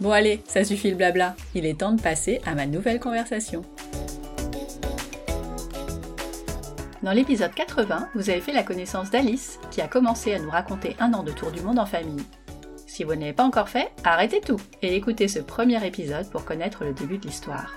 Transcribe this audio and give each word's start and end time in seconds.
Bon 0.00 0.10
allez, 0.10 0.42
ça 0.46 0.64
suffit 0.64 0.90
le 0.90 0.96
blabla, 0.96 1.36
il 1.54 1.64
est 1.66 1.78
temps 1.78 1.92
de 1.92 2.00
passer 2.00 2.40
à 2.44 2.54
ma 2.54 2.66
nouvelle 2.66 2.98
conversation. 2.98 3.62
Dans 7.04 7.12
l'épisode 7.12 7.54
80, 7.54 8.08
vous 8.14 8.28
avez 8.28 8.40
fait 8.40 8.52
la 8.52 8.64
connaissance 8.64 9.10
d'Alice, 9.10 9.60
qui 9.70 9.80
a 9.80 9.86
commencé 9.86 10.34
à 10.34 10.40
nous 10.40 10.50
raconter 10.50 10.96
un 10.98 11.12
an 11.12 11.22
de 11.22 11.30
tour 11.30 11.52
du 11.52 11.60
monde 11.60 11.78
en 11.78 11.86
famille. 11.86 12.24
Si 12.86 13.04
vous 13.04 13.14
ne 13.14 13.20
l'avez 13.20 13.32
pas 13.32 13.44
encore 13.44 13.68
fait, 13.68 13.92
arrêtez 14.02 14.40
tout 14.40 14.60
et 14.82 14.96
écoutez 14.96 15.28
ce 15.28 15.38
premier 15.38 15.84
épisode 15.86 16.28
pour 16.30 16.44
connaître 16.44 16.84
le 16.84 16.92
début 16.92 17.18
de 17.18 17.26
l'histoire. 17.26 17.74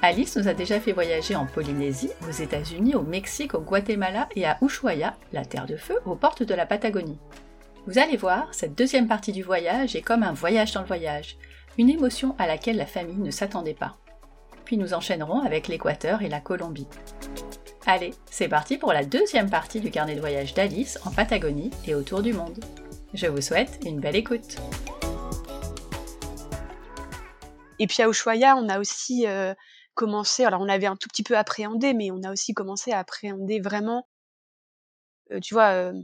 Alice 0.00 0.36
nous 0.36 0.48
a 0.48 0.54
déjà 0.54 0.80
fait 0.80 0.92
voyager 0.92 1.34
en 1.34 1.44
Polynésie, 1.44 2.10
aux 2.26 2.32
États-Unis, 2.32 2.94
au 2.94 3.02
Mexique, 3.02 3.54
au 3.54 3.60
Guatemala 3.60 4.28
et 4.34 4.46
à 4.46 4.56
Ushuaia, 4.62 5.16
la 5.32 5.44
terre 5.44 5.66
de 5.66 5.76
feu, 5.76 5.98
aux 6.06 6.14
portes 6.14 6.44
de 6.44 6.54
la 6.54 6.64
Patagonie. 6.64 7.18
Vous 7.88 7.98
allez 7.98 8.18
voir, 8.18 8.52
cette 8.52 8.74
deuxième 8.74 9.08
partie 9.08 9.32
du 9.32 9.42
voyage 9.42 9.96
est 9.96 10.02
comme 10.02 10.22
un 10.22 10.34
voyage 10.34 10.72
dans 10.72 10.82
le 10.82 10.86
voyage, 10.86 11.38
une 11.78 11.88
émotion 11.88 12.36
à 12.36 12.46
laquelle 12.46 12.76
la 12.76 12.84
famille 12.84 13.16
ne 13.16 13.30
s'attendait 13.30 13.72
pas. 13.72 13.96
Puis 14.66 14.76
nous 14.76 14.92
enchaînerons 14.92 15.40
avec 15.40 15.68
l'Équateur 15.68 16.20
et 16.20 16.28
la 16.28 16.42
Colombie. 16.42 16.86
Allez, 17.86 18.12
c'est 18.30 18.46
parti 18.46 18.76
pour 18.76 18.92
la 18.92 19.06
deuxième 19.06 19.48
partie 19.48 19.80
du 19.80 19.90
carnet 19.90 20.16
de 20.16 20.20
voyage 20.20 20.52
d'Alice 20.52 20.98
en 21.06 21.10
Patagonie 21.10 21.70
et 21.86 21.94
autour 21.94 22.20
du 22.20 22.34
monde. 22.34 22.62
Je 23.14 23.26
vous 23.26 23.40
souhaite 23.40 23.78
une 23.86 24.00
belle 24.00 24.16
écoute. 24.16 24.56
Et 27.78 27.86
puis 27.86 28.02
à 28.02 28.08
Ushuaia, 28.10 28.54
on 28.56 28.68
a 28.68 28.80
aussi 28.80 29.26
euh, 29.26 29.54
commencé, 29.94 30.44
alors 30.44 30.60
on 30.60 30.68
avait 30.68 30.84
un 30.84 30.96
tout 30.96 31.08
petit 31.08 31.22
peu 31.22 31.38
appréhendé, 31.38 31.94
mais 31.94 32.10
on 32.10 32.22
a 32.22 32.32
aussi 32.32 32.52
commencé 32.52 32.92
à 32.92 32.98
appréhender 32.98 33.60
vraiment, 33.60 34.06
euh, 35.32 35.40
tu 35.40 35.54
vois, 35.54 35.70
euh, 35.70 35.94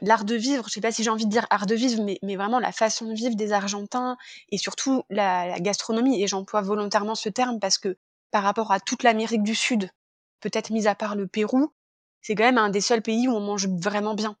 l'art 0.00 0.24
de 0.24 0.34
vivre, 0.34 0.64
je 0.66 0.72
sais 0.72 0.80
pas 0.80 0.92
si 0.92 1.02
j'ai 1.02 1.10
envie 1.10 1.26
de 1.26 1.30
dire 1.30 1.46
art 1.50 1.66
de 1.66 1.74
vivre, 1.74 2.02
mais, 2.02 2.18
mais 2.22 2.36
vraiment 2.36 2.58
la 2.58 2.72
façon 2.72 3.06
de 3.06 3.14
vivre 3.14 3.36
des 3.36 3.52
Argentins 3.52 4.16
et 4.50 4.58
surtout 4.58 5.02
la, 5.10 5.58
gastronomie. 5.60 6.22
Et 6.22 6.26
j'emploie 6.26 6.62
volontairement 6.62 7.14
ce 7.14 7.28
terme 7.28 7.60
parce 7.60 7.78
que 7.78 7.96
par 8.30 8.42
rapport 8.42 8.72
à 8.72 8.80
toute 8.80 9.02
l'Amérique 9.02 9.42
du 9.42 9.54
Sud, 9.54 9.90
peut-être 10.40 10.70
mis 10.70 10.86
à 10.86 10.94
part 10.94 11.16
le 11.16 11.26
Pérou, 11.26 11.72
c'est 12.20 12.34
quand 12.34 12.44
même 12.44 12.58
un 12.58 12.70
des 12.70 12.80
seuls 12.80 13.02
pays 13.02 13.28
où 13.28 13.32
on 13.32 13.40
mange 13.40 13.68
vraiment 13.68 14.14
bien. 14.14 14.36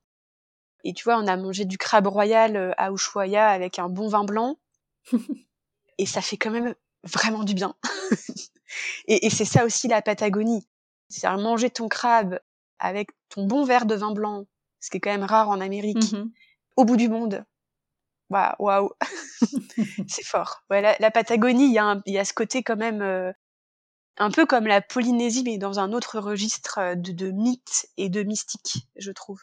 Et 0.84 0.92
tu 0.92 1.04
vois, 1.04 1.16
on 1.18 1.26
a 1.26 1.36
mangé 1.36 1.64
du 1.64 1.78
crabe 1.78 2.06
royal 2.06 2.56
euh, 2.56 2.72
à 2.76 2.90
Ushuaia 2.90 3.48
avec 3.48 3.78
un 3.78 3.88
bon 3.88 4.08
vin 4.08 4.24
blanc. 4.24 4.58
et 5.98 6.06
ça 6.06 6.20
fait 6.20 6.36
quand 6.36 6.50
même 6.50 6.74
vraiment 7.04 7.44
du 7.44 7.54
bien. 7.54 7.74
et, 9.06 9.26
et 9.26 9.30
c'est 9.30 9.44
ça 9.44 9.64
aussi 9.64 9.88
la 9.88 10.02
Patagonie. 10.02 10.66
C'est 11.08 11.26
à 11.26 11.36
manger 11.36 11.70
ton 11.70 11.88
crabe 11.88 12.38
avec 12.78 13.10
ton 13.28 13.46
bon 13.46 13.64
verre 13.64 13.86
de 13.86 13.94
vin 13.94 14.12
blanc 14.12 14.46
ce 14.84 14.90
qui 14.90 14.98
est 14.98 15.00
quand 15.00 15.10
même 15.10 15.24
rare 15.24 15.48
en 15.48 15.60
Amérique, 15.60 16.12
mmh 16.12 16.30
au 16.76 16.84
bout 16.84 16.96
du 16.96 17.08
monde. 17.08 17.44
Waouh, 18.30 18.90
c'est 20.08 20.24
fort. 20.24 20.64
la, 20.68 21.10
Patagonie, 21.12 21.66
il 21.66 21.70
y, 21.70 22.12
y, 22.12 22.18
a 22.18 22.24
ce 22.24 22.32
côté 22.34 22.64
quand 22.64 22.74
même 22.74 23.00
euh, 23.00 23.30
un 24.18 24.32
peu 24.32 24.44
comme 24.44 24.66
la 24.66 24.80
Polynésie, 24.80 25.44
mais 25.44 25.56
dans 25.56 25.78
un 25.78 25.92
autre 25.92 26.18
registre 26.18 26.78
euh, 26.78 26.94
de, 26.96 27.12
de 27.12 27.30
mythe 27.30 27.86
et 27.96 28.08
de 28.08 28.24
mystique, 28.24 28.88
je 28.96 29.12
trouve. 29.12 29.40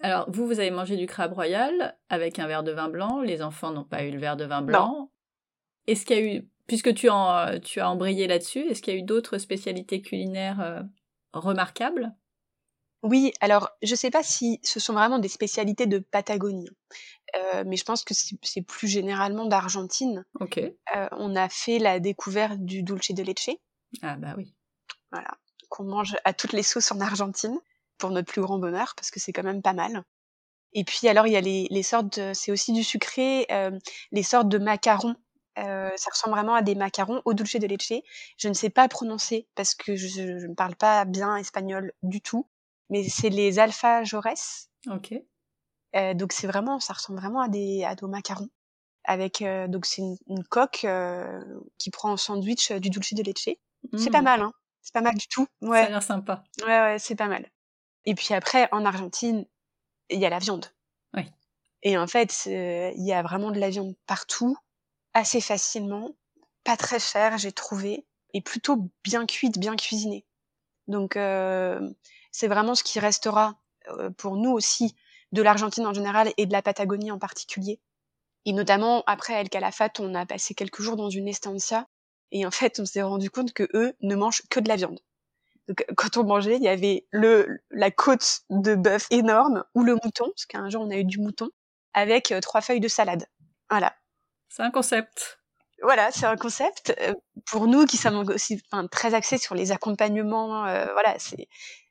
Alors, 0.00 0.30
vous, 0.30 0.46
vous 0.46 0.60
avez 0.60 0.70
mangé 0.70 0.98
du 0.98 1.06
crabe 1.06 1.32
royal 1.32 1.96
avec 2.10 2.38
un 2.38 2.46
verre 2.46 2.62
de 2.62 2.72
vin 2.72 2.90
blanc. 2.90 3.22
Les 3.22 3.40
enfants 3.40 3.70
n'ont 3.70 3.84
pas 3.84 4.04
eu 4.04 4.10
le 4.10 4.18
verre 4.18 4.36
de 4.36 4.44
vin 4.44 4.60
blanc. 4.60 5.10
Est-ce 5.86 6.04
qu'il 6.04 6.16
y 6.16 6.20
a 6.20 6.34
eu, 6.34 6.48
puisque 6.66 6.92
tu, 6.92 7.08
en, 7.08 7.58
tu 7.60 7.80
as 7.80 7.88
embrayé 7.88 8.26
là-dessus, 8.26 8.66
est-ce 8.66 8.82
qu'il 8.82 8.92
y 8.92 8.96
a 8.98 9.00
eu 9.00 9.04
d'autres 9.04 9.38
spécialités 9.38 10.02
culinaires 10.02 10.60
euh, 10.60 10.82
remarquables? 11.32 12.12
Oui, 13.04 13.32
alors 13.40 13.68
je 13.82 13.94
sais 13.94 14.10
pas 14.10 14.22
si 14.22 14.58
ce 14.62 14.80
sont 14.80 14.94
vraiment 14.94 15.18
des 15.18 15.28
spécialités 15.28 15.86
de 15.86 15.98
Patagonie, 15.98 16.70
euh, 17.36 17.62
mais 17.66 17.76
je 17.76 17.84
pense 17.84 18.02
que 18.02 18.14
c'est 18.14 18.62
plus 18.62 18.88
généralement 18.88 19.44
d'Argentine. 19.44 20.24
Ok. 20.40 20.58
Euh, 20.58 21.08
on 21.12 21.36
a 21.36 21.50
fait 21.50 21.78
la 21.78 22.00
découverte 22.00 22.58
du 22.60 22.82
dulce 22.82 23.12
de 23.12 23.22
leche. 23.22 23.50
Ah 24.00 24.16
bah 24.16 24.34
oui. 24.38 24.54
Voilà, 25.12 25.36
qu'on 25.68 25.84
mange 25.84 26.16
à 26.24 26.32
toutes 26.32 26.54
les 26.54 26.62
sauces 26.62 26.90
en 26.92 27.00
Argentine, 27.00 27.60
pour 27.98 28.08
notre 28.08 28.32
plus 28.32 28.40
grand 28.40 28.58
bonheur, 28.58 28.94
parce 28.96 29.10
que 29.10 29.20
c'est 29.20 29.34
quand 29.34 29.44
même 29.44 29.60
pas 29.60 29.74
mal. 29.74 30.02
Et 30.72 30.82
puis 30.82 31.06
alors 31.06 31.26
il 31.26 31.34
y 31.34 31.36
a 31.36 31.42
les, 31.42 31.68
les 31.70 31.82
sortes, 31.82 32.18
c'est 32.32 32.52
aussi 32.52 32.72
du 32.72 32.82
sucré, 32.82 33.46
euh, 33.50 33.78
les 34.12 34.22
sortes 34.22 34.48
de 34.48 34.58
macarons. 34.58 35.14
Euh, 35.58 35.90
ça 35.96 36.10
ressemble 36.10 36.34
vraiment 36.34 36.54
à 36.54 36.62
des 36.62 36.74
macarons 36.74 37.20
au 37.26 37.34
dulce 37.34 37.56
de 37.56 37.66
leche. 37.66 38.02
Je 38.38 38.48
ne 38.48 38.54
sais 38.54 38.70
pas 38.70 38.88
prononcer 38.88 39.46
parce 39.54 39.74
que 39.74 39.94
je, 39.94 40.08
je 40.08 40.46
ne 40.46 40.54
parle 40.54 40.74
pas 40.74 41.04
bien 41.04 41.36
espagnol 41.36 41.92
du 42.02 42.20
tout 42.22 42.48
mais 42.90 43.08
c'est 43.08 43.28
les 43.28 43.58
alpha 43.58 44.04
jores. 44.04 44.26
Ok. 44.88 45.14
Euh, 45.96 46.14
donc 46.14 46.32
c'est 46.32 46.46
vraiment, 46.46 46.80
ça 46.80 46.92
ressemble 46.92 47.18
vraiment 47.20 47.40
à 47.40 47.48
des, 47.48 47.84
à 47.84 47.94
des 47.94 48.06
macarons. 48.06 48.48
Avec 49.04 49.42
euh, 49.42 49.68
donc 49.68 49.86
c'est 49.86 50.02
une, 50.02 50.44
coque 50.48 50.84
euh, 50.84 51.40
qui 51.78 51.90
prend 51.90 52.12
en 52.12 52.16
sandwich 52.16 52.72
du 52.72 52.90
dulce 52.90 53.14
de 53.14 53.22
leche. 53.22 53.56
C'est 53.96 54.10
pas 54.10 54.22
mmh. 54.22 54.24
mal, 54.24 54.40
hein. 54.40 54.52
C'est 54.80 54.94
pas 54.94 55.02
mal 55.02 55.14
du 55.14 55.28
tout. 55.28 55.46
Ouais. 55.62 55.80
Ça 55.80 55.86
a 55.86 55.90
l'air 55.90 56.02
sympa. 56.02 56.44
Ouais, 56.62 56.80
ouais, 56.80 56.98
c'est 56.98 57.14
pas 57.14 57.28
mal. 57.28 57.50
Et 58.06 58.14
puis 58.14 58.34
après, 58.34 58.68
en 58.72 58.84
Argentine, 58.84 59.46
il 60.10 60.20
y 60.20 60.26
a 60.26 60.30
la 60.30 60.38
viande. 60.38 60.66
Oui. 61.14 61.22
Et 61.82 61.96
en 61.96 62.06
fait, 62.06 62.46
il 62.46 63.06
y 63.06 63.12
a 63.12 63.22
vraiment 63.22 63.50
de 63.50 63.58
la 63.58 63.70
viande 63.70 63.94
partout, 64.06 64.56
assez 65.14 65.40
facilement, 65.40 66.10
pas 66.64 66.76
très 66.76 66.98
cher, 66.98 67.38
j'ai 67.38 67.52
trouvé, 67.52 68.06
et 68.34 68.40
plutôt 68.40 68.90
bien 69.04 69.26
cuite, 69.26 69.58
bien 69.58 69.76
cuisinée. 69.76 70.26
Donc, 70.88 71.16
euh, 71.16 71.80
c'est 72.34 72.48
vraiment 72.48 72.74
ce 72.74 72.82
qui 72.82 72.98
restera 72.98 73.54
euh, 73.88 74.10
pour 74.10 74.36
nous 74.36 74.50
aussi 74.50 74.96
de 75.30 75.40
l'Argentine 75.40 75.86
en 75.86 75.94
général 75.94 76.32
et 76.36 76.46
de 76.46 76.52
la 76.52 76.62
Patagonie 76.62 77.12
en 77.12 77.18
particulier. 77.20 77.80
Et 78.44 78.52
notamment 78.52 79.04
après 79.06 79.34
El 79.34 79.48
Calafate, 79.48 80.00
on 80.00 80.16
a 80.16 80.26
passé 80.26 80.52
quelques 80.52 80.82
jours 80.82 80.96
dans 80.96 81.08
une 81.08 81.28
estancia 81.28 81.86
et 82.32 82.44
en 82.44 82.50
fait, 82.50 82.80
on 82.80 82.86
s'est 82.86 83.02
rendu 83.02 83.30
compte 83.30 83.52
que 83.52 83.68
eux 83.72 83.94
ne 84.00 84.16
mangent 84.16 84.42
que 84.50 84.58
de 84.58 84.68
la 84.68 84.74
viande. 84.74 84.98
Donc, 85.68 85.84
quand 85.96 86.16
on 86.16 86.24
mangeait, 86.24 86.56
il 86.56 86.62
y 86.62 86.68
avait 86.68 87.06
le 87.12 87.60
la 87.70 87.92
côte 87.92 88.40
de 88.50 88.74
bœuf 88.74 89.06
énorme 89.10 89.62
ou 89.76 89.84
le 89.84 89.94
mouton, 89.94 90.24
parce 90.26 90.46
qu'un 90.46 90.68
jour 90.68 90.82
on 90.82 90.90
a 90.90 90.96
eu 90.96 91.04
du 91.04 91.20
mouton 91.20 91.48
avec 91.92 92.32
euh, 92.32 92.40
trois 92.40 92.62
feuilles 92.62 92.80
de 92.80 92.88
salade. 92.88 93.26
Voilà. 93.70 93.94
C'est 94.48 94.64
un 94.64 94.72
concept. 94.72 95.38
Voilà, 95.82 96.10
c'est 96.10 96.26
un 96.26 96.36
concept 96.36 96.94
euh, 97.00 97.14
pour 97.46 97.68
nous 97.68 97.86
qui 97.86 97.96
sommes 97.96 98.18
aussi 98.28 98.60
enfin, 98.72 98.88
très 98.88 99.14
axés 99.14 99.38
sur 99.38 99.54
les 99.54 99.70
accompagnements. 99.70 100.62
voilà, 100.62 101.16
c'est 101.18 101.48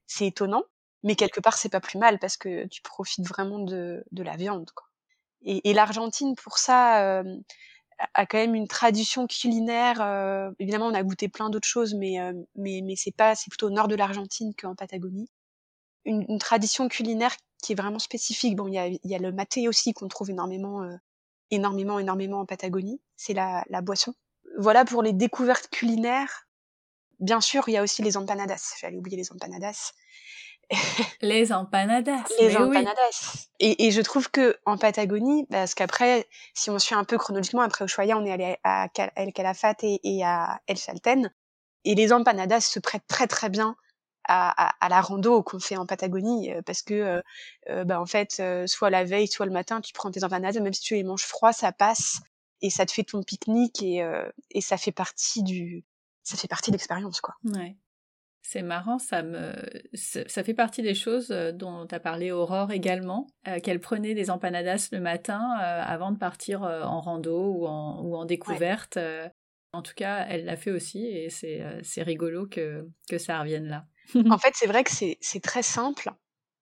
c'est 0.08 0.28
étonnant, 0.28 0.64
mais 1.04 1.16
quelque 1.16 1.40
part 1.40 1.58
c'est 1.58 1.70
pas 1.70 1.82
plus 1.82 1.98
mal 2.00 2.20
parce 2.20 2.38
que 2.38 2.68
tu 2.68 2.82
profites 2.82 3.28
vraiment 3.28 3.60
de, 3.60 4.04
de 4.12 4.24
la 4.24 4.36
viande. 4.36 4.70
Quoi. 4.76 4.88
Et, 5.44 5.70
et 5.70 5.74
l'Argentine 5.74 6.36
pour 6.36 6.58
ça 6.58 7.20
euh, 7.22 7.38
a 8.14 8.26
quand 8.26 8.38
même 8.38 8.56
une 8.56 8.68
tradition 8.68 9.28
culinaire. 9.28 10.02
Euh, 10.02 10.52
évidemment, 10.60 10.88
on 10.88 10.94
a 10.94 11.04
goûté 11.04 11.28
plein 11.30 11.50
d'autres 11.50 11.68
choses, 11.68 11.94
mais 11.94 12.20
euh, 12.20 12.34
mais 12.56 12.82
mais 12.84 12.96
c'est 12.96 13.16
pas, 13.16 13.36
c'est 13.36 13.50
plutôt 13.50 13.68
au 13.68 13.72
nord 13.72 13.88
de 13.88 13.96
l'Argentine 13.96 14.54
qu'en 14.56 14.76
Patagonie. 14.76 15.30
Une, 16.06 16.26
une, 16.28 16.40
tradition 16.40 16.90
culinaire 16.90 17.34
qui 17.62 17.74
est 17.74 17.76
vraiment 17.76 18.00
spécifique. 18.00 18.56
Bon, 18.58 18.68
il 18.68 18.74
y 18.74 18.78
a, 18.78 18.88
y 18.88 19.16
a 19.16 19.20
le 19.20 19.32
maté 19.32 19.70
aussi 19.70 19.94
qu'on 19.94 20.10
trouve 20.10 20.30
énormément, 20.30 20.82
énormément, 21.50 21.98
énormément 21.98 22.42
en 22.42 22.46
Patagonie. 22.46 23.02
C'est 23.16 23.34
la, 23.34 23.64
la 23.70 23.82
boisson. 23.82 24.14
Voilà 24.58 24.84
pour 24.84 25.02
les 25.02 25.14
découvertes 25.14 25.70
culinaires. 25.70 26.46
Bien 27.19 27.42
sûr, 27.42 27.63
il 27.68 27.74
y 27.74 27.77
a 27.77 27.83
aussi 27.83 28.01
les 28.01 28.18
empanadas. 28.18 28.75
J'allais 28.80 28.98
oublier 28.98 29.18
les 29.18 29.31
empanadas. 29.31 29.94
les 31.21 31.51
empanadas. 31.51 32.24
Les 32.39 32.56
empanadas. 32.57 33.48
Et, 33.60 33.86
et, 33.86 33.92
je 33.92 34.01
trouve 34.01 34.30
que 34.30 34.57
en 34.65 34.77
Patagonie, 34.77 35.45
parce 35.50 35.75
qu'après, 35.75 36.27
si 36.54 36.69
on 36.69 36.80
suit 36.80 36.95
un 36.95 37.04
peu 37.04 37.18
chronologiquement, 37.18 37.62
après 37.62 37.86
Ushuaia, 37.86 38.18
on 38.18 38.25
est 38.25 38.31
allé 38.31 38.57
à 38.63 38.88
El 39.15 39.33
Calafate 39.33 39.83
et, 39.83 40.00
et, 40.04 40.24
à 40.24 40.62
El 40.68 40.77
Chalten. 40.77 41.31
Et 41.86 41.95
les 41.95 42.13
empanadas 42.13 42.62
se 42.62 42.80
prêtent 42.80 43.07
très 43.07 43.27
très 43.27 43.50
bien 43.50 43.75
à, 44.25 44.69
à, 44.69 44.86
à 44.86 44.89
la 44.89 45.01
rando 45.01 45.44
qu'on 45.44 45.59
fait 45.59 45.77
en 45.77 45.86
Patagonie 45.86 46.54
euh, 46.54 46.62
parce 46.62 46.81
que 46.81 46.94
euh, 46.94 47.21
euh, 47.69 47.83
bah, 47.83 48.00
en 48.00 48.06
fait 48.06 48.42
soit 48.68 48.89
la 48.89 49.04
veille 49.04 49.27
soit 49.27 49.45
le 49.45 49.51
matin 49.51 49.81
tu 49.81 49.94
prends 49.94 50.12
tes 50.12 50.24
empanadas 50.24 50.62
même 50.62 50.74
si 50.74 50.81
tu 50.81 50.95
les 50.95 51.04
manges 51.04 51.25
froids 51.25 51.51
ça 51.51 51.71
passe 51.71 52.19
et 52.62 52.69
ça 52.69 52.86
te 52.86 52.94
fait 52.94 53.04
ton 53.04 53.21
pique-nique 53.21 53.83
et, 53.83 54.01
et 54.51 54.62
ça 54.62 54.77
fait 54.77 54.94
partie 54.94 55.44
du 55.44 55.83
ça 56.24 56.38
fait 56.38 56.48
partie 56.48 56.72
de 56.72 56.75
l'expérience 56.75 57.22
quoi. 57.22 57.36
Ouais. 57.46 57.78
C'est 58.46 58.62
marrant, 58.62 59.00
ça 59.00 59.24
me, 59.24 59.54
ça 59.94 60.44
fait 60.44 60.54
partie 60.54 60.81
des 60.81 60.96
choses 60.96 61.30
dont 61.30 61.88
a 61.90 62.00
parlé 62.02 62.31
Aurore 62.31 62.72
également, 62.72 63.28
qu'elle 63.64 63.80
prenait 63.80 64.16
des 64.16 64.30
empanadas 64.30 64.90
le 64.92 65.00
matin 65.00 65.40
avant 65.40 66.12
de 66.12 66.18
partir 66.18 66.64
en 66.64 67.00
rando 67.00 67.54
ou 67.54 67.68
en, 67.68 68.02
ou 68.02 68.18
en 68.18 68.25
découverte. 68.25 69.00
En 69.72 69.81
tout 69.81 69.94
cas, 69.96 70.25
elle 70.28 70.44
l'a 70.44 70.58
fait 70.58 70.72
aussi 70.72 71.06
et 71.06 71.30
c'est 71.30 72.04
rigolo 72.04 72.46
que, 72.46 72.86
que 73.08 73.18
ça 73.18 73.40
revienne 73.40 73.69
là 73.69 73.86
en 74.30 74.38
fait, 74.38 74.54
c'est 74.56 74.68
vrai 74.68 74.84
que 74.84 74.92
c'est 74.92 75.42
très 75.42 75.64
simple 75.64 76.12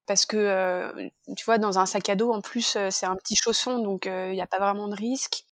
parce 0.06 0.25
que, 0.25 0.38
euh, 0.38 1.10
tu 1.38 1.46
vois, 1.46 1.57
dans 1.57 1.80
un 1.80 1.86
sac 1.86 2.10
à 2.10 2.16
dos, 2.16 2.31
en 2.31 2.42
plus, 2.42 2.75
euh, 2.75 2.90
c'est 2.90 3.06
un 3.06 3.16
petit 3.16 3.36
chausson, 3.36 3.80
donc 3.80 4.06
il 4.06 4.12
euh, 4.12 4.34
n'y 4.34 4.42
a 4.42 4.48
pas 4.48 4.60
vraiment 4.60 4.88
de 4.88 4.96
risque. 4.96 5.46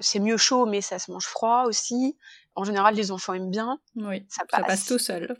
c'est 0.00 0.20
mieux 0.20 0.36
chaud, 0.36 0.66
mais 0.66 0.80
ça 0.80 0.98
se 0.98 1.10
mange 1.10 1.26
froid 1.26 1.64
aussi. 1.66 2.16
En 2.54 2.64
général, 2.64 2.94
les 2.94 3.10
enfants 3.10 3.34
aiment 3.34 3.50
bien. 3.50 3.78
Oui, 3.96 4.24
ça 4.28 4.44
passe, 4.44 4.60
ça 4.60 4.66
passe 4.66 4.86
tout 4.86 4.98
seul. 4.98 5.36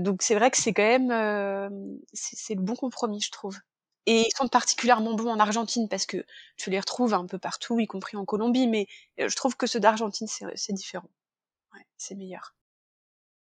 donc 0.00 0.22
c'est 0.22 0.34
vrai 0.34 0.50
que 0.50 0.58
c'est 0.58 0.72
quand 0.72 0.82
même, 0.82 1.98
c'est 2.12 2.54
le 2.54 2.62
bon 2.62 2.76
compromis, 2.76 3.20
je 3.20 3.30
trouve. 3.30 3.58
Et 4.06 4.20
ils 4.20 4.36
sont 4.36 4.48
particulièrement 4.48 5.14
bons 5.14 5.30
en 5.30 5.38
Argentine 5.38 5.88
parce 5.88 6.04
que 6.04 6.24
tu 6.56 6.70
les 6.70 6.78
retrouves 6.78 7.14
un 7.14 7.26
peu 7.26 7.38
partout, 7.38 7.80
y 7.80 7.86
compris 7.86 8.16
en 8.16 8.24
Colombie, 8.24 8.66
mais 8.66 8.86
je 9.16 9.34
trouve 9.34 9.56
que 9.56 9.66
ceux 9.66 9.80
d'Argentine, 9.80 10.26
c'est 10.28 10.72
différent. 10.72 11.08
Ouais, 11.72 11.84
c'est 11.96 12.14
meilleur. 12.14 12.54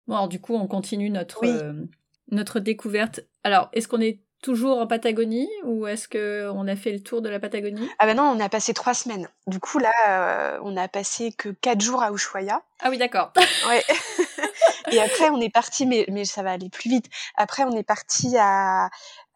Bon, 0.07 0.15
alors, 0.15 0.29
du 0.29 0.41
coup, 0.41 0.55
on 0.55 0.67
continue 0.67 1.11
notre, 1.11 1.45
euh, 1.45 1.85
notre 2.31 2.61
découverte. 2.61 3.21
Alors, 3.43 3.69
est-ce 3.73 3.89
qu'on 3.89 4.01
est 4.01 4.21
toujours 4.47 4.79
en 4.79 4.87
Patagonie 4.87 5.51
ou 5.65 5.89
est-ce 5.89 6.07
qu'on 6.07 6.69
a 6.69 6.77
fait 6.77 6.93
le 6.93 7.01
tour 7.01 7.21
de 7.21 7.29
la 7.29 7.41
Patagonie? 7.41 7.91
Ah 7.99 8.07
ben 8.07 8.17
non, 8.17 8.23
on 8.23 8.39
a 8.39 8.49
passé 8.49 8.75
trois 8.75 8.95
semaines. 8.95 9.29
Du 9.49 9.59
coup, 9.59 9.81
là, 9.81 9.91
euh, 10.07 10.61
on 10.63 10.77
a 10.77 10.87
passé 10.87 11.33
que 11.33 11.49
quatre 11.49 11.81
jours 11.81 12.01
à 12.01 12.13
Ushuaia. 12.13 12.63
Ah 12.81 12.89
oui, 12.89 12.97
d'accord. 12.97 13.33
ouais. 13.69 13.83
Et 14.93 15.01
après, 15.01 15.31
on 15.31 15.41
est 15.41 15.51
parti, 15.51 15.85
mais, 15.85 16.07
mais 16.09 16.25
ça 16.25 16.45
va 16.45 16.53
aller 16.53 16.71
plus 16.71 16.89
vite. 16.89 17.07
Après, 17.35 17.65
on 17.65 17.73
est 17.73 17.83
parti 17.83 18.37
à, 18.39 18.89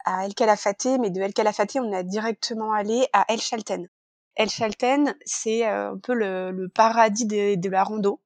à 0.04 0.26
El 0.26 0.34
Calafate, 0.34 0.86
mais 1.00 1.10
de 1.10 1.20
El 1.20 1.34
Calafate, 1.34 1.76
on 1.80 1.92
a 1.92 2.04
directement 2.04 2.72
allé 2.72 3.08
à 3.12 3.24
El 3.28 3.40
Chalten. 3.40 3.88
El 4.36 4.48
Chalten, 4.48 5.16
c'est 5.24 5.66
euh, 5.66 5.90
un 5.90 5.98
peu 5.98 6.14
le, 6.14 6.52
le 6.52 6.68
paradis 6.68 7.26
de, 7.26 7.56
de 7.56 7.68
la 7.68 7.82
rando. 7.82 8.20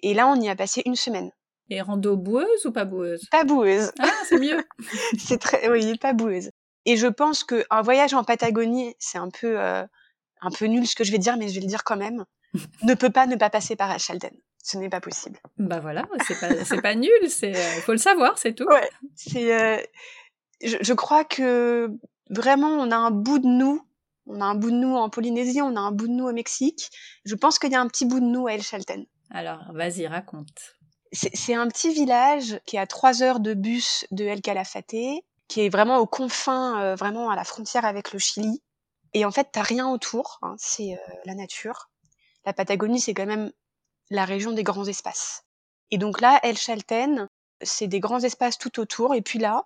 Et 0.00 0.14
là, 0.14 0.26
on 0.26 0.34
y 0.40 0.48
a 0.48 0.56
passé 0.56 0.82
une 0.84 0.96
semaine. 0.96 1.30
Et 1.70 1.80
rando 1.80 2.16
boueuse 2.16 2.66
ou 2.66 2.72
pas 2.72 2.84
boueuse 2.84 3.26
Pas 3.30 3.44
boueuse. 3.44 3.92
Ah, 3.98 4.10
c'est 4.28 4.38
mieux. 4.38 4.64
c'est 5.18 5.38
très, 5.38 5.68
oui, 5.68 5.98
pas 5.98 6.12
boueuse. 6.12 6.50
Et 6.86 6.96
je 6.96 7.06
pense 7.06 7.44
que 7.44 7.64
un 7.70 7.82
voyage 7.82 8.14
en 8.14 8.24
Patagonie, 8.24 8.94
c'est 8.98 9.18
un 9.18 9.28
peu, 9.28 9.60
euh, 9.60 9.84
un 10.40 10.50
peu 10.50 10.66
nul 10.66 10.86
ce 10.86 10.96
que 10.96 11.04
je 11.04 11.12
vais 11.12 11.18
dire, 11.18 11.36
mais 11.36 11.48
je 11.48 11.54
vais 11.54 11.60
le 11.60 11.66
dire 11.66 11.84
quand 11.84 11.96
même. 11.96 12.24
ne 12.82 12.94
peut 12.94 13.10
pas 13.10 13.26
ne 13.26 13.36
pas 13.36 13.50
passer 13.50 13.76
par 13.76 13.90
Achalden. 13.90 14.32
Ce 14.62 14.76
n'est 14.78 14.88
pas 14.88 15.00
possible. 15.00 15.38
Bah 15.58 15.80
voilà, 15.80 16.06
c'est 16.26 16.40
pas, 16.40 16.64
c'est 16.64 16.82
pas 16.82 16.94
nul. 16.94 17.10
C'est, 17.28 17.54
euh, 17.54 17.80
faut 17.82 17.92
le 17.92 17.98
savoir, 17.98 18.38
c'est 18.38 18.54
tout. 18.54 18.66
Ouais. 18.66 18.88
C'est, 19.14 19.58
euh, 19.58 19.82
je, 20.62 20.76
je 20.80 20.92
crois 20.94 21.24
que 21.24 21.90
vraiment, 22.30 22.70
on 22.70 22.90
a 22.90 22.96
un 22.96 23.10
bout 23.10 23.38
de 23.38 23.46
nous 23.46 23.82
on 24.28 24.40
a 24.40 24.44
un 24.44 24.54
bout 24.54 24.70
de 24.70 24.76
nous 24.76 24.94
en 24.94 25.08
Polynésie, 25.08 25.62
on 25.62 25.74
a 25.76 25.80
un 25.80 25.90
bout 25.90 26.06
de 26.06 26.12
nous 26.12 26.26
au 26.26 26.32
Mexique. 26.32 26.90
Je 27.24 27.34
pense 27.34 27.58
qu'il 27.58 27.72
y 27.72 27.74
a 27.74 27.80
un 27.80 27.88
petit 27.88 28.04
bout 28.04 28.20
de 28.20 28.26
nous 28.26 28.46
à 28.46 28.52
El 28.52 28.62
Chalten. 28.62 29.06
Alors, 29.30 29.72
vas-y, 29.72 30.06
raconte. 30.06 30.77
C'est 31.12 31.54
un 31.54 31.68
petit 31.68 31.92
village 31.92 32.60
qui 32.66 32.76
est 32.76 32.80
à 32.80 32.86
trois 32.86 33.22
heures 33.22 33.40
de 33.40 33.54
bus 33.54 34.06
de 34.10 34.24
El 34.24 34.42
Calafate, 34.42 35.24
qui 35.48 35.62
est 35.62 35.70
vraiment 35.70 35.98
aux 35.98 36.06
confins, 36.06 36.80
euh, 36.80 36.94
vraiment 36.94 37.30
à 37.30 37.36
la 37.36 37.44
frontière 37.44 37.84
avec 37.84 38.12
le 38.12 38.18
Chili. 38.18 38.62
Et 39.14 39.24
en 39.24 39.30
fait, 39.30 39.48
t'as 39.50 39.62
rien 39.62 39.88
autour, 39.88 40.38
hein, 40.42 40.54
c'est 40.58 40.92
euh, 40.92 41.14
la 41.24 41.34
nature. 41.34 41.88
La 42.44 42.52
Patagonie, 42.52 43.00
c'est 43.00 43.14
quand 43.14 43.26
même 43.26 43.50
la 44.10 44.26
région 44.26 44.52
des 44.52 44.62
grands 44.62 44.84
espaces. 44.84 45.44
Et 45.90 45.98
donc 45.98 46.20
là, 46.20 46.38
El 46.42 46.58
Chalten, 46.58 47.28
c'est 47.62 47.86
des 47.86 48.00
grands 48.00 48.20
espaces 48.20 48.58
tout 48.58 48.78
autour. 48.78 49.14
Et 49.14 49.22
puis 49.22 49.38
là, 49.38 49.64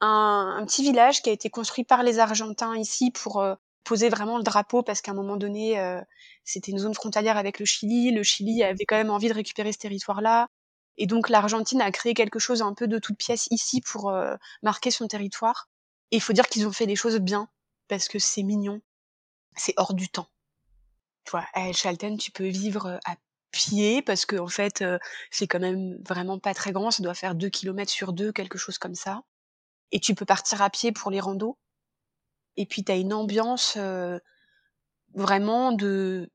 un, 0.00 0.64
petit 0.66 0.82
village 0.82 1.22
qui 1.22 1.28
a 1.28 1.32
été 1.32 1.50
construit 1.50 1.84
par 1.84 2.02
les 2.02 2.18
Argentins 2.18 2.76
ici 2.76 3.10
pour 3.10 3.40
euh, 3.40 3.54
poser 3.84 4.08
vraiment 4.08 4.38
le 4.38 4.42
drapeau, 4.42 4.82
parce 4.82 5.02
qu'à 5.02 5.12
un 5.12 5.14
moment 5.14 5.36
donné, 5.36 5.76
c'était 6.44 6.70
une 6.70 6.78
zone 6.78 6.94
frontalière 6.94 7.36
avec 7.36 7.58
le 7.58 7.66
Chili. 7.66 8.12
Le 8.12 8.22
Chili 8.22 8.62
avait 8.62 8.84
quand 8.84 8.96
même 8.96 9.10
envie 9.10 9.28
de 9.28 9.34
récupérer 9.34 9.72
ce 9.72 9.78
territoire-là. 9.78 10.48
Et 10.98 11.06
donc 11.06 11.28
l'Argentine 11.28 11.80
a 11.80 11.90
créé 11.90 12.14
quelque 12.14 12.38
chose 12.38 12.62
un 12.62 12.74
peu 12.74 12.86
de 12.86 12.98
toute 12.98 13.16
pièce 13.16 13.48
ici 13.50 13.80
pour 13.80 14.10
euh, 14.10 14.36
marquer 14.62 14.90
son 14.90 15.08
territoire. 15.08 15.68
Et 16.10 16.16
il 16.16 16.20
faut 16.20 16.32
dire 16.32 16.46
qu'ils 16.48 16.66
ont 16.66 16.72
fait 16.72 16.86
les 16.86 16.96
choses 16.96 17.18
bien, 17.18 17.48
parce 17.88 18.08
que 18.08 18.18
c'est 18.18 18.42
mignon, 18.42 18.80
c'est 19.56 19.74
hors 19.76 19.94
du 19.94 20.08
temps. 20.08 20.28
Tu 21.24 21.30
vois, 21.30 21.46
à 21.54 21.68
El 21.68 21.74
Chalten, 21.74 22.18
tu 22.18 22.30
peux 22.30 22.48
vivre 22.48 22.86
euh, 22.86 22.98
à 23.06 23.16
pied, 23.50 24.02
parce 24.02 24.26
que 24.26 24.36
en 24.36 24.48
fait, 24.48 24.82
euh, 24.82 24.98
c'est 25.30 25.46
quand 25.46 25.60
même 25.60 25.96
vraiment 26.06 26.38
pas 26.38 26.54
très 26.54 26.72
grand, 26.72 26.90
ça 26.90 27.02
doit 27.02 27.14
faire 27.14 27.34
2 27.34 27.48
km 27.48 27.90
sur 27.90 28.12
2, 28.12 28.32
quelque 28.32 28.58
chose 28.58 28.78
comme 28.78 28.94
ça. 28.94 29.22
Et 29.92 30.00
tu 30.00 30.14
peux 30.14 30.24
partir 30.26 30.60
à 30.62 30.70
pied 30.70 30.92
pour 30.92 31.10
les 31.10 31.20
randos. 31.20 31.58
Et 32.56 32.66
puis 32.66 32.84
tu 32.84 32.92
as 32.92 32.96
une 32.96 33.14
ambiance 33.14 33.78
vraiment 35.14 35.72
de, 35.72 36.30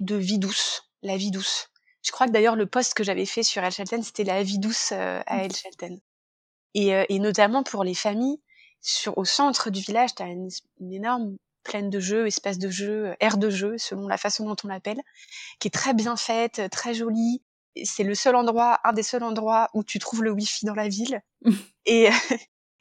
de 0.00 0.16
vie 0.16 0.38
douce, 0.38 0.90
la 1.02 1.16
vie 1.16 1.30
douce. 1.30 1.68
Je 2.02 2.12
crois 2.12 2.26
que 2.26 2.32
d'ailleurs 2.32 2.56
le 2.56 2.66
post 2.66 2.94
que 2.94 3.04
j'avais 3.04 3.26
fait 3.26 3.42
sur 3.42 3.62
El 3.62 3.72
Chalten, 3.72 4.02
c'était 4.02 4.24
la 4.24 4.42
vie 4.42 4.58
douce 4.58 4.92
euh, 4.92 5.20
à 5.26 5.44
El 5.44 5.54
Chalten. 5.54 5.98
Et, 6.74 6.94
euh, 6.94 7.04
et, 7.08 7.18
notamment 7.18 7.62
pour 7.62 7.84
les 7.84 7.94
familles, 7.94 8.40
sur, 8.80 9.18
au 9.18 9.24
centre 9.24 9.70
du 9.70 9.80
village, 9.80 10.14
tu 10.14 10.22
as 10.22 10.26
une, 10.26 10.48
énorme 10.80 11.36
plaine 11.62 11.90
de 11.90 12.00
jeux, 12.00 12.26
espace 12.26 12.58
de 12.58 12.70
jeu, 12.70 13.14
aire 13.20 13.36
de 13.36 13.50
jeu, 13.50 13.76
selon 13.76 14.08
la 14.08 14.16
façon 14.16 14.46
dont 14.46 14.56
on 14.64 14.68
l'appelle, 14.68 15.00
qui 15.58 15.68
est 15.68 15.72
très 15.72 15.92
bien 15.92 16.16
faite, 16.16 16.62
très 16.70 16.94
jolie. 16.94 17.42
C'est 17.84 18.04
le 18.04 18.14
seul 18.14 18.34
endroit, 18.34 18.80
un 18.84 18.92
des 18.92 19.02
seuls 19.02 19.22
endroits 19.22 19.68
où 19.74 19.84
tu 19.84 19.98
trouves 19.98 20.22
le 20.22 20.30
wifi 20.30 20.64
dans 20.64 20.74
la 20.74 20.88
ville. 20.88 21.20
et, 21.86 22.08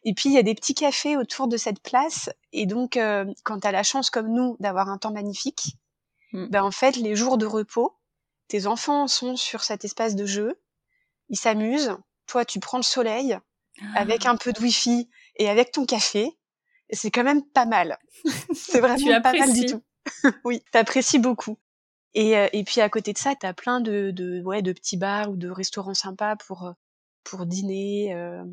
et 0.04 0.14
puis 0.14 0.30
il 0.30 0.34
y 0.34 0.38
a 0.38 0.44
des 0.44 0.56
petits 0.56 0.74
cafés 0.74 1.18
autour 1.18 1.48
de 1.48 1.58
cette 1.58 1.82
place. 1.82 2.30
Et 2.54 2.66
donc, 2.66 2.98
euh, 2.98 3.26
quand 3.44 3.60
tu 3.60 3.68
as 3.68 3.72
la 3.72 3.84
chance 3.84 4.10
comme 4.10 4.32
nous 4.34 4.56
d'avoir 4.60 4.90
un 4.90 4.98
temps 4.98 5.12
magnifique, 5.12 5.76
mm. 6.34 6.48
ben 6.48 6.64
en 6.64 6.72
fait, 6.72 6.96
les 6.96 7.16
jours 7.16 7.38
de 7.38 7.46
repos, 7.46 7.96
tes 8.50 8.66
enfants 8.68 9.08
sont 9.08 9.38
sur 9.38 9.64
cet 9.64 9.86
espace 9.86 10.16
de 10.16 10.26
jeu, 10.26 10.60
ils 11.30 11.38
s'amusent, 11.38 11.96
toi 12.26 12.44
tu 12.44 12.60
prends 12.60 12.78
le 12.78 12.84
soleil 12.84 13.38
avec 13.96 14.26
un 14.26 14.36
peu 14.36 14.52
de 14.52 14.60
wifi 14.60 15.10
et 15.38 15.48
avec 15.48 15.72
ton 15.72 15.86
café, 15.86 16.38
c'est 16.92 17.12
quand 17.12 17.24
même 17.24 17.46
pas 17.46 17.66
mal. 17.66 17.98
c'est 18.54 18.82
vraiment 18.82 19.22
pas 19.22 19.34
mal 19.34 19.54
du 19.54 19.66
tout. 19.66 19.82
oui, 20.44 20.62
t'apprécies 20.72 21.20
beaucoup. 21.20 21.58
Et, 22.16 22.36
euh, 22.38 22.48
et 22.52 22.64
puis 22.64 22.82
à 22.82 22.90
côté 22.90 23.14
de 23.14 23.18
ça, 23.20 23.36
t'as 23.36 23.54
plein 23.54 23.80
de, 23.80 24.12
de, 24.12 24.42
ouais, 24.42 24.64
de 24.64 24.74
petits 24.74 24.98
bars 24.98 25.30
ou 25.30 25.38
de 25.38 25.50
restaurants 25.50 25.94
sympas 25.94 26.36
pour, 26.36 26.66
euh, 26.66 26.72
pour 27.24 27.46
dîner. 27.46 28.14
Euh. 28.16 28.44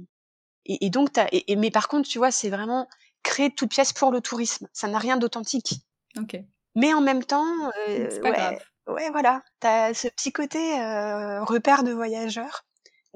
Et, 0.67 0.87
et, 0.87 0.91
donc, 0.91 1.13
t'as, 1.13 1.27
et, 1.33 1.57
mais 1.57 1.71
par 1.71 1.89
contre, 1.89 2.09
tu 2.09 2.19
vois, 2.19 2.31
c'est 2.31 2.51
vraiment 2.51 2.87
créé 3.23 3.49
de 3.49 3.55
toute 3.55 3.71
pièce 3.71 3.95
pour 3.95 4.13
le 4.13 4.21
tourisme. 4.21 4.69
Ça 4.75 4.87
n'a 4.89 4.99
rien 4.99 5.17
d'authentique. 5.17 5.81
Ok. 6.19 6.37
Mais 6.75 6.93
en 6.93 7.01
même 7.01 7.25
temps, 7.25 7.73
c'est 7.87 8.21
pas 8.21 8.33
grave 8.33 8.59
ouais, 8.87 9.11
voilà, 9.11 9.43
t'as 9.61 9.95
ce 9.95 10.09
petit 10.09 10.33
côté 10.33 10.81
euh, 10.81 11.43
repère 11.45 11.83
de 11.85 11.93
voyageurs. 11.93 12.65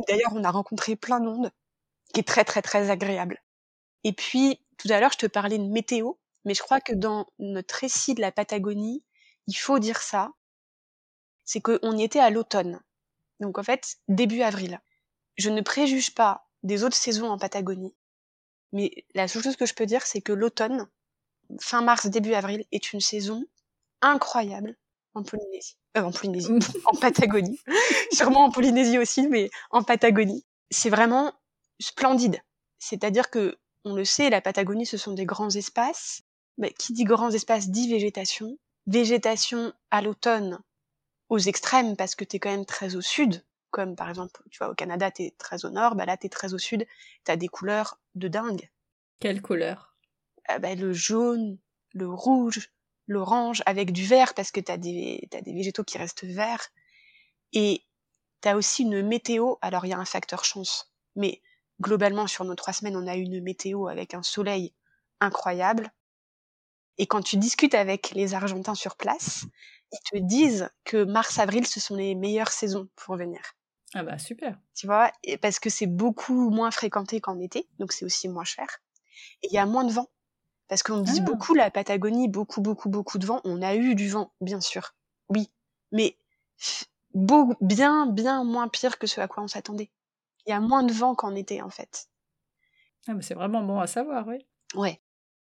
D'ailleurs, 0.09 0.33
on 0.35 0.45
a 0.45 0.51
rencontré 0.51 0.97
plein 0.97 1.21
de 1.21 1.51
qui 2.13 2.21
est 2.21 2.27
très 2.27 2.45
très 2.45 2.63
très 2.63 2.91
agréable. 2.91 3.39
Et 4.05 4.13
puis, 4.13 4.61
tout 4.79 4.89
à 4.91 5.01
l'heure, 5.01 5.13
je 5.13 5.19
te 5.19 5.27
parlais 5.27 5.59
de 5.59 5.67
météo, 5.67 6.13
mais 6.45 6.55
je 6.55 6.63
crois 6.63 6.81
que 6.81 6.95
dans 6.95 7.27
notre 7.39 7.75
récit 7.77 8.15
de 8.15 8.21
la 8.21 8.33
Patagonie, 8.33 9.05
il 9.47 9.55
faut 9.55 9.79
dire 9.79 10.01
ça, 10.01 10.33
c'est 11.45 11.61
qu'on 11.61 11.97
y 11.97 12.03
était 12.03 12.21
à 12.21 12.31
l'automne. 12.31 12.81
Donc 13.41 13.59
en 13.59 13.63
fait, 13.63 13.97
début 14.09 14.43
avril. 14.43 14.81
Je 15.37 15.51
ne 15.51 15.61
préjuge 15.61 16.15
pas 16.15 16.47
des 16.63 16.85
autres 16.85 16.97
saisons 16.97 17.31
en 17.31 17.39
Patagonie, 17.39 17.95
mais 18.73 18.91
la 19.15 19.29
seule 19.29 19.43
chose 19.43 19.57
que 19.57 19.67
je 19.67 19.75
peux 19.75 19.87
dire, 19.87 20.07
c'est 20.07 20.21
que 20.21 20.33
l'automne, 20.33 20.89
fin 21.61 21.83
mars, 21.83 22.07
début 22.07 22.35
avril, 22.35 22.65
est 22.73 22.93
une 22.93 23.01
saison 23.01 23.45
incroyable 24.03 24.77
en 25.15 25.23
Polynésie. 25.23 25.77
Euh, 25.97 26.03
en 26.03 26.13
Polynésie, 26.13 26.53
en 26.87 26.97
Patagonie. 26.97 27.61
Sûrement 28.13 28.45
en 28.45 28.51
Polynésie 28.51 28.99
aussi, 28.99 29.29
mais 29.29 29.51
en 29.71 29.83
Patagonie. 29.83 30.45
C'est 30.71 30.91
vraiment 30.91 31.33
splendide. 31.81 32.41
C'est-à-dire 32.79 33.31
que, 33.31 33.59
on 33.85 33.95
le 33.95 34.05
sait, 34.05 34.31
la 34.31 34.41
Patagonie, 34.41 34.87
ce 34.87 34.97
sont 34.97 35.13
des 35.13 35.27
grands 35.27 35.51
espaces. 35.51 36.23
Mais 36.59 36.73
qui 36.73 36.93
dit 36.93 37.05
grands 37.05 37.31
espaces 37.31 37.69
dit 37.69 37.91
végétation. 37.91 38.59
Végétation 38.87 39.73
à 39.91 40.03
l'automne, 40.03 40.61
aux 41.29 41.39
extrêmes, 41.39 41.97
parce 41.97 42.15
que 42.15 42.25
t'es 42.25 42.39
quand 42.39 42.51
même 42.51 42.67
très 42.67 42.97
au 42.97 43.01
sud. 43.01 43.45
Comme 43.71 43.95
par 43.95 44.09
exemple, 44.09 44.43
tu 44.51 44.59
vois, 44.59 44.71
au 44.71 44.75
Canada, 44.75 45.11
t'es 45.11 45.35
très 45.39 45.65
au 45.65 45.71
nord, 45.71 45.95
bah 45.95 46.05
là, 46.05 46.17
t'es 46.17 46.29
très 46.29 46.55
au 46.55 46.59
sud. 46.59 46.87
T'as 47.25 47.37
des 47.37 47.49
couleurs 47.49 48.01
de 48.15 48.29
dingue. 48.29 48.69
Quelle 49.21 49.41
couleur? 49.41 49.95
Ah 50.49 50.59
bah, 50.59 50.75
Le 50.75 50.93
jaune, 50.93 51.59
le 51.93 52.09
rouge, 52.09 52.73
l'orange 53.11 53.63
avec 53.67 53.93
du 53.93 54.07
vert 54.07 54.35
parce 54.35 54.53
que 54.53 54.61
tu 54.61 54.71
as 54.71 54.79
des, 54.79 55.29
des 55.31 55.53
végétaux 55.53 55.83
qui 55.83 55.99
restent 55.99 56.25
verts. 56.25 56.69
Et 57.53 57.85
tu 58.41 58.49
as 58.49 58.57
aussi 58.57 58.85
une 58.85 59.03
météo. 59.03 59.57
Alors, 59.61 59.85
il 59.85 59.89
y 59.89 59.93
a 59.93 59.99
un 59.99 60.05
facteur 60.05 60.45
chance, 60.45 60.93
mais 61.17 61.43
globalement, 61.81 62.29
sur 62.29 62.45
nos 62.45 62.55
trois 62.55 62.73
semaines, 62.73 62.97
on 62.97 63.09
a 63.09 63.17
eu 63.17 63.23
une 63.23 63.43
météo 63.43 63.89
avec 63.89 64.15
un 64.15 64.23
soleil 64.23 64.73
incroyable. 65.21 65.91
Et 66.99 67.07
quand 67.07 67.23
tu 67.23 67.37
discutes 67.37 67.75
avec 67.75 68.13
les 68.13 68.35
Argentins 68.35 68.77
sur 68.77 68.97
place, 68.97 69.45
ils 69.93 70.11
te 70.11 70.25
disent 70.25 70.71
que 70.85 71.03
mars-avril, 71.03 71.67
ce 71.67 71.81
sont 71.81 71.97
les 71.97 72.15
meilleures 72.15 72.53
saisons 72.53 72.89
pour 72.95 73.17
venir. 73.17 73.41
Ah 73.93 74.05
bah 74.05 74.19
super. 74.19 74.57
Tu 74.77 74.87
vois, 74.87 75.11
et 75.25 75.37
parce 75.37 75.59
que 75.59 75.69
c'est 75.69 75.89
beaucoup 75.89 76.51
moins 76.51 76.71
fréquenté 76.71 77.21
qu'en 77.21 77.41
été, 77.41 77.69
donc 77.81 77.91
c'est 77.91 78.05
aussi 78.05 78.29
moins 78.29 78.45
cher. 78.45 78.69
Et 79.43 79.49
il 79.49 79.53
y 79.53 79.59
a 79.59 79.67
moins 79.67 79.83
de 79.85 79.93
vent. 79.93 80.09
Parce 80.71 80.83
qu'on 80.85 81.01
dit 81.01 81.19
Ah. 81.19 81.25
beaucoup 81.25 81.53
la 81.55 81.71
Patagonie, 81.71 82.29
beaucoup, 82.29 82.61
beaucoup, 82.63 82.89
beaucoup 82.89 83.19
de 83.19 83.27
vent. 83.27 83.41
On 83.45 83.61
a 83.61 83.75
eu 83.75 83.95
du 83.95 84.09
vent, 84.09 84.33
bien 84.41 84.61
sûr. 84.63 84.95
Oui. 85.29 85.51
Mais 85.93 86.17
beau- 87.13 87.55
bien, 87.61 88.07
bien 88.07 88.45
moins 88.45 88.69
pire 88.69 88.99
que 88.99 89.07
ce 89.09 89.21
à 89.21 89.29
quoi 89.29 89.43
on 89.43 89.49
s'attendait. 89.49 89.91
Il 90.47 90.51
y 90.51 90.53
a 90.53 90.61
moins 90.61 90.85
de 90.85 90.93
vent 90.93 91.15
qu'en 91.17 91.35
été, 91.35 91.61
en 91.61 91.71
fait. 91.71 92.07
Ah 93.09 93.15
bah 93.15 93.21
c'est 93.23 93.35
vraiment 93.35 93.63
bon 93.63 93.79
à 93.81 93.87
savoir, 93.87 94.27
oui. 94.29 94.47
Ouais. 94.75 95.01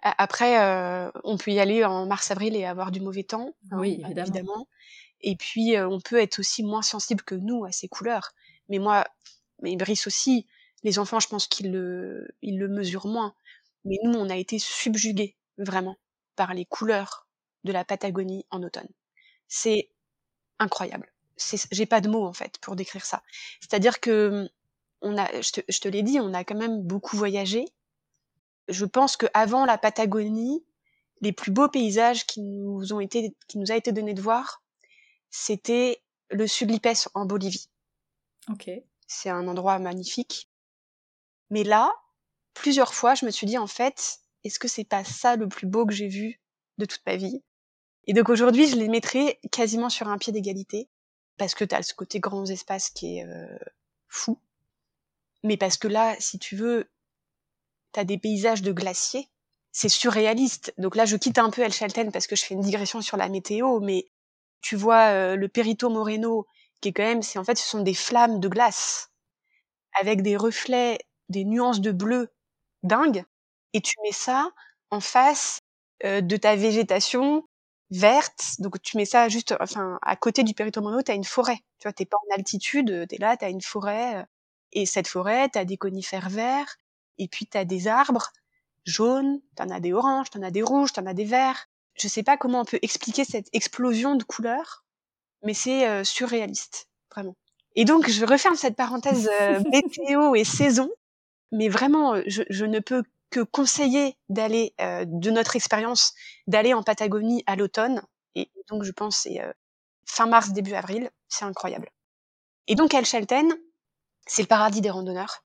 Après, 0.01 0.60
euh, 0.62 1.12
on 1.24 1.38
peut 1.38 1.51
y 1.51 1.60
aller 1.60 1.84
en 1.86 2.06
mars-avril 2.08 2.56
et 2.56 2.65
avoir 2.65 2.89
du 2.91 3.01
mauvais 3.01 3.24
temps. 3.24 3.53
hein, 3.72 3.77
Oui, 3.80 4.01
évidemment. 4.10 4.68
Et 5.20 5.36
puis, 5.36 5.75
euh, 5.75 5.88
on 5.88 6.00
peut 6.00 6.20
être 6.20 6.39
aussi 6.39 6.63
moins 6.63 6.82
sensible 6.82 7.22
que 7.24 7.36
nous 7.36 7.65
à 7.65 7.72
ces 7.72 7.88
couleurs. 7.88 8.32
Mais 8.70 8.80
moi, 8.80 9.06
mais 9.62 9.75
Brice 9.75 10.08
aussi, 10.08 10.48
les 10.84 10.98
enfants, 10.98 11.20
je 11.20 11.27
pense 11.27 11.46
qu'ils 11.48 11.72
le, 11.72 12.27
ils 12.41 12.58
le 12.58 12.68
mesurent 12.70 13.06
moins. 13.08 13.36
Mais 13.85 13.97
nous, 14.03 14.17
on 14.17 14.29
a 14.29 14.35
été 14.35 14.59
subjugués, 14.59 15.35
vraiment, 15.57 15.97
par 16.35 16.53
les 16.53 16.65
couleurs 16.65 17.27
de 17.63 17.71
la 17.71 17.83
Patagonie 17.83 18.45
en 18.50 18.63
automne. 18.63 18.89
C'est 19.47 19.89
incroyable. 20.59 21.11
J'ai 21.71 21.85
pas 21.85 22.01
de 22.01 22.09
mots, 22.09 22.25
en 22.25 22.33
fait, 22.33 22.59
pour 22.59 22.75
décrire 22.75 23.05
ça. 23.05 23.23
C'est-à-dire 23.59 24.00
que, 24.00 24.50
on 25.01 25.17
a, 25.17 25.41
je 25.41 25.51
te, 25.51 25.61
je 25.67 25.79
te 25.79 25.88
l'ai 25.88 26.03
dit, 26.03 26.19
on 26.19 26.33
a 26.33 26.43
quand 26.43 26.55
même 26.57 26.81
beaucoup 26.83 27.17
voyagé. 27.17 27.65
Je 28.67 28.85
pense 28.85 29.17
que 29.17 29.25
avant 29.33 29.65
la 29.65 29.77
Patagonie, 29.77 30.63
les 31.21 31.31
plus 31.31 31.51
beaux 31.51 31.69
paysages 31.69 32.25
qui 32.25 32.41
nous 32.41 32.93
ont 32.93 33.00
été, 33.00 33.35
qui 33.47 33.57
nous 33.57 33.71
a 33.71 33.75
été 33.75 33.91
donné 33.91 34.13
de 34.13 34.21
voir, 34.21 34.61
c'était 35.29 36.03
le 36.29 36.47
Suglipes 36.47 37.09
en 37.13 37.25
Bolivie. 37.25 37.69
Ok. 38.50 38.69
C'est 39.07 39.29
un 39.29 39.47
endroit 39.47 39.79
magnifique. 39.79 40.50
Mais 41.50 41.63
là, 41.63 41.93
plusieurs 42.53 42.93
fois, 42.93 43.15
je 43.15 43.25
me 43.25 43.31
suis 43.31 43.48
dit, 43.48 43.58
en 43.58 43.67
fait, 43.67 44.20
est-ce 44.43 44.60
que 44.60 44.67
c'est 44.67 44.84
pas 44.84 45.03
ça 45.03 45.36
le 45.36 45.48
plus 45.48 45.67
beau 45.67 45.86
que 45.86 45.93
j'ai 45.93 46.08
vu 46.08 46.39
de 46.77 46.86
toute 46.86 47.01
ma 47.05 47.15
vie? 47.15 47.43
Et 48.08 48.13
donc 48.13 48.29
aujourd'hui, 48.29 48.67
je 48.67 48.75
les 48.75 48.88
mettrais 48.88 49.39
quasiment 49.51 49.89
sur 49.89 50.08
un 50.08 50.17
pied 50.17 50.34
d'égalité, 50.34 50.89
parce 51.38 51.55
que 51.55 51.65
tu 51.65 51.75
as 51.75 51.84
ce 51.84 51.93
côté 51.93 52.20
grands 52.20 52.46
espaces 52.46 52.89
qui 52.89 53.17
est 53.17 53.25
euh, 53.25 53.58
fou. 54.08 54.39
Mais 55.43 55.58
parce 55.58 55.77
que 55.77 55.88
là, 55.88 56.15
si 56.20 56.39
tu 56.39 56.55
veux, 56.55 56.89
tu 57.93 58.00
as 58.00 58.03
des 58.03 58.17
paysages 58.17 58.62
de 58.62 58.72
glaciers, 58.72 59.29
c'est 59.72 59.89
surréaliste. 59.89 60.74
Donc 60.77 60.96
là, 60.96 61.05
je 61.05 61.17
quitte 61.17 61.38
un 61.38 61.50
peu 61.50 61.62
El 61.62 61.74
Chalten 61.74 62.12
parce 62.12 62.27
que 62.27 62.36
je 62.36 62.43
fais 62.43 62.53
une 62.53 62.62
digression 62.62 63.01
sur 63.01 63.17
la 63.17 63.29
météo, 63.29 63.79
mais 63.79 64.08
tu 64.62 64.75
vois 64.75 65.12
euh, 65.12 65.36
le 65.36 65.48
Perito 65.48 65.89
Moreno, 65.89 66.46
qui 66.81 66.89
est 66.89 66.93
quand 66.93 67.03
même, 67.03 67.22
c'est 67.22 67.39
en 67.39 67.43
fait, 67.43 67.58
ce 67.58 67.67
sont 67.67 67.81
des 67.81 67.93
flammes 67.93 68.39
de 68.39 68.48
glace 68.48 69.12
avec 70.00 70.22
des 70.22 70.38
reflets, 70.38 71.00
des 71.29 71.46
nuances 71.46 71.81
de 71.81 71.91
bleu 71.91 72.29
dingues, 72.83 73.23
et 73.73 73.81
tu 73.81 73.95
mets 74.03 74.11
ça 74.11 74.50
en 74.89 75.00
face 75.00 75.61
euh, 76.05 76.21
de 76.21 76.38
ta 76.38 76.55
végétation 76.55 77.43
verte. 77.91 78.55
Donc 78.59 78.81
tu 78.81 78.97
mets 78.97 79.05
ça 79.05 79.29
juste, 79.29 79.53
enfin, 79.59 80.00
à 80.01 80.15
côté 80.15 80.43
du 80.43 80.53
Perito 80.53 80.81
Moreno, 80.81 81.01
t'as 81.01 81.15
une 81.15 81.23
forêt. 81.23 81.59
Tu 81.79 81.88
vois, 81.88 81.93
t'es 81.93 82.05
pas 82.05 82.17
en 82.17 82.35
altitude, 82.35 83.07
t'es 83.07 83.17
là, 83.17 83.38
t'as 83.38 83.50
une 83.50 83.61
forêt, 83.61 84.17
euh, 84.17 84.23
et 84.73 84.85
cette 84.85 85.07
forêt, 85.07 85.50
t'as 85.50 85.65
des 85.65 85.77
conifères 85.77 86.29
verts, 86.29 86.77
et 87.17 87.27
puis 87.27 87.45
t'as 87.45 87.65
des 87.65 87.88
arbres 87.88 88.31
jaunes, 88.85 89.41
t'en 89.55 89.69
as 89.69 89.79
des 89.79 89.93
oranges, 89.93 90.29
t'en 90.29 90.41
as 90.41 90.51
des 90.51 90.63
rouges, 90.63 90.93
t'en 90.93 91.05
as 91.05 91.13
des 91.13 91.25
verts. 91.25 91.67
Je 91.95 92.07
sais 92.07 92.23
pas 92.23 92.38
comment 92.38 92.61
on 92.61 92.65
peut 92.65 92.79
expliquer 92.81 93.25
cette 93.25 93.47
explosion 93.53 94.15
de 94.15 94.23
couleurs, 94.23 94.83
mais 95.43 95.53
c'est 95.53 95.88
euh, 95.88 96.03
surréaliste, 96.03 96.88
vraiment. 97.11 97.35
Et 97.75 97.85
donc, 97.85 98.09
je 98.09 98.25
referme 98.25 98.55
cette 98.55 98.75
parenthèse 98.75 99.29
euh, 99.41 99.61
météo 99.71 100.35
et 100.35 100.43
saison, 100.43 100.89
mais 101.51 101.70
vraiment, 101.70 102.15
euh, 102.15 102.24
je, 102.27 102.43
je 102.50 102.65
ne 102.65 102.79
peux 102.79 103.03
que 103.29 103.39
conseiller 103.41 104.17
d'aller, 104.29 104.74
euh, 104.81 105.05
de 105.08 105.31
notre 105.31 105.55
expérience, 105.55 106.13
d'aller 106.48 106.74
en 106.74 106.84
Patagonie 106.84 107.43
à 107.48 107.55
l'automne. 107.55 108.01
Et 108.36 108.51
donc, 108.70 108.84
je 108.84 108.91
pense 108.91 109.17
c'est 109.17 109.41
euh, 109.41 109.51
fin 110.05 110.25
mars, 110.27 110.51
début 110.51 110.74
avril, 110.74 111.10
c'est 111.29 111.46
incroyable. 111.46 111.89
Et 112.67 112.75
donc, 112.75 112.93
El 112.93 113.05
Chalten, 113.05 113.53
c'est 114.27 114.41
le 114.41 114.48
paradis 114.48 114.81
des 114.81 114.89
randonneurs. 114.89 115.43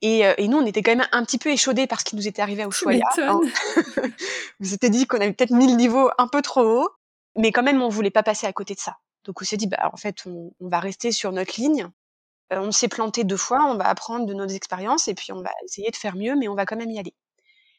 Et, 0.00 0.26
euh, 0.26 0.34
et 0.38 0.48
nous, 0.48 0.58
on 0.58 0.66
était 0.66 0.82
quand 0.82 0.94
même 0.96 1.06
un 1.12 1.24
petit 1.24 1.38
peu 1.38 1.50
échaudés 1.50 1.86
par 1.86 2.00
ce 2.00 2.04
qui 2.04 2.16
nous 2.16 2.26
était 2.26 2.42
arrivé 2.42 2.62
à 2.62 2.68
Tu 2.68 2.70
Ushuaia. 2.70 3.04
hein. 3.18 3.40
On 4.60 4.64
s'était 4.64 4.90
dit 4.90 5.06
qu'on 5.06 5.18
avait 5.18 5.32
peut-être 5.32 5.52
mis 5.52 5.66
le 5.66 5.76
niveau 5.76 6.10
un 6.18 6.28
peu 6.28 6.42
trop 6.42 6.62
haut, 6.62 6.88
mais 7.36 7.52
quand 7.52 7.62
même, 7.62 7.82
on 7.82 7.88
voulait 7.88 8.10
pas 8.10 8.22
passer 8.22 8.46
à 8.46 8.52
côté 8.52 8.74
de 8.74 8.80
ça. 8.80 8.98
Donc, 9.24 9.40
on 9.40 9.44
s'est 9.44 9.56
dit, 9.56 9.66
bah, 9.66 9.90
en 9.92 9.96
fait, 9.96 10.24
on, 10.26 10.52
on 10.60 10.68
va 10.68 10.80
rester 10.80 11.12
sur 11.12 11.32
notre 11.32 11.58
ligne. 11.60 11.88
Euh, 12.52 12.58
on 12.58 12.72
s'est 12.72 12.88
planté 12.88 13.24
deux 13.24 13.36
fois, 13.36 13.64
on 13.66 13.76
va 13.76 13.88
apprendre 13.88 14.26
de 14.26 14.34
nos 14.34 14.46
expériences 14.46 15.08
et 15.08 15.14
puis 15.14 15.32
on 15.32 15.40
va 15.40 15.50
essayer 15.64 15.90
de 15.90 15.96
faire 15.96 16.16
mieux, 16.16 16.36
mais 16.36 16.48
on 16.48 16.54
va 16.54 16.66
quand 16.66 16.76
même 16.76 16.90
y 16.90 16.98
aller. 16.98 17.14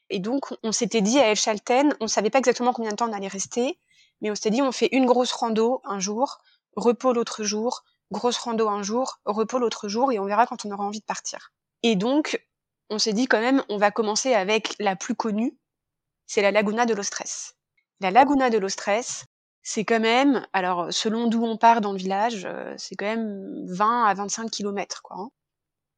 Et 0.09 0.19
donc, 0.19 0.53
on 0.63 0.71
s'était 0.71 1.01
dit 1.01 1.19
à 1.19 1.29
El 1.29 1.35
Chalten, 1.35 1.95
on 1.99 2.07
savait 2.07 2.29
pas 2.29 2.39
exactement 2.39 2.73
combien 2.73 2.91
de 2.91 2.95
temps 2.95 3.09
on 3.09 3.13
allait 3.13 3.27
rester, 3.27 3.79
mais 4.21 4.31
on 4.31 4.35
s'était 4.35 4.51
dit, 4.51 4.61
on 4.61 4.71
fait 4.71 4.89
une 4.91 5.05
grosse 5.05 5.31
rando 5.31 5.81
un 5.83 5.99
jour, 5.99 6.39
repos 6.75 7.13
l'autre 7.13 7.43
jour, 7.43 7.83
grosse 8.11 8.37
rando 8.37 8.69
un 8.69 8.83
jour, 8.83 9.19
repos 9.25 9.59
l'autre 9.59 9.87
jour, 9.87 10.11
et 10.11 10.19
on 10.19 10.25
verra 10.25 10.45
quand 10.45 10.65
on 10.65 10.71
aura 10.71 10.83
envie 10.83 10.99
de 10.99 11.05
partir. 11.05 11.51
Et 11.83 11.95
donc, 11.95 12.39
on 12.89 12.99
s'est 12.99 13.13
dit 13.13 13.27
quand 13.27 13.39
même, 13.39 13.63
on 13.69 13.77
va 13.77 13.91
commencer 13.91 14.33
avec 14.33 14.75
la 14.79 14.95
plus 14.95 15.15
connue, 15.15 15.57
c'est 16.27 16.41
la 16.41 16.51
Laguna 16.51 16.85
de 16.85 16.93
los 16.93 17.09
Tres. 17.09 17.55
La 17.99 18.11
Laguna 18.11 18.49
de 18.49 18.57
los 18.57 18.75
Tres, 18.75 19.25
c'est 19.67 19.83
quand 19.85 19.99
même, 19.99 20.45
alors 20.53 20.93
selon 20.93 21.27
d'où 21.27 21.43
on 21.43 21.57
part 21.57 21.81
dans 21.81 21.91
le 21.91 21.97
village, 21.97 22.45
euh, 22.45 22.73
c'est 22.77 22.95
quand 22.95 23.07
même 23.07 23.65
20 23.67 24.05
à 24.05 24.13
25 24.13 24.51
kilomètres, 24.51 25.01
quoi. 25.01 25.17
hein. 25.19 25.31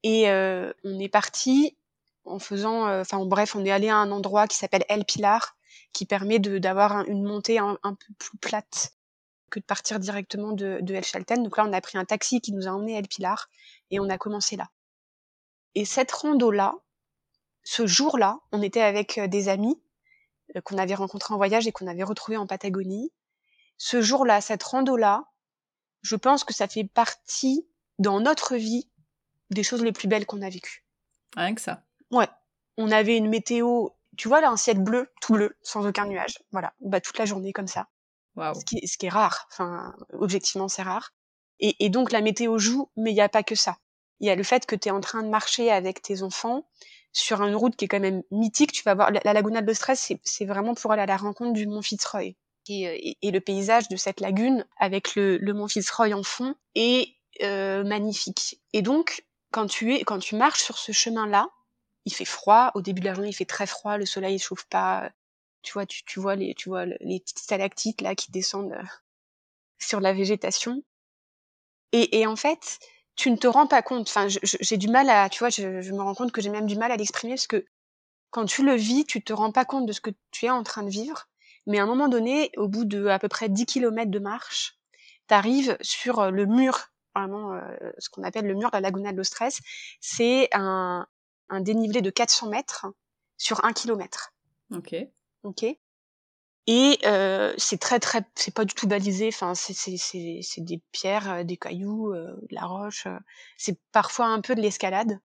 Et 0.03 0.29
euh, 0.29 0.73
on 0.85 0.99
est 0.99 1.09
parti 1.09 1.77
en 2.25 2.39
faisant, 2.39 2.87
euh, 2.87 3.01
enfin 3.01 3.25
bref, 3.25 3.55
on 3.55 3.65
est 3.65 3.71
allé 3.71 3.89
à 3.89 3.97
un 3.97 4.11
endroit 4.11 4.47
qui 4.47 4.57
s'appelle 4.57 4.85
El 4.89 5.05
Pilar, 5.05 5.57
qui 5.93 6.05
permet 6.05 6.39
d'avoir 6.39 6.93
un- 6.93 7.05
une 7.05 7.23
montée 7.23 7.59
un, 7.59 7.77
peu 7.83 8.13
plus 8.19 8.37
plate 8.39 8.93
que 9.51 9.59
de 9.59 9.65
partir 9.65 9.99
directement 9.99 10.53
de, 10.53 10.79
de 10.81 10.95
El 10.95 11.03
Chalten. 11.05 11.43
Donc 11.43 11.57
là, 11.57 11.65
on 11.67 11.73
a 11.73 11.81
pris 11.81 11.97
un 11.97 12.05
taxi 12.05 12.41
qui 12.41 12.53
nous 12.53 12.67
a 12.67 12.71
emmené 12.71 12.95
à 12.95 12.99
El 12.99 13.07
Pilar 13.09 13.49
et 13.91 13.99
on 13.99 14.09
a 14.09 14.17
commencé 14.17 14.55
là. 14.57 14.69
Et 15.75 15.85
cette 15.85 16.11
rando-là, 16.11 16.75
ce 17.63 17.87
jour-là, 17.87 18.39
on 18.51 18.61
était 18.61 18.81
avec 18.81 19.17
euh, 19.17 19.27
des 19.27 19.49
amis 19.49 19.81
euh, 20.55 20.61
qu'on 20.61 20.77
avait 20.77 20.95
rencontrés 20.95 21.33
en 21.33 21.37
voyage 21.37 21.67
et 21.67 21.71
qu'on 21.71 21.87
avait 21.87 22.03
retrouvés 22.03 22.37
en 22.37 22.47
Patagonie. 22.47 23.11
Ce 23.77 24.01
jour-là, 24.01 24.41
cette 24.41 24.63
rando-là, 24.63 25.25
je 26.01 26.15
pense 26.15 26.43
que 26.43 26.53
ça 26.53 26.67
fait 26.67 26.83
partie 26.83 27.67
dans 27.99 28.19
notre 28.19 28.55
vie 28.55 28.89
des 29.49 29.63
choses 29.63 29.83
les 29.83 29.91
plus 29.91 30.07
belles 30.07 30.25
qu'on 30.25 30.41
a 30.41 30.49
vécues. 30.49 30.83
Rien 31.35 31.55
que 31.55 31.61
ça. 31.61 31.83
Ouais, 32.11 32.27
on 32.77 32.91
avait 32.91 33.17
une 33.17 33.29
météo, 33.29 33.89
tu 34.17 34.27
vois 34.27 34.41
là, 34.41 34.49
un 34.49 34.57
ciel 34.57 34.79
bleu, 34.79 35.09
tout 35.21 35.33
bleu, 35.33 35.57
sans 35.61 35.85
aucun 35.85 36.05
nuage. 36.05 36.39
Voilà, 36.51 36.73
bah 36.81 37.01
toute 37.01 37.17
la 37.17 37.25
journée 37.25 37.53
comme 37.53 37.67
ça. 37.67 37.87
Waouh. 38.35 38.55
Ce 38.59 38.65
qui, 38.65 38.77
est- 38.77 38.87
ce 38.87 38.97
qui 38.97 39.07
est 39.07 39.09
rare. 39.09 39.47
Enfin, 39.51 39.95
objectivement, 40.13 40.67
c'est 40.67 40.83
rare. 40.83 41.13
Et, 41.59 41.85
et 41.85 41.89
donc 41.89 42.11
la 42.11 42.21
météo 42.21 42.57
joue, 42.59 42.89
mais 42.95 43.11
il 43.11 43.15
n'y 43.15 43.21
a 43.21 43.29
pas 43.29 43.43
que 43.43 43.55
ça. 43.55 43.77
Il 44.19 44.27
y 44.27 44.29
a 44.29 44.35
le 44.35 44.43
fait 44.43 44.65
que 44.65 44.75
tu 44.75 44.89
es 44.89 44.91
en 44.91 45.01
train 45.01 45.23
de 45.23 45.29
marcher 45.29 45.71
avec 45.71 46.01
tes 46.01 46.21
enfants 46.23 46.67
sur 47.13 47.43
une 47.43 47.55
route 47.55 47.75
qui 47.75 47.85
est 47.85 47.87
quand 47.87 47.99
même 47.99 48.21
mythique. 48.31 48.71
Tu 48.71 48.83
vas 48.83 48.93
voir 48.95 49.11
la, 49.11 49.19
la 49.23 49.33
Laguna 49.33 49.61
de 49.61 49.67
los 49.67 49.73
Tres, 49.75 49.95
c'est- 49.99 50.19
c'est 50.23 50.45
vraiment 50.45 50.75
pour 50.75 50.91
aller 50.91 51.01
à 51.01 51.05
la 51.07 51.17
rencontre 51.17 51.53
du 51.53 51.67
mont 51.67 51.81
Fitzroy. 51.81 52.33
Et, 52.69 52.87
euh, 52.87 52.97
et- 53.21 53.31
le 53.31 53.39
paysage 53.41 53.87
de 53.89 53.95
cette 53.95 54.19
lagune 54.21 54.65
avec 54.77 55.15
le, 55.15 55.39
mont 55.53 55.67
Fitzroy 55.67 56.13
en 56.13 56.23
fond 56.23 56.55
est 56.75 57.09
euh, 57.43 57.83
magnifique. 57.83 58.59
Et 58.73 58.81
donc, 58.81 59.25
quand 59.51 59.67
tu 59.67 59.93
es, 59.95 60.03
quand 60.03 60.19
tu 60.19 60.35
marches 60.35 60.63
sur 60.63 60.77
ce 60.77 60.91
chemin-là, 60.91 61.49
il 62.05 62.13
fait 62.13 62.25
froid. 62.25 62.71
Au 62.75 62.81
début 62.81 63.01
de 63.01 63.05
la 63.07 63.13
journée, 63.13 63.29
il 63.29 63.33
fait 63.35 63.45
très 63.45 63.67
froid. 63.67 63.97
Le 63.97 64.05
soleil 64.05 64.33
ne 64.35 64.39
chauffe 64.39 64.65
pas. 64.65 65.11
Tu 65.63 65.73
vois, 65.73 65.85
tu, 65.85 66.03
tu 66.05 66.19
vois 66.19 66.35
les, 66.35 66.53
tu 66.55 66.69
vois 66.69 66.85
le- 66.85 66.97
les 67.01 67.19
petites 67.19 67.39
stalactites 67.39 68.01
là 68.01 68.15
qui 68.15 68.31
descendent 68.31 68.73
euh, 68.73 68.83
sur 69.79 69.99
la 70.01 70.13
végétation. 70.13 70.83
Et, 71.93 72.25
en 72.27 72.35
fait, 72.35 72.79
tu 73.15 73.31
ne 73.31 73.35
te 73.37 73.47
rends 73.47 73.67
pas 73.67 73.81
compte. 73.81 74.07
Enfin, 74.07 74.27
j'ai 74.43 74.77
du 74.77 74.87
mal 74.87 75.09
à, 75.09 75.29
tu 75.29 75.39
vois, 75.39 75.49
je, 75.49 75.81
je 75.81 75.91
me 75.93 76.01
rends 76.01 76.13
compte 76.15 76.31
que 76.31 76.41
j'ai 76.41 76.49
même 76.49 76.65
du 76.67 76.77
mal 76.77 76.91
à 76.91 76.97
l'exprimer 76.97 77.33
parce 77.33 77.47
que 77.47 77.65
quand 78.31 78.45
tu 78.45 78.63
le 78.65 78.75
vis, 78.75 79.05
tu 79.05 79.23
te 79.23 79.33
rends 79.33 79.51
pas 79.51 79.65
compte 79.65 79.85
de 79.87 79.93
ce 79.93 80.01
que 80.01 80.11
tu 80.31 80.45
es 80.47 80.49
en 80.51 80.63
train 80.63 80.83
de 80.83 80.89
vivre. 80.89 81.27
Mais 81.67 81.79
à 81.79 81.83
un 81.83 81.85
moment 81.85 82.07
donné, 82.07 82.51
au 82.57 82.67
bout 82.67 82.85
de 82.85 83.07
à 83.07 83.19
peu 83.19 83.27
près 83.27 83.49
10 83.49 83.65
kilomètres 83.67 84.11
de 84.11 84.19
marche, 84.19 84.77
tu 85.29 85.33
arrives 85.35 85.77
sur 85.81 86.19
euh, 86.19 86.31
le 86.31 86.45
mur, 86.47 86.89
vraiment 87.15 87.53
euh, 87.53 87.61
ce 87.99 88.09
qu'on 88.09 88.23
appelle 88.23 88.45
le 88.47 88.55
mur 88.55 88.69
de 88.71 88.77
la 88.77 88.81
Laguna 88.81 89.11
de 89.11 89.17
los 89.17 89.29
Tres. 89.29 89.59
C'est 90.01 90.49
un, 90.53 91.07
un 91.49 91.61
dénivelé 91.61 92.01
de 92.01 92.09
400 92.09 92.49
mètres 92.49 92.87
sur 93.37 93.63
un 93.65 93.73
kilomètre. 93.73 94.33
Ok. 94.73 94.95
Ok 95.43 95.63
Et 96.67 96.99
euh, 97.05 97.53
c'est 97.57 97.79
très 97.79 97.99
très, 97.99 98.23
c'est 98.35 98.53
pas 98.53 98.65
du 98.65 98.73
tout 98.73 98.87
balisé. 98.87 99.29
Enfin, 99.29 99.55
c'est 99.55 99.73
c'est 99.73 99.97
c'est 99.97 100.39
c'est 100.41 100.61
des 100.61 100.81
pierres, 100.91 101.31
euh, 101.31 101.43
des 101.43 101.57
cailloux, 101.57 102.13
euh, 102.13 102.35
de 102.49 102.55
la 102.55 102.65
roche. 102.65 103.07
euh, 103.07 103.17
c'est 103.57 103.79
parfois 103.91 104.27
un 104.27 104.41
peu 104.41 104.55
de 104.55 104.61
l'escalade. 104.61 105.19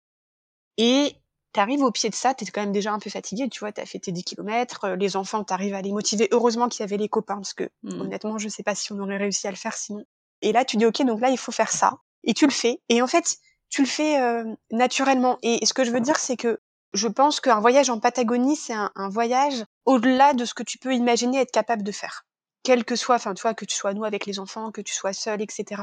Et 0.78 1.16
t'arrives 1.54 1.82
au 1.84 1.92
pied 1.92 2.10
de 2.10 2.16
ça, 2.16 2.34
t'es 2.34 2.46
quand 2.46 2.62
même 2.62 2.72
déjà 2.72 2.92
un 2.94 3.00
peu 3.00 3.10
fatigué. 3.10 3.50
Tu 3.50 3.60
vois, 3.60 3.72
t'as 3.72 3.86
fait 3.86 4.00
tes 4.00 4.12
10 4.12 4.24
kilomètres. 4.24 4.86
euh, 4.86 4.96
Les 4.96 5.16
enfants, 5.16 5.44
t'arrives 5.44 5.74
à 5.74 5.82
les 5.82 5.92
motiver. 5.92 6.28
Heureusement 6.32 6.70
qu'il 6.70 6.82
y 6.82 6.84
avait 6.84 6.98
les 6.98 7.10
copains 7.10 7.36
parce 7.36 7.54
que 7.54 7.70
Mm. 7.84 8.02
honnêtement, 8.02 8.38
je 8.38 8.48
sais 8.50 8.64
pas 8.64 8.76
si 8.76 8.92
on 8.94 9.00
aurait 9.00 9.18
réussi 9.18 9.48
à 9.48 9.52
le 9.52 9.58
faire 9.58 9.74
sinon. 9.76 10.04
Et 10.42 10.52
là, 10.54 10.66
tu 10.66 10.78
dis 10.78 10.86
ok, 10.86 11.04
donc 11.06 11.22
là, 11.22 11.30
il 11.30 11.38
faut 11.38 11.52
faire 11.52 11.72
ça. 11.72 11.98
Et 12.24 12.34
tu 12.34 12.46
le 12.46 12.52
fais. 12.52 12.82
Et 12.90 13.02
en 13.02 13.08
fait, 13.08 13.38
tu 13.70 13.82
le 13.82 13.88
fais 13.88 14.20
euh, 14.22 14.44
naturellement. 14.72 15.38
Et 15.44 15.66
ce 15.66 15.74
que 15.74 15.84
je 15.84 15.92
veux 15.92 16.02
dire, 16.02 16.18
c'est 16.18 16.38
que 16.38 16.60
je 16.94 17.08
pense 17.08 17.40
qu'un 17.40 17.60
voyage 17.60 17.90
en 17.90 18.00
Patagonie, 18.00 18.56
c'est 18.56 18.74
un, 18.74 18.92
un 18.96 19.10
voyage 19.10 19.64
au-delà 19.86 20.34
de 20.34 20.44
ce 20.46 20.54
que 20.54 20.64
tu 20.64 20.78
peux 20.78 20.94
imaginer 20.94 21.40
être 21.40 21.52
capable 21.52 21.84
de 21.84 21.92
faire. 21.92 22.26
Quel 22.64 22.84
que 22.86 22.96
soit, 22.96 23.16
enfin, 23.16 23.34
tu 23.34 23.42
vois, 23.44 23.54
que 23.54 23.66
tu 23.66 23.76
sois 23.76 23.94
nous 23.94 24.04
avec 24.04 24.26
les 24.26 24.40
enfants, 24.40 24.72
que 24.72 24.82
tu 24.82 24.94
sois 24.94 25.14
seul, 25.14 25.42
etc. 25.42 25.82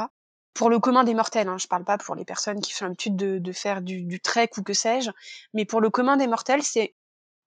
Pour 0.54 0.70
le 0.70 0.78
commun 0.80 1.04
des 1.04 1.14
mortels, 1.14 1.48
hein, 1.48 1.58
je 1.58 1.68
parle 1.68 1.84
pas 1.84 1.98
pour 1.98 2.14
les 2.14 2.24
personnes 2.24 2.60
qui 2.60 2.72
font 2.72 2.86
l'habitude 2.86 3.16
de, 3.16 3.38
de 3.38 3.52
faire 3.52 3.80
du, 3.80 4.02
du 4.02 4.20
trek 4.20 4.50
ou 4.56 4.62
que 4.62 4.72
sais-je, 4.72 5.10
mais 5.54 5.64
pour 5.64 5.80
le 5.80 5.90
commun 5.90 6.16
des 6.16 6.26
mortels, 6.26 6.62
c'est 6.64 6.94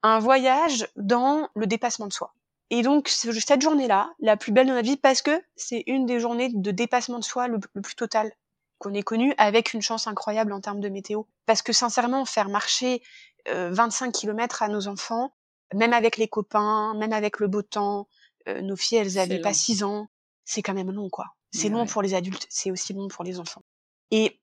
un 0.03 0.20
voyage 0.20 0.88
dans 0.96 1.50
le 1.55 1.67
dépassement 1.67 2.08
de 2.08 2.13
soi. 2.13 2.34
Et 2.70 2.84
donc, 2.84 3.10
ce- 3.10 3.31
cette 3.34 3.62
journée-là, 3.62 4.13
la 4.20 4.38
plus 4.38 4.51
belle 4.53 4.67
de 4.67 4.72
ma 4.74 4.81
vie, 4.81 4.96
parce 4.98 5.22
que 5.22 5.31
c'est 5.58 5.84
une 5.88 6.05
des 6.05 6.20
journées 6.22 6.50
de 6.53 6.72
dépassement 6.72 7.20
de 7.20 7.24
soi 7.24 7.48
le, 7.50 7.60
le 7.74 7.81
plus 7.81 7.96
total 7.96 8.31
qu'on 8.79 8.93
ait 8.93 9.03
connu, 9.03 9.34
avec 9.38 9.74
une 9.74 9.81
chance 9.81 10.08
incroyable 10.08 10.53
en 10.53 10.62
termes 10.62 10.79
de 10.79 10.89
météo. 10.89 11.24
Parce 11.46 11.62
que 11.62 11.74
sincèrement, 11.74 12.25
faire 12.25 12.50
marcher 12.50 13.03
euh, 13.50 13.70
25 13.72 14.12
km 14.13 14.63
à 14.63 14.70
nos 14.70 14.88
enfants, 14.88 15.34
même 15.74 15.93
avec 15.93 16.17
les 16.17 16.27
copains, 16.29 16.93
même 16.96 17.13
avec 17.13 17.39
le 17.39 17.48
beau 17.48 17.62
temps, 17.62 18.08
euh, 18.48 18.62
nos 18.62 18.75
filles, 18.77 19.00
elles 19.00 19.12
C'est 19.12 19.20
avaient 19.20 19.39
pas 19.39 19.50
long. 19.50 19.53
6 19.53 19.84
ans, 19.84 20.08
c'est 20.46 20.62
quand 20.63 20.74
même 20.74 20.91
long, 20.91 21.10
quoi. 21.10 21.27
C'est 21.51 21.67
Ouais, 21.67 21.70
long 21.70 21.81
ouais. 21.81 21.88
pour 21.88 22.01
les 22.01 22.13
adultes, 22.13 22.48
c'est 22.50 22.72
aussi 22.72 22.93
long 22.93 23.08
pour 23.08 23.24
les 23.24 23.39
enfants. 23.39 23.63
Et 24.12 24.39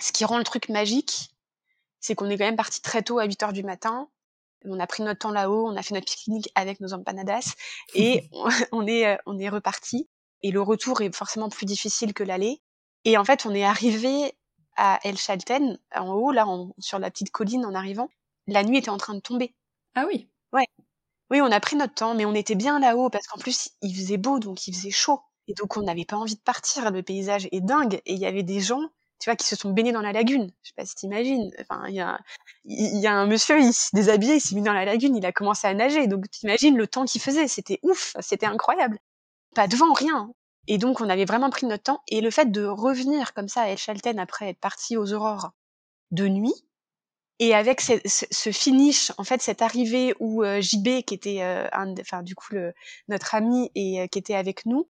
ce 0.00 0.12
qui 0.12 0.24
rend 0.24 0.38
le 0.38 0.44
truc 0.44 0.68
magique, 0.68 1.30
c'est 2.00 2.14
qu'on 2.14 2.28
est 2.30 2.38
quand 2.38 2.44
même 2.44 2.56
parti 2.56 2.80
très 2.82 3.02
tôt 3.02 3.18
à 3.18 3.24
8 3.24 3.42
heures 3.42 3.52
du 3.52 3.62
matin. 3.64 4.08
On 4.64 4.80
a 4.80 4.86
pris 4.86 5.02
notre 5.02 5.20
temps 5.20 5.32
là-haut, 5.32 5.68
on 5.68 5.76
a 5.76 5.82
fait 5.82 5.94
notre 5.94 6.06
pique-nique 6.12 6.50
avec 6.54 6.80
nos 6.80 6.92
empanadas 6.94 7.54
et 7.94 8.28
on- 8.72 8.86
est 8.86 9.06
euh, 9.06 9.16
on 9.26 9.38
est 9.38 9.48
reparti. 9.48 10.08
Et 10.42 10.50
le 10.50 10.60
retour 10.62 11.00
est 11.02 11.14
forcément 11.14 11.48
plus 11.48 11.66
difficile 11.66 12.14
que 12.14 12.24
l'aller. 12.24 12.60
Et 13.04 13.16
en 13.18 13.24
fait, 13.24 13.46
on 13.46 13.54
est 13.54 13.64
arrivé 13.64 14.34
à 14.76 14.98
El 15.04 15.16
Chalten, 15.18 15.78
en 15.94 16.12
haut, 16.14 16.32
là, 16.32 16.46
en- 16.48 16.74
sur 16.78 16.98
la 16.98 17.10
petite 17.10 17.30
colline 17.30 17.64
en 17.66 17.74
arrivant. 17.74 18.08
La 18.48 18.64
nuit 18.64 18.78
était 18.78 18.90
en 18.90 18.96
train 18.98 19.14
de 19.14 19.20
tomber. 19.20 19.54
Ah 19.94 20.04
oui. 20.06 20.28
Oui, 21.30 21.40
on 21.40 21.50
a 21.50 21.60
pris 21.60 21.76
notre 21.76 21.94
temps, 21.94 22.14
mais 22.14 22.26
on 22.26 22.34
était 22.34 22.54
bien 22.54 22.78
là-haut 22.78 23.08
parce 23.08 23.26
qu'en 23.26 23.38
plus, 23.38 23.70
il 23.80 23.94
faisait 23.96 24.18
beau, 24.18 24.38
donc 24.38 24.66
il 24.66 24.74
faisait 24.74 24.90
chaud. 24.90 25.20
Et 25.48 25.54
donc, 25.54 25.76
on 25.76 25.82
n'avait 25.82 26.04
pas 26.04 26.16
envie 26.16 26.36
de 26.36 26.40
partir. 26.40 26.90
Le 26.90 27.02
paysage 27.02 27.48
est 27.52 27.60
dingue. 27.60 28.00
Et 28.06 28.14
il 28.14 28.18
y 28.18 28.26
avait 28.26 28.42
des 28.42 28.60
gens, 28.60 28.82
tu 29.18 29.28
vois, 29.28 29.36
qui 29.36 29.46
se 29.46 29.56
sont 29.56 29.70
baignés 29.70 29.92
dans 29.92 30.00
la 30.00 30.12
lagune. 30.12 30.50
Je 30.62 30.68
sais 30.68 30.74
pas 30.76 30.84
si 30.84 30.94
t'imagines. 30.94 31.50
Enfin, 31.60 31.84
il 31.88 31.94
y 31.94 32.00
a, 32.00 32.20
y 32.64 33.06
a 33.06 33.12
un 33.12 33.26
monsieur, 33.26 33.60
il 33.60 33.72
s'est 33.72 33.90
déshabillé, 33.92 34.36
il 34.36 34.40
s'est 34.40 34.54
mis 34.54 34.62
dans 34.62 34.72
la 34.72 34.84
lagune, 34.84 35.16
il 35.16 35.26
a 35.26 35.32
commencé 35.32 35.66
à 35.66 35.74
nager. 35.74 36.06
Donc, 36.06 36.30
t'imagines 36.30 36.76
le 36.76 36.86
temps 36.86 37.04
qu'il 37.04 37.20
faisait. 37.20 37.48
C'était 37.48 37.80
ouf. 37.82 38.16
C'était 38.20 38.46
incroyable. 38.46 38.98
Pas 39.54 39.68
de 39.68 39.76
vent, 39.76 39.92
rien. 39.92 40.32
Et 40.68 40.78
donc, 40.78 41.00
on 41.00 41.08
avait 41.08 41.24
vraiment 41.24 41.50
pris 41.50 41.66
notre 41.66 41.82
temps. 41.82 42.02
Et 42.08 42.20
le 42.20 42.30
fait 42.30 42.50
de 42.50 42.64
revenir 42.64 43.34
comme 43.34 43.48
ça 43.48 43.62
à 43.62 43.68
El 43.68 43.78
Chalten 43.78 44.18
après 44.18 44.50
être 44.50 44.60
parti 44.60 44.96
aux 44.96 45.12
aurores 45.12 45.50
de 46.12 46.28
nuit, 46.28 46.54
et 47.42 47.54
avec 47.54 47.80
ce, 47.80 48.52
finish, 48.52 49.10
en 49.18 49.24
fait, 49.24 49.42
cette 49.42 49.62
arrivée 49.62 50.14
où 50.20 50.44
euh, 50.44 50.60
JB, 50.60 51.02
qui 51.04 51.14
était, 51.14 51.42
euh, 51.42 51.66
un, 51.72 51.92
enfin, 52.00 52.22
du 52.22 52.36
coup, 52.36 52.54
notre 53.08 53.34
ami 53.34 53.68
et 53.74 54.00
euh, 54.00 54.06
qui 54.06 54.20
était 54.20 54.36
avec 54.36 54.64
nous, 54.64 54.88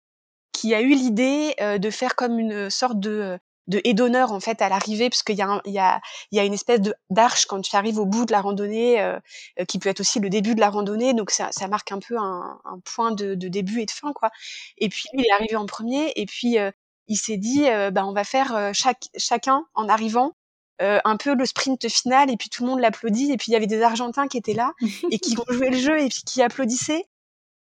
qui 0.57 0.73
a 0.75 0.81
eu 0.81 0.89
l'idée 0.93 1.55
euh, 1.61 1.77
de 1.77 1.89
faire 1.89 2.15
comme 2.15 2.39
une 2.39 2.69
sorte 2.69 2.99
de, 2.99 3.37
de 3.67 3.81
haie 3.83 3.93
d'honneur, 3.93 4.31
en 4.31 4.39
fait, 4.39 4.61
à 4.61 4.69
l'arrivée, 4.69 5.09
parce 5.09 5.23
qu'il 5.23 5.35
y 5.35 5.41
a, 5.41 5.47
un- 5.47 5.61
il 5.65 5.73
y 5.73 5.79
a, 5.79 5.99
il 6.31 6.37
y 6.37 6.39
a 6.39 6.45
une 6.45 6.53
espèce 6.53 6.81
de 6.81 6.93
d'arche 7.09 7.45
quand 7.45 7.61
tu 7.61 7.75
arrives 7.75 7.99
au 7.99 8.05
bout 8.05 8.25
de 8.25 8.31
la 8.31 8.41
randonnée, 8.41 9.01
euh, 9.01 9.19
qui 9.67 9.79
peut 9.79 9.89
être 9.89 9.99
aussi 10.01 10.19
le 10.19 10.29
début 10.29 10.55
de 10.55 10.59
la 10.61 10.69
randonnée, 10.69 11.13
donc 11.13 11.31
ça, 11.31 11.49
ça 11.51 11.67
marque 11.67 11.91
un 11.91 11.99
peu 11.99 12.17
un, 12.17 12.59
un 12.65 12.79
point 12.85 13.11
de, 13.11 13.35
de 13.35 13.47
début 13.47 13.81
et 13.81 13.85
de 13.85 13.91
fin, 13.91 14.13
quoi. 14.13 14.31
Et 14.77 14.89
puis, 14.89 15.03
il 15.13 15.21
est 15.25 15.31
arrivé 15.31 15.55
en 15.55 15.65
premier, 15.65 16.11
et 16.15 16.25
puis, 16.25 16.57
euh, 16.59 16.71
il 17.07 17.17
s'est 17.17 17.37
dit, 17.37 17.67
euh, 17.69 17.91
bah, 17.91 18.05
on 18.05 18.13
va 18.13 18.23
faire 18.23 18.55
euh, 18.55 18.71
chaque, 18.73 19.03
chacun, 19.17 19.63
en 19.75 19.87
arrivant, 19.89 20.33
euh, 20.81 20.99
un 21.05 21.17
peu 21.17 21.33
le 21.35 21.45
sprint 21.45 21.89
final 21.89 22.29
et 22.29 22.37
puis 22.37 22.49
tout 22.49 22.63
le 22.63 22.69
monde 22.69 22.79
l'applaudit 22.79 23.31
et 23.31 23.37
puis 23.37 23.47
il 23.49 23.53
y 23.53 23.55
avait 23.55 23.65
des 23.65 23.81
Argentins 23.81 24.27
qui 24.27 24.37
étaient 24.37 24.53
là 24.53 24.73
et 25.09 25.17
qui 25.17 25.35
ont 25.39 25.51
joué 25.51 25.69
le 25.71 25.77
jeu 25.77 25.99
et 25.99 26.07
puis 26.09 26.21
qui 26.23 26.43
applaudissaient 26.43 27.03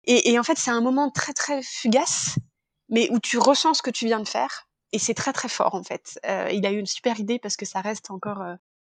et, 0.05 0.33
et 0.33 0.39
en 0.39 0.43
fait 0.43 0.59
c'est 0.59 0.73
un 0.73 0.81
moment 0.81 1.11
très 1.11 1.33
très 1.33 1.63
fugace 1.63 2.37
mais 2.89 3.09
où 3.11 3.19
tu 3.21 3.39
ressens 3.39 3.75
ce 3.75 3.83
que 3.83 3.91
tu 3.91 4.07
viens 4.07 4.21
de 4.21 4.29
faire 4.29 4.69
et 4.93 4.99
c'est 4.99 5.15
très 5.15 5.33
très 5.33 5.49
fort 5.49 5.75
en 5.75 5.83
fait 5.83 6.19
Euh, 6.27 6.51
il 6.53 6.67
a 6.67 6.73
eu 6.73 6.79
une 6.79 6.87
super 6.87 7.19
idée 7.21 7.39
parce 7.39 7.57
que 7.57 7.67
ça 7.67 7.81
reste 7.81 8.11
encore 8.11 8.43
euh, 8.43 8.55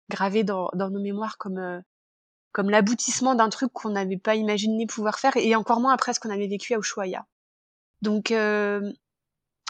gravé 0.09 0.43
dans, 0.43 0.69
dans 0.73 0.89
nos 0.89 1.01
mémoires 1.01 1.37
comme 1.37 1.57
euh, 1.59 1.79
comme 2.53 2.69
l'aboutissement 2.71 3.35
d'un 3.35 3.49
truc 3.49 3.71
qu'on 3.73 3.91
n'avait 3.91 4.17
pas 4.17 4.35
imaginé 4.35 4.87
pouvoir 4.87 5.19
faire 5.19 5.37
et 5.37 5.55
encore 5.55 5.79
moins 5.81 5.93
après 5.93 6.13
ce 6.13 6.19
qu'on 6.19 6.31
avait 6.31 6.47
vécu 6.47 6.73
à 6.75 6.79
Ushuaia 6.79 7.25
donc 8.01 8.31
euh, 8.31 8.91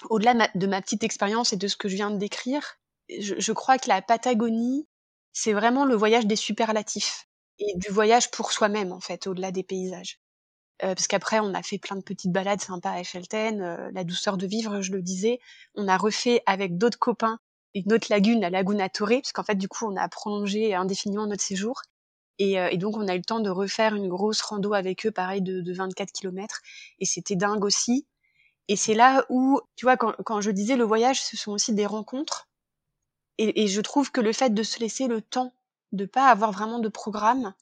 au-delà 0.10 0.34
de 0.34 0.38
ma- 0.40 0.50
de 0.56 0.68
ma 0.68 0.82
petite 0.82 1.04
expérience 1.04 1.54
et 1.54 1.58
de 1.58 1.68
ce 1.68 1.78
que 1.78 1.90
je 1.90 1.96
viens 1.96 2.12
de 2.12 2.18
décrire, 2.18 2.78
je, 3.10 3.36
je 3.38 3.52
crois 3.54 3.78
que 3.78 3.88
la 3.90 4.02
Patagonie, 4.02 4.88
c'est 5.34 5.54
vraiment 5.54 5.86
le 5.86 5.96
voyage 5.96 6.26
des 6.26 6.36
superlatifs 6.36 7.28
et 7.60 7.74
du 7.78 7.90
voyage 7.90 8.32
pour 8.32 8.52
soi-même 8.52 8.92
en 8.94 9.00
fait, 9.00 9.28
au-delà 9.28 9.52
des 9.52 9.64
paysages. 9.64 10.20
Euh, 10.84 10.96
parce 10.96 11.08
qu'après, 11.08 11.40
on 11.40 11.54
a 11.54 11.62
fait 11.64 11.78
plein 11.78 11.96
de 11.98 12.02
petites 12.04 12.32
balades 12.32 12.62
sympas 12.62 12.92
à 12.92 13.02
Echelten, 13.02 13.62
euh, 13.62 13.90
la 13.94 14.04
douceur 14.04 14.38
de 14.38 14.48
vivre, 14.48 14.82
je 14.82 14.92
le 14.92 15.02
disais. 15.02 15.40
On 15.76 15.88
a 15.88 15.98
refait 15.98 16.42
avec 16.46 16.78
d'autres 16.78 17.00
copains 17.00 17.40
une 17.76 17.94
autre 17.94 18.08
lagune, 18.10 18.42
la 18.42 18.50
Laguna 18.50 18.90
Torre, 18.90 19.10
parce 19.22 19.32
qu'en 19.32 19.44
fait, 19.44 19.56
du 19.56 19.68
coup, 19.68 19.86
on 19.86 19.96
a 19.96 20.08
prolongé 20.10 20.74
indéfiniment 20.74 21.28
notre 21.28 21.44
séjour. 21.44 21.82
Et, 22.40 22.60
euh, 22.60 22.70
et 22.72 22.78
donc, 22.78 22.98
on 22.98 23.08
a 23.08 23.16
eu 23.16 23.20
le 23.20 23.24
temps 23.24 23.42
de 23.42 23.50
refaire 23.50 23.96
une 23.96 24.10
grosse 24.10 24.42
rando 24.42 24.74
avec 24.74 25.06
eux, 25.06 25.12
pareil, 25.12 25.42
de, 25.42 25.62
de 25.62 25.74
24 25.74 26.12
km. 26.14 26.62
Et 27.00 27.06
c'était 27.06 27.36
dingue 27.36 27.66
aussi. 27.66 28.08
Et 28.70 28.76
c'est 28.78 28.96
là 28.96 29.26
où, 29.30 29.62
tu 29.76 29.86
vois, 29.86 29.98
quand, 29.98 30.14
quand 30.26 30.42
je 30.42 30.52
disais 30.52 30.78
le 30.78 30.86
voyage, 30.86 31.22
ce 31.24 31.38
sont 31.38 31.52
aussi 31.54 31.74
des 31.74 31.86
rencontres. 31.88 32.48
Et, 33.40 33.64
et 33.64 33.68
je 33.68 33.82
trouve 33.82 34.12
que 34.12 34.22
le 34.22 34.34
fait 34.34 34.52
de 34.54 34.64
se 34.64 34.80
laisser 34.80 35.08
le 35.08 35.22
temps 35.22 35.54
de 35.94 36.06
pas 36.06 36.30
avoir 36.30 36.52
vraiment 36.52 36.80
de 36.80 36.90
programme, 36.90 37.54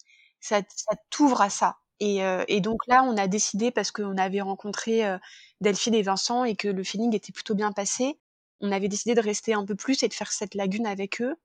ça, 0.41 0.61
ça 0.75 0.95
t'ouvre 1.09 1.41
à 1.41 1.49
ça. 1.49 1.77
Et, 1.99 2.23
euh, 2.23 2.45
donc 2.59 2.85
là, 2.87 3.03
on 3.03 3.17
a 3.17 3.27
décidé, 3.27 3.71
parce 3.71 3.91
qu'on 3.91 4.17
avait 4.17 4.41
rencontré 4.41 5.05
euh, 5.05 5.17
Delphine 5.61 5.95
et 5.95 6.03
Vincent 6.03 6.43
et 6.43 6.55
que 6.55 6.67
le 6.67 6.83
feeling 6.83 7.15
était 7.15 7.31
plutôt 7.31 7.55
bien 7.55 7.71
passé, 7.71 8.19
on 8.61 8.71
avait 8.71 8.87
décidé 8.87 9.15
de 9.15 9.21
rester 9.21 9.53
un 9.53 9.65
peu 9.65 9.75
plus 9.75 10.03
et 10.03 10.07
de 10.07 10.13
faire 10.13 10.31
cette 10.31 10.55
lagune 10.55 10.87
avec 10.87 11.21
eux. 11.21 11.35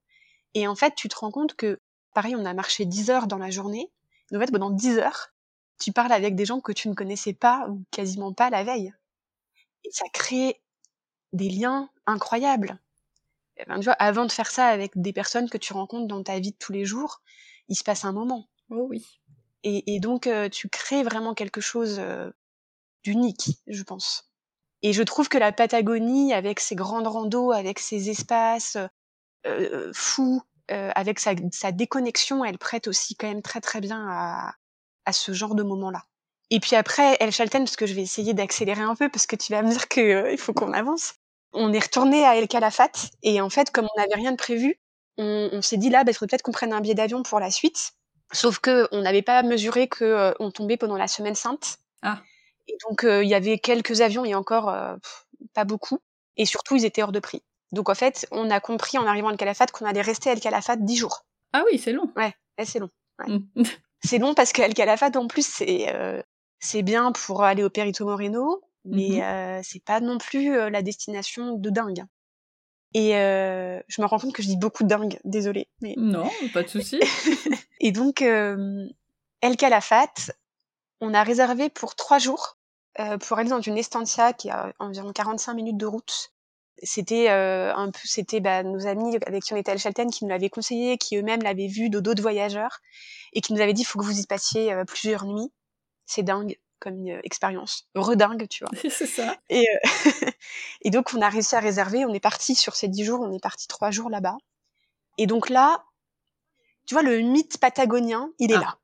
Et 0.54 0.66
en 0.66 0.74
fait, 0.74 0.94
tu 0.94 1.08
te 1.08 1.16
rends 1.16 1.30
compte 1.30 1.54
que, 1.54 1.80
pareil, 2.14 2.36
on 2.36 2.44
a 2.44 2.54
marché 2.54 2.84
10 2.84 3.10
heures 3.10 3.26
dans 3.26 3.38
la 3.38 3.50
journée. 3.50 3.90
Et 4.30 4.36
en 4.36 4.40
fait, 4.40 4.50
pendant 4.50 4.70
10 4.70 4.98
heures, 4.98 5.32
tu 5.80 5.92
parles 5.92 6.12
avec 6.12 6.34
des 6.34 6.44
gens 6.44 6.60
que 6.60 6.72
tu 6.72 6.88
ne 6.88 6.94
connaissais 6.94 7.32
pas 7.32 7.66
ou 7.68 7.82
quasiment 7.90 8.32
pas 8.32 8.50
la 8.50 8.64
veille. 8.64 8.92
Et 9.84 9.90
ça 9.90 10.04
crée 10.12 10.60
des 11.32 11.48
liens 11.48 11.90
incroyables. 12.06 12.78
Eh 13.56 13.64
ben, 13.66 13.80
avant 13.98 14.26
de 14.26 14.32
faire 14.32 14.50
ça 14.50 14.66
avec 14.66 14.92
des 15.00 15.12
personnes 15.12 15.50
que 15.50 15.58
tu 15.58 15.72
rencontres 15.72 16.06
dans 16.06 16.22
ta 16.22 16.38
vie 16.38 16.52
de 16.52 16.56
tous 16.58 16.72
les 16.72 16.84
jours, 16.84 17.22
il 17.68 17.76
se 17.76 17.84
passe 17.84 18.04
un 18.04 18.12
moment. 18.12 18.48
Oh 18.70 18.86
oui. 18.88 19.04
Et, 19.64 19.94
et 19.94 20.00
donc, 20.00 20.26
euh, 20.26 20.48
tu 20.48 20.68
crées 20.68 21.02
vraiment 21.02 21.34
quelque 21.34 21.60
chose 21.60 21.96
euh, 22.00 22.30
d'unique, 23.04 23.50
je 23.66 23.82
pense. 23.82 24.30
Et 24.82 24.92
je 24.92 25.02
trouve 25.02 25.28
que 25.28 25.38
la 25.38 25.52
Patagonie, 25.52 26.34
avec 26.34 26.60
ses 26.60 26.74
grandes 26.74 27.06
randos, 27.06 27.52
avec 27.52 27.78
ses 27.78 28.10
espaces 28.10 28.76
euh, 29.46 29.92
fous, 29.94 30.42
euh, 30.70 30.90
avec 30.94 31.20
sa, 31.20 31.32
sa 31.52 31.72
déconnexion, 31.72 32.44
elle 32.44 32.58
prête 32.58 32.88
aussi 32.88 33.16
quand 33.16 33.28
même 33.28 33.42
très 33.42 33.60
très 33.60 33.80
bien 33.80 34.06
à, 34.10 34.54
à 35.06 35.12
ce 35.12 35.32
genre 35.32 35.54
de 35.54 35.62
moment-là. 35.62 36.04
Et 36.50 36.60
puis 36.60 36.76
après, 36.76 37.16
El 37.20 37.32
Chalten, 37.32 37.64
parce 37.64 37.76
que 37.76 37.86
je 37.86 37.94
vais 37.94 38.02
essayer 38.02 38.34
d'accélérer 38.34 38.82
un 38.82 38.94
peu, 38.94 39.08
parce 39.08 39.26
que 39.26 39.36
tu 39.36 39.52
vas 39.52 39.62
me 39.62 39.70
dire 39.70 39.88
qu'il 39.88 40.02
euh, 40.04 40.36
faut 40.36 40.52
qu'on 40.52 40.72
avance. 40.72 41.14
On 41.52 41.72
est 41.72 41.80
retourné 41.80 42.24
à 42.24 42.36
El 42.36 42.48
Calafate, 42.48 43.10
et 43.22 43.40
en 43.40 43.50
fait, 43.50 43.70
comme 43.70 43.86
on 43.94 44.00
n'avait 44.00 44.14
rien 44.14 44.32
de 44.32 44.36
prévu, 44.36 44.80
on, 45.18 45.50
on 45.52 45.62
s'est 45.62 45.76
dit 45.76 45.90
là, 45.90 46.04
bah, 46.04 46.10
il 46.12 46.14
faudrait 46.14 46.28
peut-être 46.30 46.42
qu'on 46.42 46.52
prenne 46.52 46.72
un 46.72 46.80
billet 46.80 46.94
d'avion 46.94 47.22
pour 47.22 47.40
la 47.40 47.50
suite. 47.50 47.92
Sauf 48.32 48.58
que 48.60 48.88
on 48.92 49.02
n'avait 49.02 49.22
pas 49.22 49.42
mesuré 49.42 49.88
que 49.88 50.04
euh, 50.04 50.32
on 50.40 50.50
tombait 50.50 50.76
pendant 50.76 50.96
la 50.96 51.08
semaine 51.08 51.34
sainte. 51.34 51.78
Ah. 52.02 52.20
Et 52.68 52.76
donc 52.88 53.04
euh, 53.04 53.22
il 53.22 53.28
y 53.28 53.34
avait 53.34 53.58
quelques 53.58 54.00
avions 54.00 54.24
et 54.24 54.34
encore 54.34 54.68
euh, 54.68 54.94
pff, 54.96 55.26
pas 55.54 55.64
beaucoup. 55.64 55.98
Et 56.36 56.46
surtout 56.46 56.76
ils 56.76 56.84
étaient 56.84 57.02
hors 57.02 57.12
de 57.12 57.20
prix. 57.20 57.42
Donc 57.72 57.88
en 57.88 57.94
fait 57.94 58.26
on 58.30 58.50
a 58.50 58.60
compris 58.60 58.98
en 58.98 59.06
arrivant 59.06 59.28
à 59.28 59.32
El 59.32 59.36
Calafate 59.38 59.70
qu'on 59.72 59.84
allait 59.86 60.00
rester 60.02 60.30
à 60.30 60.32
El 60.32 60.40
Calafate 60.40 60.84
dix 60.84 60.96
jours. 60.96 61.24
Ah 61.52 61.62
oui, 61.70 61.78
c'est 61.78 61.92
long. 61.92 62.10
Ouais, 62.16 62.34
c'est 62.64 62.78
long. 62.78 62.90
Mm. 63.26 63.38
C'est 64.04 64.18
long 64.18 64.34
parce 64.34 64.52
qu'El 64.52 64.74
Calafate 64.74 65.14
en 65.16 65.28
plus 65.28 65.46
c'est 65.46 65.86
c'est 66.58 66.82
bien 66.82 67.12
pour 67.12 67.44
aller 67.44 67.62
au 67.62 67.70
Perito 67.70 68.04
Moreno, 68.04 68.60
mais 68.84 69.08
Mhm. 69.10 69.20
euh, 69.22 69.60
c'est 69.62 69.84
pas 69.84 70.00
non 70.00 70.18
plus 70.18 70.52
euh, 70.56 70.70
la 70.70 70.82
destination 70.82 71.52
de 71.56 71.70
dingue. 71.70 72.04
Et 72.94 73.16
euh, 73.16 73.80
je 73.88 74.02
me 74.02 74.06
rends 74.06 74.18
compte 74.18 74.34
que 74.34 74.42
je 74.42 74.48
dis 74.48 74.56
beaucoup 74.56 74.82
de 74.82 74.88
dingue, 74.88 75.18
désolée. 75.24 75.68
Mais 75.80 75.94
non, 75.96 76.28
pas 76.52 76.62
de 76.62 76.68
souci. 76.68 77.00
et 77.80 77.92
donc, 77.92 78.22
euh, 78.22 78.86
El 79.40 79.56
Calafate, 79.56 80.32
on 81.00 81.14
a 81.14 81.22
réservé 81.22 81.68
pour 81.70 81.94
trois 81.94 82.18
jours 82.18 82.58
pour 83.20 83.38
aller 83.38 83.48
dans 83.48 83.62
une 83.62 83.78
estancia 83.78 84.34
qui 84.34 84.50
a 84.50 84.74
environ 84.78 85.14
45 85.14 85.54
minutes 85.54 85.78
de 85.78 85.86
route. 85.86 86.30
C'était 86.82 87.30
un 87.30 87.90
peu, 87.90 88.00
c'était 88.04 88.40
bah, 88.40 88.62
nos 88.62 88.86
amis 88.86 89.16
avec 89.26 89.44
qui 89.44 89.54
on 89.54 89.56
était 89.56 89.72
à 89.72 89.78
Chalten 89.78 90.10
qui 90.10 90.24
nous 90.24 90.30
l'avaient 90.30 90.50
conseillé, 90.50 90.98
qui 90.98 91.16
eux-mêmes 91.16 91.42
l'avaient 91.42 91.68
vu 91.68 91.88
de 91.88 92.00
d'autres 92.00 92.20
voyageurs 92.20 92.80
et 93.32 93.40
qui 93.40 93.54
nous 93.54 93.62
avaient 93.62 93.72
dit 93.72 93.80
il 93.80 93.86
faut 93.86 93.98
que 93.98 94.04
vous 94.04 94.20
y 94.20 94.26
passiez 94.26 94.74
plusieurs 94.86 95.24
nuits. 95.24 95.50
C'est 96.04 96.22
dingue 96.22 96.58
comme 96.82 96.98
une 96.98 97.20
expérience 97.22 97.88
redingue, 97.94 98.48
tu 98.48 98.64
vois. 98.64 98.72
c'est 98.90 99.06
ça. 99.06 99.36
Et, 99.48 99.64
et 100.82 100.90
donc 100.90 101.14
on 101.14 101.22
a 101.22 101.28
réussi 101.28 101.54
à 101.54 101.60
réserver. 101.60 102.04
On 102.04 102.12
est 102.12 102.20
parti 102.20 102.56
sur 102.56 102.74
ces 102.74 102.88
dix 102.88 103.04
jours. 103.04 103.20
On 103.20 103.32
est 103.32 103.42
parti 103.42 103.68
trois 103.68 103.92
jours 103.92 104.10
là-bas. 104.10 104.36
Et 105.16 105.26
donc 105.26 105.48
là, 105.48 105.84
tu 106.86 106.94
vois, 106.94 107.02
le 107.02 107.20
mythe 107.20 107.58
patagonien, 107.58 108.32
il 108.38 108.50
est 108.50 108.56
ah. 108.56 108.76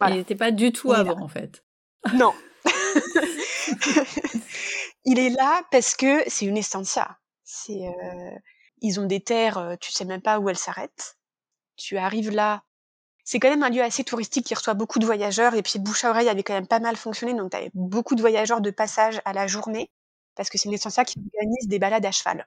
là. 0.00 0.08
Il 0.08 0.16
n'était 0.16 0.34
pas 0.34 0.50
du 0.50 0.72
tout 0.72 0.92
avant, 0.92 1.20
en 1.20 1.28
fait. 1.28 1.64
Non. 2.14 2.34
il 5.04 5.20
est 5.20 5.30
là 5.30 5.62
parce 5.70 5.94
que 5.94 6.24
c'est 6.26 6.46
une 6.46 6.56
estancia. 6.56 7.16
C'est, 7.44 7.86
euh, 7.86 8.30
ils 8.80 8.98
ont 8.98 9.06
des 9.06 9.20
terres, 9.20 9.58
euh, 9.58 9.76
tu 9.80 9.92
sais 9.92 10.04
même 10.04 10.20
pas 10.20 10.40
où 10.40 10.48
elles 10.48 10.58
s'arrêtent. 10.58 11.16
Tu 11.76 11.98
arrives 11.98 12.30
là, 12.30 12.64
c'est 13.24 13.38
quand 13.40 13.50
même 13.50 13.62
un 13.62 13.70
lieu 13.70 13.82
assez 13.82 14.04
touristique 14.04 14.46
qui 14.46 14.54
reçoit 14.54 14.74
beaucoup 14.74 14.98
de 14.98 15.06
voyageurs 15.06 15.54
et 15.54 15.62
puis 15.62 15.78
bouche 15.78 16.04
à 16.04 16.10
oreille 16.10 16.28
avait 16.28 16.42
quand 16.42 16.54
même 16.54 16.66
pas 16.66 16.80
mal 16.80 16.96
fonctionné 16.96 17.34
donc 17.34 17.50
tu 17.50 17.56
avais 17.56 17.70
beaucoup 17.74 18.14
de 18.14 18.20
voyageurs 18.20 18.60
de 18.60 18.70
passage 18.70 19.20
à 19.24 19.32
la 19.32 19.46
journée 19.46 19.90
parce 20.34 20.48
que 20.48 20.58
c'est 20.58 20.68
une 20.68 20.74
estancia 20.74 21.04
qui 21.04 21.18
organise 21.18 21.68
des 21.68 21.78
balades 21.78 22.06
à 22.06 22.10
cheval. 22.12 22.46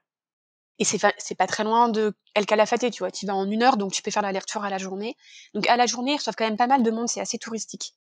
Et 0.78 0.84
c'est, 0.84 1.00
pas 1.38 1.48
très 1.48 1.64
loin 1.64 1.88
de 1.88 2.14
El 2.34 2.46
Calafate, 2.46 2.92
tu 2.92 3.00
vois. 3.00 3.12
Tu 3.12 3.26
vas 3.26 3.36
en 3.36 3.50
une 3.50 3.64
heure, 3.64 3.78
donc 3.78 3.94
tu 3.94 4.02
peux 4.02 4.12
faire 4.12 4.24
l'aller-retour 4.24 4.64
à 4.66 4.70
la 4.70 4.78
journée. 4.78 5.16
Donc 5.54 5.68
à 5.68 5.78
la 5.78 5.86
journée, 5.86 6.14
ils 6.14 6.18
reçoivent 6.18 6.36
quand 6.36 6.46
même 6.46 6.58
pas 6.58 6.68
mal 6.68 6.84
de 6.84 6.92
monde, 6.92 7.08
c'est 7.08 7.22
assez 7.22 7.38
touristique. 7.38 7.94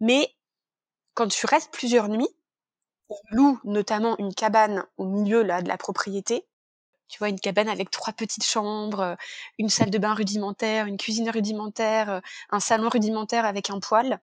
Mais 0.00 0.34
quand 1.14 1.28
tu 1.28 1.46
restes 1.46 1.72
plusieurs 1.72 2.08
nuits, 2.08 2.28
on 3.10 3.16
loue 3.30 3.60
notamment 3.64 4.16
une 4.18 4.34
cabane 4.34 4.84
au 4.96 5.04
milieu 5.06 5.42
là 5.42 5.62
de 5.62 5.68
la 5.68 5.78
propriété. 5.78 6.46
Tu 7.08 7.18
vois, 7.18 7.28
une 7.28 7.38
cabane 7.38 7.68
avec 7.68 7.90
trois 7.90 8.12
petites 8.12 8.44
chambres, 8.44 9.00
euh, 9.00 9.14
une 9.58 9.68
salle 9.68 9.90
de 9.90 9.98
bain 9.98 10.14
rudimentaire, 10.14 10.86
une 10.86 10.96
cuisine 10.96 11.30
rudimentaire, 11.30 12.10
euh, 12.10 12.20
un 12.50 12.60
salon 12.60 12.88
rudimentaire 12.88 13.44
avec 13.44 13.70
un 13.70 13.80
poêle 13.80 14.20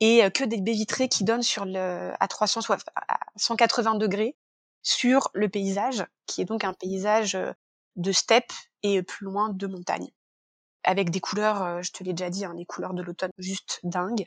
et 0.00 0.24
euh, 0.24 0.30
que 0.30 0.44
des 0.44 0.60
baies 0.60 0.72
vitrées 0.72 1.08
qui 1.08 1.24
donnent 1.24 1.42
sur 1.42 1.64
le 1.64 2.12
à 2.18 2.28
300 2.28 2.60
à 2.96 3.18
180 3.36 3.94
degrés 3.96 4.36
sur 4.82 5.30
le 5.32 5.48
paysage, 5.48 6.04
qui 6.26 6.42
est 6.42 6.44
donc 6.44 6.64
un 6.64 6.74
paysage 6.74 7.38
de 7.96 8.12
steppe 8.12 8.52
et 8.82 9.02
plus 9.02 9.24
loin 9.24 9.48
de 9.50 9.66
montagne. 9.66 10.10
Avec 10.82 11.10
des 11.10 11.20
couleurs, 11.20 11.82
je 11.82 11.90
te 11.92 12.04
l'ai 12.04 12.12
déjà 12.12 12.28
dit, 12.28 12.44
hein, 12.44 12.54
couleurs 12.68 12.92
de 12.92 13.02
l'automne 13.02 13.30
juste 13.38 13.80
dingues. 13.82 14.26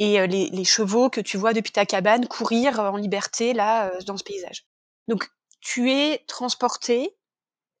Et 0.00 0.26
les, 0.26 0.50
les, 0.50 0.64
chevaux 0.64 1.10
que 1.10 1.20
tu 1.20 1.36
vois 1.36 1.52
depuis 1.52 1.70
ta 1.70 1.86
cabane 1.86 2.26
courir 2.26 2.80
en 2.80 2.96
liberté 2.96 3.52
là 3.52 3.92
dans 4.04 4.16
ce 4.16 4.24
paysage. 4.24 4.64
Donc 5.06 5.28
tu 5.60 5.90
es 5.90 6.24
transporté. 6.26 7.16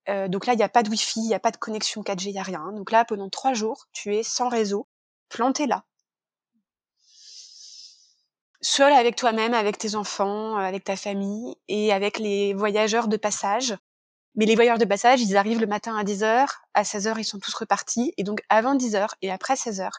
donc 0.06 0.46
là, 0.46 0.54
il 0.54 0.56
n'y 0.56 0.62
a 0.62 0.68
pas 0.68 0.82
de 0.82 0.90
wifi, 0.90 1.20
il 1.20 1.28
n'y 1.28 1.34
a 1.34 1.40
pas 1.40 1.50
de 1.50 1.56
connexion 1.56 2.02
4G, 2.02 2.28
il 2.28 2.32
n'y 2.32 2.38
a 2.38 2.42
rien. 2.42 2.72
Donc 2.72 2.90
là, 2.90 3.04
pendant 3.04 3.28
trois 3.28 3.54
jours, 3.54 3.86
tu 3.92 4.14
es 4.16 4.22
sans 4.22 4.48
réseau, 4.48 4.88
planté 5.28 5.66
là, 5.66 5.84
seul 8.60 8.92
avec 8.92 9.16
toi-même, 9.16 9.54
avec 9.54 9.78
tes 9.78 9.94
enfants, 9.94 10.56
avec 10.56 10.84
ta 10.84 10.96
famille 10.96 11.56
et 11.68 11.92
avec 11.92 12.18
les 12.18 12.54
voyageurs 12.54 13.08
de 13.08 13.16
passage. 13.16 13.76
Mais 14.34 14.46
les 14.46 14.54
voyageurs 14.54 14.78
de 14.78 14.84
passage, 14.84 15.20
ils 15.20 15.36
arrivent 15.36 15.60
le 15.60 15.66
matin 15.66 15.96
à 15.96 16.04
10h, 16.04 16.48
à 16.74 16.82
16h, 16.82 17.14
ils 17.18 17.24
sont 17.24 17.38
tous 17.38 17.54
repartis. 17.54 18.12
Et 18.16 18.22
donc, 18.22 18.42
avant 18.48 18.76
10h 18.76 19.08
et 19.22 19.30
après 19.30 19.54
16h, 19.54 19.90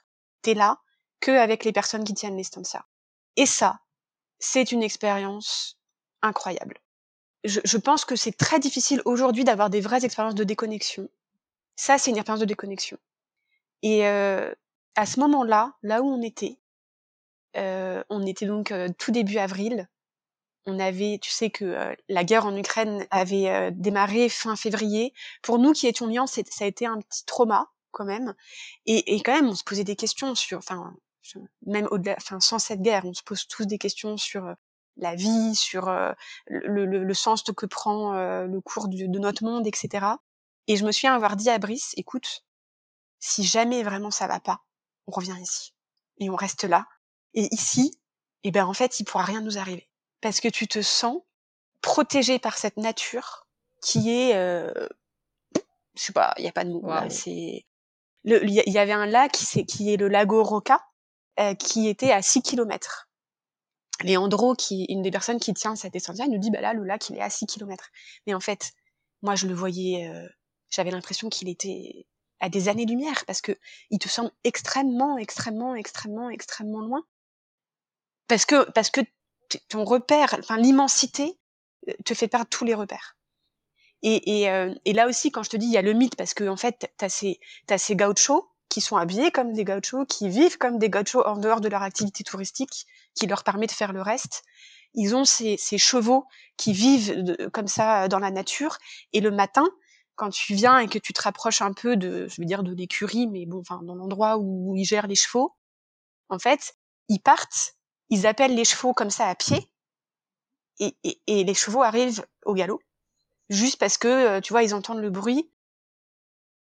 t'es 0.42 0.54
là 0.54 0.80
que 1.20 1.32
avec 1.32 1.66
les 1.66 1.74
personnes 1.74 2.04
qui 2.04 2.14
tiennent 2.14 2.38
les 2.38 2.44
ça. 2.44 2.86
Et 3.36 3.46
ça, 3.46 3.80
c'est 4.40 4.72
une 4.72 4.84
expérience 4.84 5.78
incroyable. 6.22 6.80
Je, 7.44 7.60
je 7.64 7.78
pense 7.78 8.06
que 8.06 8.16
c'est 8.16 8.36
très 8.36 8.60
difficile 8.60 9.02
aujourd'hui 9.06 9.44
d'avoir 9.44 9.70
des 9.70 9.82
vraies 9.82 10.04
expériences 10.04 10.36
de 10.36 10.44
déconnexion. 10.44 11.10
Ça, 11.76 11.98
c'est 11.98 12.12
une 12.12 12.18
expérience 12.18 12.42
de 12.42 12.46
déconnexion. 12.46 12.98
Et 13.82 14.06
euh, 14.08 14.54
à 14.96 15.06
ce 15.06 15.20
moment-là, 15.22 15.74
là 15.82 16.02
où 16.02 16.08
on 16.08 16.22
était, 16.22 16.58
euh, 17.56 18.04
on 18.10 18.26
était 18.26 18.46
donc 18.46 18.72
euh, 18.72 18.90
tout 18.98 19.12
début 19.12 19.38
avril. 19.38 19.88
On 20.66 20.78
avait, 20.78 21.20
tu 21.22 21.32
sais 21.32 21.50
que 21.50 21.66
euh, 21.66 21.96
la 22.10 22.24
guerre 22.24 22.46
en 22.46 22.56
Ukraine 22.56 23.08
avait 23.12 23.72
démarré 23.72 24.30
fin 24.30 24.56
février. 24.56 25.14
Pour 25.42 25.58
nous 25.58 25.72
qui 25.72 25.88
étions 25.88 26.08
liants, 26.08 26.28
ça 26.28 26.42
a 26.62 26.66
été 26.66 26.86
un 26.86 27.00
petit 27.00 27.26
trauma 27.26 27.70
quand 27.92 28.06
même. 28.06 28.36
Et, 28.86 29.16
et, 29.16 29.22
quand 29.22 29.34
même, 29.34 29.48
on 29.48 29.56
se 29.56 29.64
posait 29.64 29.84
des 29.84 29.96
questions 29.96 30.36
sur, 30.36 30.58
enfin, 30.60 30.94
même 31.66 31.88
au-delà, 31.92 32.16
enfin, 32.18 32.40
sans 32.40 32.60
cette 32.60 32.82
guerre, 32.82 33.06
on 33.06 33.14
se 33.14 33.24
pose 33.24 33.48
tous 33.48 33.66
des 33.66 33.78
questions 33.78 34.18
sur 34.18 34.54
la 35.00 35.16
vie, 35.16 35.56
sur 35.56 35.90
le, 35.90 36.16
le, 36.48 36.86
le, 36.86 37.14
sens 37.14 37.44
que 37.44 37.66
prend 37.66 38.14
le 38.14 38.62
cours 38.62 38.88
de, 38.88 39.08
de 39.08 39.20
notre 39.20 39.44
monde, 39.44 39.66
etc. 39.68 40.06
Et 40.68 40.76
je 40.76 40.86
me 40.86 40.92
souviens 40.92 41.16
avoir 41.16 41.36
dit 41.36 41.50
à 41.50 41.58
Brice, 41.58 41.94
écoute, 41.98 42.46
si 43.20 43.44
jamais 43.44 43.84
vraiment 43.84 44.12
ça 44.12 44.28
va 44.28 44.40
pas, 44.40 44.62
on 45.08 45.12
revient 45.12 45.38
ici 45.42 45.74
et 46.20 46.30
on 46.30 46.36
reste 46.36 46.64
là 46.64 46.86
et 47.34 47.48
ici, 47.52 48.00
eh 48.44 48.52
ben 48.52 48.66
en 48.66 48.74
fait, 48.74 49.00
il 49.00 49.06
pourra 49.06 49.24
rien 49.24 49.42
nous 49.42 49.58
arriver 49.58 49.90
parce 50.22 50.40
que 50.40 50.48
tu 50.48 50.68
te 50.68 50.82
sens 50.82 51.22
protégé 51.82 52.40
par 52.40 52.58
cette 52.58 52.78
nature 52.78 53.48
qui 53.82 54.12
est, 54.12 54.36
euh, 54.36 54.72
je 55.96 56.04
sais 56.04 56.14
pas, 56.14 56.34
il 56.38 56.46
y 56.46 56.48
a 56.48 56.52
pas 56.52 56.66
de 56.66 56.72
mots. 56.72 56.84
C'est 57.10 57.66
il 58.26 58.50
y, 58.50 58.78
avait 58.78 58.92
un 58.92 59.06
lac 59.06 59.32
qui, 59.32 59.66
qui 59.66 59.94
est 59.94 59.98
le 59.98 60.10
lago 60.10 60.44
Roca, 60.44 60.86
euh, 61.40 61.56
qui 61.56 61.88
était 61.88 62.12
à 62.12 62.22
6 62.22 62.42
km. 62.42 63.09
Léandro, 64.04 64.56
qui 64.56 64.86
une 64.86 65.02
des 65.02 65.12
personnes 65.12 65.40
qui 65.40 65.54
tient 65.54 65.76
cette 65.76 65.94
descente 65.94 66.18
il 66.20 66.32
nous 66.32 66.38
dit 66.38 66.52
bah 66.52 66.62
là 66.62 66.74
le 66.74 66.84
lac 66.84 67.10
il 67.10 67.18
est 67.18 67.22
à 67.22 67.30
6 67.30 67.46
km. 67.46 67.90
Mais 68.28 68.34
en 68.34 68.40
fait, 68.40 68.72
moi 69.22 69.36
je 69.36 69.48
le 69.48 69.54
voyais, 69.54 70.10
euh, 70.10 70.28
j'avais 70.70 70.92
l'impression 70.92 71.30
qu'il 71.30 71.50
était 71.50 72.08
à 72.40 72.50
des 72.50 72.70
années-lumière 72.70 73.26
parce 73.26 73.42
que 73.42 73.58
il 73.90 74.00
te 74.00 74.08
semble 74.08 74.32
extrêmement, 74.44 75.18
extrêmement, 75.18 75.76
extrêmement, 75.76 76.30
extrêmement 76.30 76.82
loin 76.82 77.04
parce 78.30 78.46
que 78.46 78.70
parce 78.72 78.90
que 78.90 79.02
ton 79.68 79.84
repère, 79.84 80.34
enfin 80.40 80.56
l'immensité 80.56 81.38
euh, 81.90 81.94
te 82.06 82.14
fait 82.14 82.30
perdre 82.30 82.48
tous 82.50 82.64
les 82.64 82.76
repères. 82.76 83.18
Et, 84.02 84.44
et, 84.44 84.50
euh, 84.50 84.74
et, 84.86 84.94
là 84.94 85.10
aussi, 85.10 85.30
quand 85.30 85.44
je 85.44 85.50
te 85.50 85.58
dis, 85.58 85.66
il 85.66 85.74
y 85.74 85.78
a 85.78 85.82
le 85.82 85.92
mythe, 85.92 86.16
parce 86.16 86.34
que 86.34 86.48
en 86.48 86.56
fait, 86.56 86.90
t'as 86.96 87.10
ces 87.10 87.42
t'as 87.68 87.78
ces 87.78 87.98
gauchos 87.98 88.50
qui 88.70 88.80
sont 88.80 88.96
habillés 88.96 89.32
comme 89.32 89.52
des 89.52 89.66
gauchos, 89.66 90.06
qui 90.06 90.30
vivent 90.30 90.58
comme 90.58 90.78
des 90.78 90.90
gauchos 90.90 91.26
en 91.26 91.36
dehors 91.38 91.60
de 91.60 91.68
leur 91.68 91.82
activité 91.82 92.24
touristique, 92.24 92.86
qui 93.20 93.28
leur 93.28 93.44
permet 93.44 93.68
de 93.68 93.72
faire 93.72 93.94
le 93.94 94.02
reste. 94.02 94.44
Ils 94.96 95.16
ont 95.16 95.26
ces, 95.26 95.58
chevaux 95.78 96.26
qui 96.58 96.74
vivent 96.74 97.48
comme 97.54 97.68
ça 97.68 98.08
dans 98.08 98.20
la 98.20 98.32
nature, 98.32 98.78
et 99.14 99.22
le 99.22 99.30
matin, 99.32 99.68
quand 100.16 100.32
tu 100.32 100.56
viens 100.56 100.80
et 100.80 100.88
que 100.88 100.98
tu 100.98 101.14
te 101.14 101.22
rapproches 101.22 101.62
un 101.62 101.74
peu 101.74 101.96
de, 101.96 102.28
je 102.28 102.42
veux 102.42 102.46
dire, 102.46 102.64
de 102.64 102.74
l'écurie, 102.74 103.28
mais 103.28 103.46
bon, 103.46 103.60
enfin, 103.60 103.82
dans 103.84 103.96
l'endroit 103.96 104.38
où 104.38 104.76
ils 104.76 104.86
gèrent 104.86 105.08
les 105.08 105.16
chevaux, 105.16 105.56
en 106.30 106.40
fait, 106.40 106.76
ils 107.08 107.20
partent 107.20 107.76
ils 108.12 108.26
appellent 108.26 108.56
les 108.56 108.66
chevaux 108.66 108.94
comme 108.94 109.12
ça 109.12 109.28
à 109.28 109.36
pied, 109.36 109.72
et, 110.80 110.96
les 111.28 111.54
chevaux 111.54 111.84
arrivent 111.84 112.26
au 112.46 112.54
galop, 112.54 112.82
juste 113.50 113.78
parce 113.78 113.98
que, 113.98 114.08
euh, 114.08 114.42
tu 114.42 114.54
vois, 114.54 114.64
ils 114.64 114.74
entendent 114.74 115.02
le 115.02 115.10
bruit. 115.10 115.52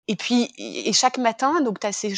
Et 0.06 0.16
puis, 0.16 0.52
et 0.56 0.92
chaque 0.92 1.18
matin, 1.18 1.60
donc 1.60 1.80
tu 1.80 1.86
as 1.86 1.92
ces, 1.92 2.14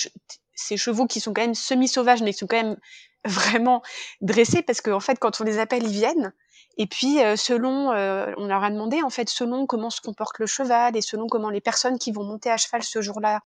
ces 0.57 0.77
chevaux 0.77 1.07
qui 1.07 1.21
sont 1.21 1.33
quand 1.33 1.43
même 1.43 1.55
semi-sauvages, 1.55 2.23
mais 2.23 2.33
qui 2.33 2.39
sont 2.39 2.47
quand 2.47 2.63
même 2.63 2.77
vraiment 3.25 3.83
dressés, 4.21 4.63
parce 4.63 4.81
qu'en 4.81 4.97
en 4.97 5.01
fait, 5.01 5.19
quand 5.19 5.41
on 5.41 5.45
les 5.45 5.59
appelle, 5.59 5.85
ils 5.85 5.93
viennent. 5.93 6.33
Et 6.79 6.87
puis, 6.87 7.23
euh, 7.23 7.37
selon, 7.37 7.93
euh, 7.93 8.33
on 8.37 8.47
leur 8.47 8.63
a 8.63 8.71
demandé, 8.71 9.03
en 9.03 9.11
fait, 9.11 9.31
selon 9.31 9.67
comment 9.67 9.91
se 9.91 10.01
comporte 10.01 10.39
le 10.39 10.47
cheval 10.47 10.97
et 10.97 11.01
selon 11.01 11.27
comment 11.27 11.51
les 11.51 11.61
personnes 11.61 11.99
qui 11.99 12.13
vont 12.13 12.25
monter 12.25 12.51
à 12.51 12.57
cheval 12.57 12.83
ce 12.83 13.01
jour-là 13.01 13.41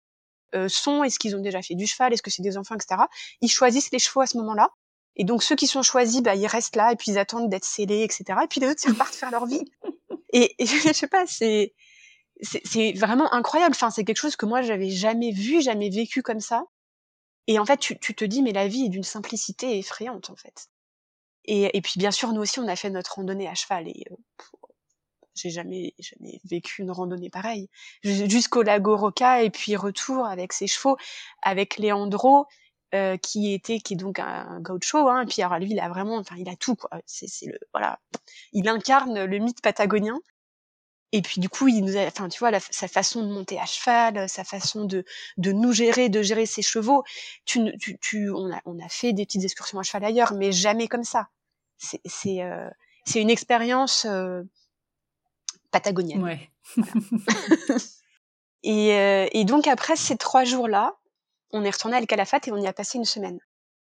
sont, 0.69 1.03
est-ce 1.03 1.19
qu'ils 1.19 1.35
ont 1.35 1.41
déjà 1.41 1.61
fait 1.61 1.75
du 1.75 1.85
cheval, 1.85 2.13
est-ce 2.13 2.21
que 2.21 2.31
c'est 2.31 2.41
des 2.41 2.57
enfants, 2.57 2.75
etc. 2.75 3.01
Ils 3.41 3.49
choisissent 3.49 3.91
les 3.91 3.99
chevaux 3.99 4.21
à 4.21 4.27
ce 4.27 4.37
moment-là. 4.37 4.69
Et 5.17 5.23
donc 5.23 5.43
ceux 5.43 5.55
qui 5.55 5.67
sont 5.67 5.81
choisis, 5.81 6.21
bah, 6.21 6.35
ils 6.35 6.47
restent 6.47 6.75
là 6.75 6.91
et 6.91 6.95
puis 6.95 7.11
ils 7.11 7.17
attendent 7.17 7.49
d'être 7.49 7.65
scellés, 7.65 8.03
etc. 8.03 8.39
Et 8.43 8.47
puis 8.47 8.61
les 8.61 8.69
autres, 8.69 8.81
ils 8.85 8.91
repartent 8.91 9.15
faire 9.15 9.31
leur 9.31 9.45
vie. 9.45 9.65
Et, 10.33 10.61
et 10.61 10.65
je 10.65 10.91
sais 10.91 11.07
pas, 11.07 11.25
c'est 11.25 11.73
c'est 12.41 12.91
vraiment 12.91 13.33
incroyable. 13.33 13.73
Enfin, 13.73 13.89
c'est 13.89 14.03
quelque 14.03 14.17
chose 14.17 14.35
que 14.35 14.45
moi 14.45 14.61
j'avais 14.61 14.89
jamais 14.89 15.31
vu, 15.31 15.61
jamais 15.61 15.89
vécu 15.89 16.21
comme 16.21 16.41
ça. 16.41 16.65
Et 17.47 17.59
en 17.59 17.65
fait, 17.65 17.77
tu, 17.77 17.97
tu 17.99 18.13
te 18.13 18.25
dis, 18.25 18.41
mais 18.41 18.51
la 18.51 18.67
vie 18.67 18.85
est 18.85 18.89
d'une 18.89 19.03
simplicité 19.03 19.77
effrayante 19.77 20.29
en 20.29 20.35
fait. 20.35 20.69
Et, 21.45 21.75
et, 21.77 21.81
puis 21.81 21.93
bien 21.97 22.11
sûr, 22.11 22.33
nous 22.33 22.41
aussi, 22.41 22.59
on 22.59 22.67
a 22.67 22.75
fait 22.75 22.89
notre 22.89 23.15
randonnée 23.15 23.47
à 23.47 23.55
cheval 23.55 23.87
et 23.87 24.03
euh, 24.11 24.15
j'ai 25.33 25.49
jamais 25.49 25.93
jamais 25.99 26.41
vécu 26.43 26.81
une 26.81 26.91
randonnée 26.91 27.29
pareille. 27.29 27.69
Jusqu'au 28.03 28.63
lago 28.63 28.97
Roca 28.97 29.43
et 29.43 29.49
puis 29.49 29.75
retour 29.75 30.25
avec 30.25 30.51
ses 30.51 30.67
chevaux, 30.67 30.97
avec 31.41 31.77
Léandro 31.77 32.47
euh, 32.95 33.17
qui 33.17 33.53
était 33.53 33.79
qui 33.79 33.95
est 33.95 33.97
donc 33.97 34.17
un 34.17 34.61
gaucho 34.61 35.09
hein, 35.09 35.23
et 35.23 35.25
puis 35.25 35.41
alors 35.41 35.59
lui 35.59 35.71
il 35.71 35.79
a 35.81 35.89
vraiment 35.89 36.15
enfin 36.15 36.37
il 36.37 36.47
a 36.47 36.55
tout 36.55 36.75
quoi 36.75 36.89
c'est 37.05 37.27
le 37.45 37.59
voilà 37.73 37.99
il 38.53 38.69
incarne 38.69 39.25
le 39.25 39.39
mythe 39.39 39.61
patagonien 39.61 40.21
et 41.11 41.21
puis 41.21 41.39
du 41.39 41.49
coup 41.49 41.67
il 41.67 41.83
nous 41.83 41.97
a 41.97 42.01
enfin 42.01 42.27
tu 42.27 42.39
vois 42.39 42.51
sa 42.59 42.87
façon 42.87 43.23
de 43.23 43.31
monter 43.31 43.59
à 43.59 43.65
cheval 43.65 44.27
sa 44.27 44.43
façon 44.43 44.85
de 44.85 45.05
de 45.37 45.51
nous 45.51 45.71
gérer 45.71 46.09
de 46.09 46.21
gérer 46.21 46.45
ses 46.45 46.61
chevaux 46.61 47.03
tu 47.45 47.59
tu, 47.79 47.97
tu 47.99 48.29
on 48.29 48.51
a 48.51 48.61
on 48.65 48.77
a 48.79 48.89
fait 48.89 49.13
des 49.13 49.25
petites 49.25 49.43
excursions 49.43 49.79
à 49.79 49.83
cheval 49.83 50.03
ailleurs 50.03 50.33
mais 50.33 50.51
jamais 50.51 50.87
comme 50.87 51.05
ça 51.05 51.29
c'est 51.77 52.01
c'est 52.05 52.41
euh, 52.41 52.69
c'est 53.07 53.21
une 53.21 53.29
expérience 53.29 54.05
euh, 54.05 54.43
patagonienne. 55.71 56.21
Ouais. 56.21 56.51
et, 58.63 58.93
euh, 58.93 59.27
et 59.31 59.45
donc 59.45 59.65
après 59.67 59.95
ces 59.95 60.17
trois 60.17 60.43
jours-là, 60.43 60.97
on 61.51 61.63
est 61.63 61.69
retourné 61.69 61.95
à 61.95 61.99
El 61.99 62.07
Calafate 62.07 62.49
et 62.49 62.51
on 62.51 62.57
y 62.57 62.67
a 62.67 62.73
passé 62.73 62.97
une 62.97 63.05
semaine. 63.05 63.39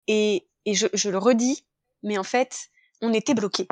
Et, 0.06 0.46
et 0.66 0.74
je, 0.74 0.86
je 0.92 1.08
le 1.08 1.16
redis, 1.16 1.64
mais 2.02 2.18
en 2.18 2.22
fait, 2.22 2.68
on 3.00 3.14
était 3.14 3.34
bloqué. 3.34 3.66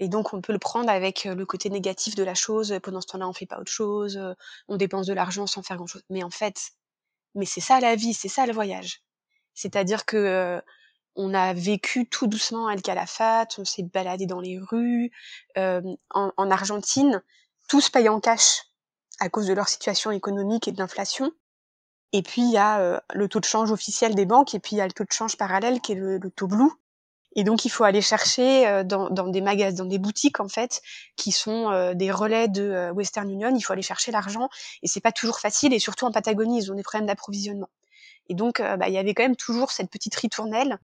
Et 0.00 0.08
donc, 0.08 0.32
on 0.32 0.40
peut 0.40 0.52
le 0.52 0.58
prendre 0.58 0.90
avec 0.90 1.24
le 1.24 1.46
côté 1.46 1.70
négatif 1.70 2.14
de 2.14 2.24
la 2.24 2.34
chose. 2.34 2.76
Pendant 2.82 3.00
ce 3.00 3.06
temps-là, 3.08 3.28
on 3.28 3.32
fait 3.32 3.46
pas 3.46 3.60
autre 3.60 3.70
chose. 3.70 4.20
On 4.66 4.76
dépense 4.76 5.06
de 5.06 5.12
l'argent 5.12 5.46
sans 5.46 5.62
faire 5.62 5.76
grand-chose. 5.76 6.02
Mais 6.10 6.24
en 6.24 6.30
fait, 6.30 6.72
mais 7.34 7.46
c'est 7.46 7.60
ça 7.60 7.80
la 7.80 7.94
vie, 7.94 8.14
c'est 8.14 8.28
ça 8.28 8.46
le 8.46 8.52
voyage. 8.52 9.02
C'est-à-dire 9.54 10.06
que 10.06 10.60
on 11.16 11.34
a 11.34 11.52
vécu 11.52 12.08
tout 12.08 12.26
doucement 12.26 12.68
à 12.68 12.74
El 12.74 12.82
Calafate, 12.82 13.58
on 13.58 13.64
s'est 13.64 13.82
baladé 13.82 14.26
dans 14.26 14.40
les 14.40 14.58
rues. 14.58 15.10
Euh, 15.58 15.82
en, 16.10 16.32
en, 16.36 16.50
Argentine, 16.50 17.22
tous 17.68 17.90
payent 17.90 18.08
en 18.08 18.20
cash 18.20 18.62
à 19.18 19.28
cause 19.28 19.46
de 19.46 19.52
leur 19.52 19.68
situation 19.68 20.10
économique 20.10 20.68
et 20.68 20.72
de 20.72 20.78
l'inflation. 20.78 21.32
Et 22.12 22.22
puis 22.22 22.42
il 22.42 22.52
y 22.52 22.56
a 22.56 22.80
euh, 22.80 23.00
le 23.12 23.28
taux 23.28 23.40
de 23.40 23.44
change 23.44 23.70
officiel 23.70 24.14
des 24.14 24.26
banques, 24.26 24.54
et 24.54 24.60
puis 24.60 24.76
il 24.76 24.78
y 24.78 24.82
a 24.82 24.86
le 24.86 24.92
taux 24.92 25.04
de 25.04 25.12
change 25.12 25.36
parallèle 25.36 25.80
qui 25.80 25.92
est 25.92 25.96
le, 25.96 26.18
le 26.18 26.30
taux 26.30 26.48
blue. 26.48 26.70
Et 27.36 27.44
donc 27.44 27.64
il 27.64 27.68
faut 27.68 27.84
aller 27.84 28.02
chercher 28.02 28.66
euh, 28.66 28.82
dans, 28.82 29.08
dans, 29.10 29.28
des 29.28 29.40
magasins, 29.40 29.84
dans 29.84 29.88
des 29.88 29.98
boutiques 29.98 30.40
en 30.40 30.48
fait, 30.48 30.82
qui 31.16 31.32
sont 31.32 31.70
euh, 31.70 31.94
des 31.94 32.10
relais 32.10 32.48
de 32.48 32.90
Western 32.92 33.30
Union. 33.30 33.54
Il 33.54 33.60
faut 33.62 33.72
aller 33.72 33.82
chercher 33.82 34.12
l'argent, 34.12 34.48
et 34.82 34.88
c'est 34.88 35.00
pas 35.00 35.12
toujours 35.12 35.38
facile. 35.38 35.72
Et 35.72 35.78
surtout 35.78 36.06
en 36.06 36.12
Patagonie, 36.12 36.58
ils 36.58 36.72
ont 36.72 36.74
des 36.74 36.82
problèmes 36.82 37.06
d'approvisionnement. 37.06 37.70
Et 38.28 38.34
donc 38.34 38.60
bah, 38.60 38.88
il 38.88 38.94
y 38.94 38.98
avait 38.98 39.14
quand 39.14 39.24
même 39.24 39.36
toujours 39.36 39.70
cette 39.72 39.90
petite 39.90 40.14
ritournelle 40.14 40.78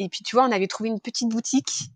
et 0.00 0.08
puis, 0.08 0.22
tu 0.22 0.34
vois, 0.34 0.46
on 0.46 0.50
avait 0.50 0.66
trouvé 0.66 0.88
une 0.88 0.98
petite 0.98 1.28
boutique. 1.28 1.90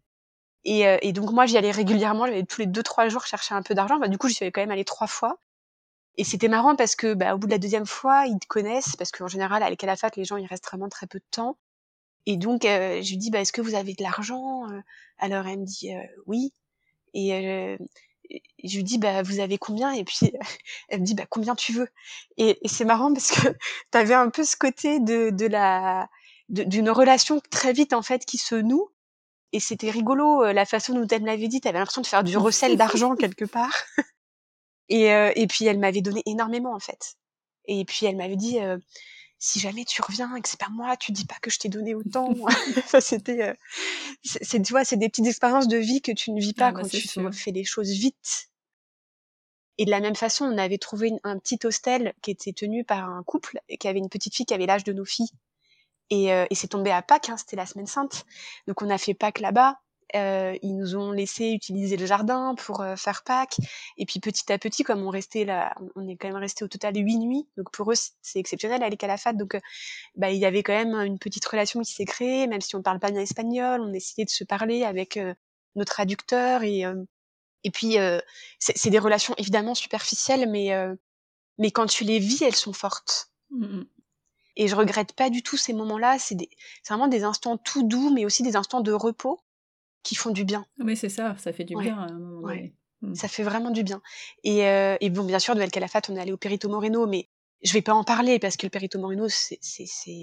Et, 0.65 0.87
euh, 0.87 0.99
et 1.01 1.13
donc, 1.15 1.33
moi, 1.33 1.47
j'y 1.47 1.57
allais 1.57 1.71
régulièrement. 1.71 2.27
J'allais 2.27 2.45
tous 2.45 2.61
les 2.61 2.67
deux, 2.67 2.83
trois 2.83 3.09
jours 3.09 3.25
chercher 3.27 3.55
un 3.55 3.63
peu 3.63 3.75
d'argent. 3.75 3.99
Bah, 3.99 4.09
du 4.09 4.19
coup, 4.19 4.29
j'y 4.29 4.35
suis 4.35 4.53
quand 4.53 4.61
même 4.61 4.71
allée 4.71 4.85
trois 4.85 5.07
fois. 5.07 5.39
Et 6.17 6.25
c'était 6.25 6.49
marrant 6.49 6.77
parce 6.77 6.97
que, 6.97 7.15
bah, 7.15 7.35
au 7.35 7.39
bout 7.39 7.47
de 7.47 7.53
la 7.53 7.59
deuxième 7.59 7.87
fois, 7.87 8.27
ils 8.27 8.39
te 8.39 8.47
connaissent. 8.47 8.95
Parce 8.97 9.11
qu'en 9.11 9.27
général, 9.27 9.63
à 9.63 9.75
Calafat, 9.75 10.11
les 10.17 10.25
gens, 10.27 10.37
ils 10.37 10.47
restent 10.47 10.67
vraiment 10.67 10.91
très 10.91 11.07
peu 11.07 11.19
de 11.19 11.25
temps. 11.31 11.57
Et 12.27 12.37
donc, 12.37 12.65
euh, 12.65 13.03
je 13.03 13.11
lui 13.11 13.19
dis, 13.19 13.31
bah, 13.31 13.41
est-ce 13.41 13.53
que 13.53 13.61
vous 13.61 13.75
avez 13.75 13.95
de 13.95 14.03
l'argent 14.03 14.71
euh? 14.71 14.81
Alors, 15.19 15.47
elle 15.47 15.61
me 15.61 15.65
dit, 15.65 15.93
oui. 16.27 16.53
Et 17.13 17.79
je 18.65 18.77
lui 18.77 18.85
dis, 18.85 18.99
bah, 18.99 19.23
vous 19.23 19.41
avez 19.41 19.59
combien? 19.59 19.93
Et 19.93 20.05
puis, 20.05 20.33
elle 20.89 21.01
me 21.01 21.05
dit, 21.05 21.15
bah, 21.15 21.27
combien 21.29 21.55
tu 21.55 21.73
veux? 21.73 21.89
Et, 22.37 22.59
et 22.63 22.69
c'est 22.69 22.85
marrant 22.85 23.13
parce 23.13 23.31
que 23.31 23.49
tu 23.93 23.99
avais 23.99 24.15
un 24.15 24.31
peu 24.31 24.45
ce 24.45 24.57
côté 24.57 25.01
de, 25.01 25.31
de 25.31 25.47
la 25.47 26.09
d'une 26.51 26.91
relation 26.91 27.41
très 27.51 27.73
vite 27.73 27.95
en 27.95 28.03
fait 28.03 28.25
qui 28.25 28.39
se 28.39 28.55
noue. 28.55 28.91
Et 29.53 29.61
c'était 29.61 29.91
rigolo 29.91 30.45
euh, 30.45 30.53
la 30.53 30.67
façon 30.67 30.95
dont 30.95 31.07
elle 31.07 31.23
me 31.23 31.27
l'avait 31.27 31.49
dit. 31.49 31.61
T'avais 31.61 31.79
l'impression 31.79 32.03
de 32.03 32.07
faire 32.07 32.25
du 32.25 32.37
recel 32.37 32.77
d'argent 32.77 33.17
quelque 33.17 33.45
part. 33.45 33.73
et, 34.89 35.13
euh, 35.13 35.33
et 35.37 35.47
puis 35.47 35.65
elle 35.67 35.79
m'avait 35.79 36.03
donné 36.03 36.23
énormément 36.27 36.75
en 36.75 36.81
fait. 36.81 37.15
Et 37.67 37.85
puis 37.85 38.07
elle 38.07 38.17
m'avait 38.17 38.37
dit 38.37 38.61
euh, 38.61 38.79
si 39.45 39.61
jamais 39.61 39.85
tu 39.85 40.01
reviens 40.01 40.35
et 40.37 40.41
que 40.41 40.49
c'est 40.49 40.59
pas 40.59 40.71
moi, 40.71 40.97
tu 40.97 41.13
dis 41.13 41.27
pas 41.27 41.35
que 41.43 41.51
je 41.51 41.59
t'ai 41.59 41.69
donné 41.69 41.95
autant. 41.95 42.35
c'était, 43.01 43.55
c'est 44.23 44.63
tu 44.63 44.73
vois, 44.73 44.87
c'est 44.87 44.97
des 44.97 45.11
petites 45.11 45.27
expériences 45.27 45.69
de 45.69 45.77
vie 45.77 46.01
que 46.01 46.13
tu 46.13 46.31
ne 46.33 46.41
vis 46.41 46.55
pas 46.55 46.69
ah, 46.69 46.73
bah, 46.73 46.81
quand 46.81 46.89
tu 46.89 47.33
fais 47.33 47.51
les 47.51 47.65
choses 47.65 47.91
vite. 47.91 48.49
Et 49.77 49.85
de 49.85 49.91
la 49.91 50.01
même 50.01 50.17
façon, 50.17 50.47
on 50.47 50.57
avait 50.57 50.79
trouvé 50.79 51.13
un 51.25 51.39
petit 51.39 51.59
hostel 51.65 52.15
qui 52.23 52.31
était 52.31 52.55
tenu 52.55 52.85
par 52.85 53.07
un 53.11 53.23
couple 53.23 53.61
et 53.69 53.77
qui 53.77 53.87
avait 53.87 53.99
une 53.99 54.09
petite 54.09 54.35
fille 54.35 54.47
qui 54.47 54.55
avait 54.55 54.65
l'âge 54.65 54.85
de 54.85 54.95
nos 54.95 55.05
filles 55.05 55.31
et, 56.09 56.33
euh, 56.33 56.47
et 56.49 56.55
c'est 56.55 56.69
tombé 56.69 56.91
à 56.91 57.03
Pâques, 57.03 57.29
hein, 57.29 57.37
c'était 57.37 57.57
la 57.57 57.67
semaine 57.67 57.87
sainte. 57.87 58.25
Donc 58.67 58.81
on 58.81 58.89
a 58.89 58.97
fait 58.97 59.15
Pâques 59.15 59.41
là-bas. 59.41 59.79
Euh, 60.15 60.57
ils 60.63 60.77
nous 60.77 60.97
ont 60.97 61.13
laissé 61.13 61.51
utiliser 61.51 61.97
le 61.97 62.07
jardin 62.07 62.55
pour 62.57 62.81
euh, 62.81 62.97
faire 62.97 63.23
Pâques. 63.25 63.57
Et 63.97 64.07
puis 64.07 64.21
petit 64.21 64.53
à 64.53 64.59
petit, 64.59 64.83
comme 64.83 65.03
on 65.03 65.11
restait 65.11 65.45
là, 65.45 65.75
on 65.97 66.09
est 66.09 66.17
quand 66.17 66.29
même 66.29 66.37
resté 66.37 66.65
au 66.65 66.69
total 66.69 66.97
huit 66.97 67.19
nuits. 67.19 67.47
Donc 67.57 67.71
pour 67.73 67.91
eux, 67.91 67.97
c'est 68.23 68.39
exceptionnel 68.39 68.83
aller 68.83 68.97
qu'à 68.97 69.07
la 69.07 69.17
fête. 69.17 69.37
Donc 69.37 69.59
bah, 70.17 70.31
il 70.31 70.39
y 70.39 70.47
avait 70.47 70.63
quand 70.63 70.73
même 70.73 70.95
une 71.05 71.19
petite 71.19 71.45
relation 71.47 71.81
qui 71.83 71.93
s'est 71.93 72.05
créée, 72.05 72.47
même 72.47 72.61
si 72.61 72.77
on 72.77 72.83
parle 72.83 73.01
pas 73.01 73.11
bien 73.11 73.21
espagnol. 73.21 73.81
On 73.81 73.93
essayait 73.93 74.25
de 74.25 74.31
se 74.31 74.45
parler 74.45 74.85
avec 74.85 75.19
nos 75.77 75.85
traducteurs 75.85 76.63
et 76.63 76.85
et 77.67 77.71
puis 77.71 77.97
c'est 78.59 78.91
des 78.91 78.99
relations 78.99 79.35
évidemment 79.39 79.75
superficielles, 79.75 80.49
mais 80.49 80.71
mais 81.59 81.71
quand 81.71 81.87
tu 81.87 82.05
les 82.05 82.19
vis, 82.19 82.43
elles 82.43 82.55
sont 82.55 82.73
fortes. 82.73 83.31
Mmh 83.51 83.83
et 84.57 84.69
je 84.69 84.77
regrette 84.77 85.15
pas 85.15 85.31
du 85.31 85.43
tout 85.43 85.57
ces 85.57 85.73
moments-là. 85.73 86.19
C'est 86.19 86.37
vraiment 86.89 87.09
des 87.09 87.25
instants 87.25 87.57
tout 87.57 87.83
doux, 87.83 88.11
mais 88.11 88.25
aussi 88.25 88.43
des 88.43 88.57
instants 88.57 88.81
de 88.81 88.93
repos 88.93 89.41
qui 90.05 90.15
font 90.15 90.31
du 90.31 90.45
bien. 90.45 90.65
Oui, 90.79 90.97
c'est 90.97 91.09
ça, 91.09 91.35
ça 91.39 91.53
fait 91.53 91.65
du 91.65 91.75
bien 91.77 91.99
à 91.99 92.03
un 92.05 92.19
moment 92.19 92.41
donné. 92.43 92.75
Mmh. 93.01 93.15
Ça 93.15 93.27
fait 93.27 93.43
vraiment 93.43 93.71
du 93.71 93.83
bien. 93.83 94.01
Et, 94.45 94.67
euh, 94.67 94.97
et 95.01 95.11
bon, 95.11 95.25
bien 95.25 95.39
sûr, 95.41 95.57
de 95.57 95.61
El 95.61 95.71
Calafat, 95.71 96.03
on 96.09 96.17
est 96.17 96.21
allé 96.21 96.33
au 96.33 96.37
Perito 96.37 96.69
Moreno, 96.69 97.07
mais 97.07 97.29
je 97.65 97.73
vais 97.73 97.83
pas 97.83 97.95
en 97.95 98.05
parler 98.05 98.39
parce 98.39 98.57
que 98.57 98.67
le 98.67 98.71
Perito 98.71 98.99
Moreno, 98.99 99.27
c'est, 99.29 99.59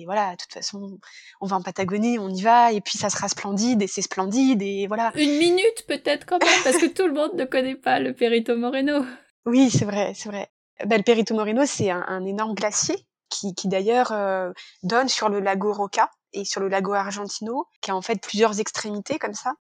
voilà, 0.06 0.32
de 0.32 0.38
toute 0.38 0.54
façon, 0.54 1.00
on 1.42 1.48
va 1.48 1.58
en 1.58 1.62
Patagonie, 1.62 2.20
on 2.20 2.30
y 2.30 2.42
va, 2.42 2.72
et 2.72 2.82
puis 2.82 2.98
ça 2.98 3.10
sera 3.10 3.28
splendide, 3.28 3.82
et 3.82 3.88
c'est 3.88 4.04
splendide, 4.04 4.62
et 4.62 4.86
voilà. 4.88 5.12
Une 5.16 5.38
minute 5.38 5.86
peut-être 5.88 6.26
quand 6.26 6.40
même, 6.40 6.64
parce 6.64 6.78
que 6.78 6.86
tout 6.86 7.08
le 7.08 7.14
monde 7.14 7.34
ne 7.34 7.46
connaît 7.46 7.76
pas 7.76 8.00
le 8.00 8.14
Perito 8.14 8.56
Moreno. 8.56 9.04
Oui, 9.46 9.72
c'est 9.72 9.86
vrai, 9.86 10.14
c'est 10.16 10.30
vrai. 10.30 10.50
Bah, 10.86 10.98
le 10.98 11.04
Perito 11.04 11.34
Moreno, 11.34 11.66
c'est 11.66 11.90
un, 11.90 12.06
un, 12.08 12.26
énorme 12.26 12.54
glacier 12.54 12.96
qui, 13.30 13.56
qui 13.56 13.68
d'ailleurs 13.68 14.12
euh, 14.12 14.52
donne 14.84 15.10
sur 15.10 15.30
le 15.30 15.40
lago 15.40 15.74
Roca 15.74 16.12
et 16.34 16.46
sur 16.46 16.62
le 16.62 16.70
lago 16.70 16.94
Argentino, 16.94 17.66
qui 17.82 17.90
a 17.90 17.96
en 17.96 18.02
fait 18.02 18.22
plusieurs 18.22 18.60
extrémités 18.60 19.18
comme 19.18 19.34
ça, 19.34 19.54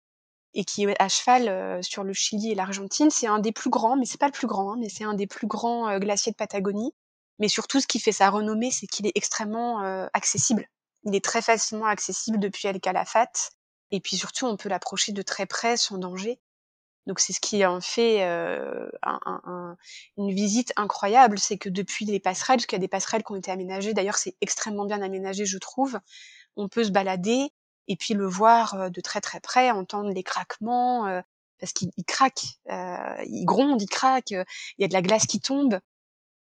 et 0.54 0.64
qui 0.64 0.84
est 0.84 1.00
à 1.00 1.08
cheval 1.08 1.48
euh, 1.48 1.82
sur 1.82 2.04
le 2.04 2.12
Chili 2.12 2.50
et 2.52 2.54
l'Argentine. 2.54 3.10
C'est 3.10 3.26
un 3.26 3.38
des 3.38 3.52
plus 3.52 3.70
grands, 3.70 3.96
mais 3.96 4.06
c'est 4.06 4.18
pas 4.18 4.26
le 4.26 4.32
plus 4.32 4.46
grand, 4.46 4.72
hein, 4.72 4.76
mais 4.80 4.88
c'est 4.88 5.04
un 5.04 5.14
des 5.14 5.26
plus 5.26 5.46
grands 5.46 5.88
euh, 5.88 5.98
glaciers 5.98 6.32
de 6.32 6.36
Patagonie. 6.36 6.92
Mais 7.38 7.48
surtout, 7.48 7.80
ce 7.80 7.86
qui 7.86 8.00
fait 8.00 8.12
sa 8.12 8.30
renommée, 8.30 8.70
c'est 8.70 8.86
qu'il 8.86 9.06
est 9.06 9.12
extrêmement 9.14 9.78
accessible. 10.12 10.66
Il 11.04 11.14
est 11.14 11.24
très 11.24 11.40
facilement 11.40 11.86
accessible 11.86 12.40
depuis 12.40 12.66
El 12.66 12.80
Calafate, 12.80 13.52
et 13.92 14.00
puis 14.00 14.16
surtout, 14.16 14.46
on 14.46 14.56
peut 14.56 14.68
l'approcher 14.68 15.12
de 15.12 15.22
très 15.22 15.46
près 15.46 15.76
sans 15.76 15.98
danger. 15.98 16.40
Donc 17.08 17.20
c'est 17.20 17.32
ce 17.32 17.40
qui 17.40 17.64
en 17.64 17.80
fait 17.80 18.22
euh, 18.22 18.86
un, 19.02 19.18
un, 19.24 19.76
une 20.18 20.30
visite 20.30 20.74
incroyable, 20.76 21.38
c'est 21.38 21.56
que 21.56 21.70
depuis 21.70 22.04
les 22.04 22.20
passerelles, 22.20 22.58
parce 22.58 22.66
qu'il 22.66 22.76
y 22.76 22.80
a 22.80 22.84
des 22.84 22.88
passerelles 22.88 23.24
qui 23.24 23.32
ont 23.32 23.36
été 23.36 23.50
aménagées, 23.50 23.94
d'ailleurs 23.94 24.18
c'est 24.18 24.36
extrêmement 24.42 24.84
bien 24.84 25.00
aménagé 25.00 25.46
je 25.46 25.56
trouve, 25.56 25.98
on 26.56 26.68
peut 26.68 26.84
se 26.84 26.90
balader 26.90 27.48
et 27.88 27.96
puis 27.96 28.14
le 28.14 28.26
voir 28.26 28.74
euh, 28.74 28.88
de 28.90 29.00
très 29.00 29.20
très 29.20 29.40
près, 29.40 29.70
entendre 29.70 30.10
les 30.10 30.22
craquements, 30.22 31.06
euh, 31.06 31.20
parce 31.58 31.72
qu'il 31.72 31.90
craque, 32.06 32.44
euh, 32.70 33.24
il 33.26 33.44
gronde, 33.44 33.82
il 33.82 33.88
craque, 33.88 34.30
il 34.30 34.44
y 34.78 34.84
a 34.84 34.88
de 34.88 34.92
la 34.92 35.02
glace 35.02 35.26
qui 35.26 35.40
tombe. 35.40 35.80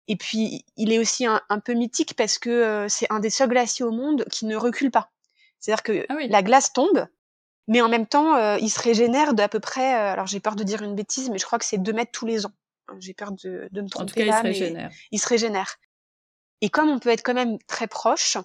Et 0.06 0.16
puis 0.16 0.64
il 0.76 0.92
est 0.92 0.98
aussi 0.98 1.26
un, 1.26 1.40
un 1.48 1.60
peu 1.60 1.72
mythique 1.72 2.14
parce 2.14 2.38
que 2.38 2.86
c'est 2.88 3.06
un 3.10 3.20
des 3.20 3.30
seuls 3.30 3.48
glaciers 3.48 3.84
au 3.84 3.90
monde 3.90 4.24
qui 4.30 4.46
ne 4.46 4.56
recule 4.56 4.90
pas. 4.90 5.10
C'est-à-dire 5.58 5.82
que 5.82 6.06
ah 6.08 6.16
la 6.28 6.42
glace 6.42 6.72
tombe, 6.72 7.06
mais 7.70 7.80
en 7.82 7.88
même 7.88 8.06
temps, 8.06 8.34
euh, 8.34 8.58
il 8.60 8.68
se 8.68 8.80
régénère 8.80 9.32
d'à 9.32 9.48
peu 9.48 9.60
près, 9.60 9.94
euh, 9.94 10.12
alors 10.12 10.26
j'ai 10.26 10.40
peur 10.40 10.56
de 10.56 10.64
dire 10.64 10.82
une 10.82 10.96
bêtise, 10.96 11.30
mais 11.30 11.38
je 11.38 11.46
crois 11.46 11.56
que 11.56 11.64
c'est 11.64 11.78
2 11.78 11.92
mètres 11.92 12.10
tous 12.10 12.26
les 12.26 12.44
ans. 12.44 12.52
J'ai 12.98 13.14
peur 13.14 13.30
de, 13.30 13.68
de 13.70 13.80
me 13.80 13.88
tromper 13.88 14.02
en 14.02 14.06
tout 14.06 14.14
cas, 14.14 14.24
là, 14.24 14.48
il 14.48 14.54
se 14.56 14.60
régénère. 14.60 14.90
il 15.12 15.20
se 15.20 15.28
régénère. 15.28 15.76
Et 16.62 16.68
comme 16.68 16.88
on 16.88 16.98
peut 16.98 17.10
être 17.10 17.22
quand 17.22 17.34
même 17.34 17.58
très 17.68 17.86
proche, 17.86 18.38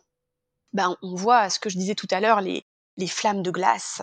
ben 0.73 0.95
on 1.01 1.15
voit 1.15 1.49
ce 1.49 1.59
que 1.59 1.71
je 1.71 1.77
disais 1.79 1.95
tout 1.95 2.07
à 2.11 2.19
l'heure, 2.19 2.39
les, 2.41 2.63
les 2.97 3.07
flammes 3.07 3.41
de 3.41 3.51
glace. 3.51 4.01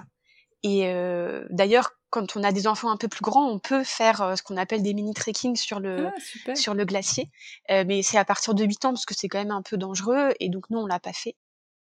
Et 0.62 0.86
euh, 0.86 1.44
d'ailleurs, 1.50 1.92
quand 2.10 2.36
on 2.36 2.44
a 2.44 2.52
des 2.52 2.66
enfants 2.66 2.90
un 2.90 2.96
peu 2.96 3.08
plus 3.08 3.22
grands, 3.22 3.48
on 3.48 3.58
peut 3.58 3.84
faire 3.84 4.20
euh, 4.20 4.36
ce 4.36 4.42
qu'on 4.42 4.56
appelle 4.56 4.82
des 4.82 4.94
mini 4.94 5.14
trekking 5.14 5.56
sur 5.56 5.80
le 5.80 6.08
ah, 6.46 6.54
sur 6.54 6.74
le 6.74 6.84
glacier. 6.84 7.30
Euh, 7.70 7.84
mais 7.86 8.02
c'est 8.02 8.18
à 8.18 8.24
partir 8.24 8.54
de 8.54 8.64
8 8.64 8.84
ans 8.84 8.90
parce 8.90 9.06
que 9.06 9.14
c'est 9.14 9.28
quand 9.28 9.38
même 9.38 9.50
un 9.50 9.62
peu 9.62 9.76
dangereux 9.76 10.32
et 10.38 10.48
donc 10.48 10.70
nous 10.70 10.78
on 10.78 10.86
l'a 10.86 11.00
pas 11.00 11.12
fait. 11.12 11.36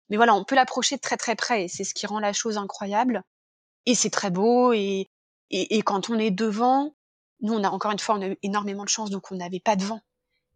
Mais 0.08 0.16
voilà, 0.16 0.34
on 0.34 0.44
peut 0.44 0.54
l'approcher 0.54 0.96
de 0.96 1.00
très 1.00 1.16
très 1.16 1.34
près 1.34 1.64
et 1.64 1.68
c'est 1.68 1.84
ce 1.84 1.94
qui 1.94 2.06
rend 2.06 2.20
la 2.20 2.32
chose 2.32 2.58
incroyable. 2.58 3.22
Et 3.86 3.94
c'est 3.94 4.10
très 4.10 4.30
beau 4.30 4.72
et, 4.72 5.10
et, 5.50 5.76
et, 5.76 5.82
quand 5.82 6.08
on 6.08 6.18
est 6.18 6.30
devant, 6.30 6.94
nous 7.40 7.52
on 7.52 7.64
a 7.64 7.68
encore 7.68 7.90
une 7.90 7.98
fois 7.98 8.14
on 8.14 8.22
a 8.22 8.28
eu 8.28 8.38
énormément 8.42 8.84
de 8.84 8.88
chance 8.88 9.10
donc 9.10 9.30
on 9.30 9.36
n'avait 9.36 9.60
pas 9.60 9.76
de 9.76 9.84
vent. 9.84 10.00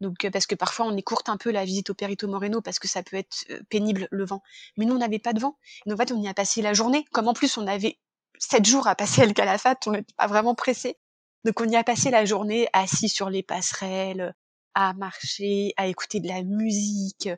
Donc 0.01 0.25
euh, 0.25 0.31
parce 0.31 0.47
que 0.47 0.55
parfois 0.55 0.87
on 0.87 0.97
écourte 0.97 1.29
un 1.29 1.37
peu 1.37 1.51
la 1.51 1.65
visite 1.65 1.91
au 1.91 1.95
Perito 1.95 2.29
Moreno 2.29 2.61
parce 2.61 2.79
que 2.79 2.89
ça 2.89 3.03
peut 3.03 3.17
être 3.17 3.45
euh, 3.51 3.61
pénible 3.69 4.09
le 4.11 4.25
vent. 4.25 4.43
Mais 4.77 4.85
nous 4.85 4.95
on 4.95 4.99
n'avait 4.99 5.19
pas 5.19 5.33
de 5.33 5.41
vent. 5.41 5.59
Donc 5.87 5.95
en 5.95 6.05
fait 6.05 6.13
on 6.13 6.23
y 6.23 6.29
a 6.29 6.35
passé 6.35 6.63
la 6.63 6.73
journée. 6.73 7.05
Comme 7.13 7.29
en 7.29 7.35
plus 7.35 7.57
on 7.59 7.67
avait 7.67 7.99
sept 8.39 8.65
jours 8.65 8.87
à 8.87 8.95
passer 8.95 9.23
à 9.23 9.25
El 9.25 9.35
Calafate, 9.35 9.87
on 9.87 9.93
n'était 9.93 10.15
pas 10.17 10.27
vraiment 10.27 10.55
pressé. 10.55 10.97
Donc 11.45 11.61
on 11.61 11.69
y 11.69 11.77
a 11.77 11.85
passé 11.85 12.11
la 12.11 12.25
journée 12.25 12.69
assis 12.73 13.09
sur 13.09 13.31
les 13.31 13.43
passerelles, 13.43 14.35
à 14.75 14.93
marcher, 14.95 15.73
à 15.77 15.87
écouter 15.87 16.21
de 16.21 16.29
la 16.29 16.43
musique, 16.43 17.29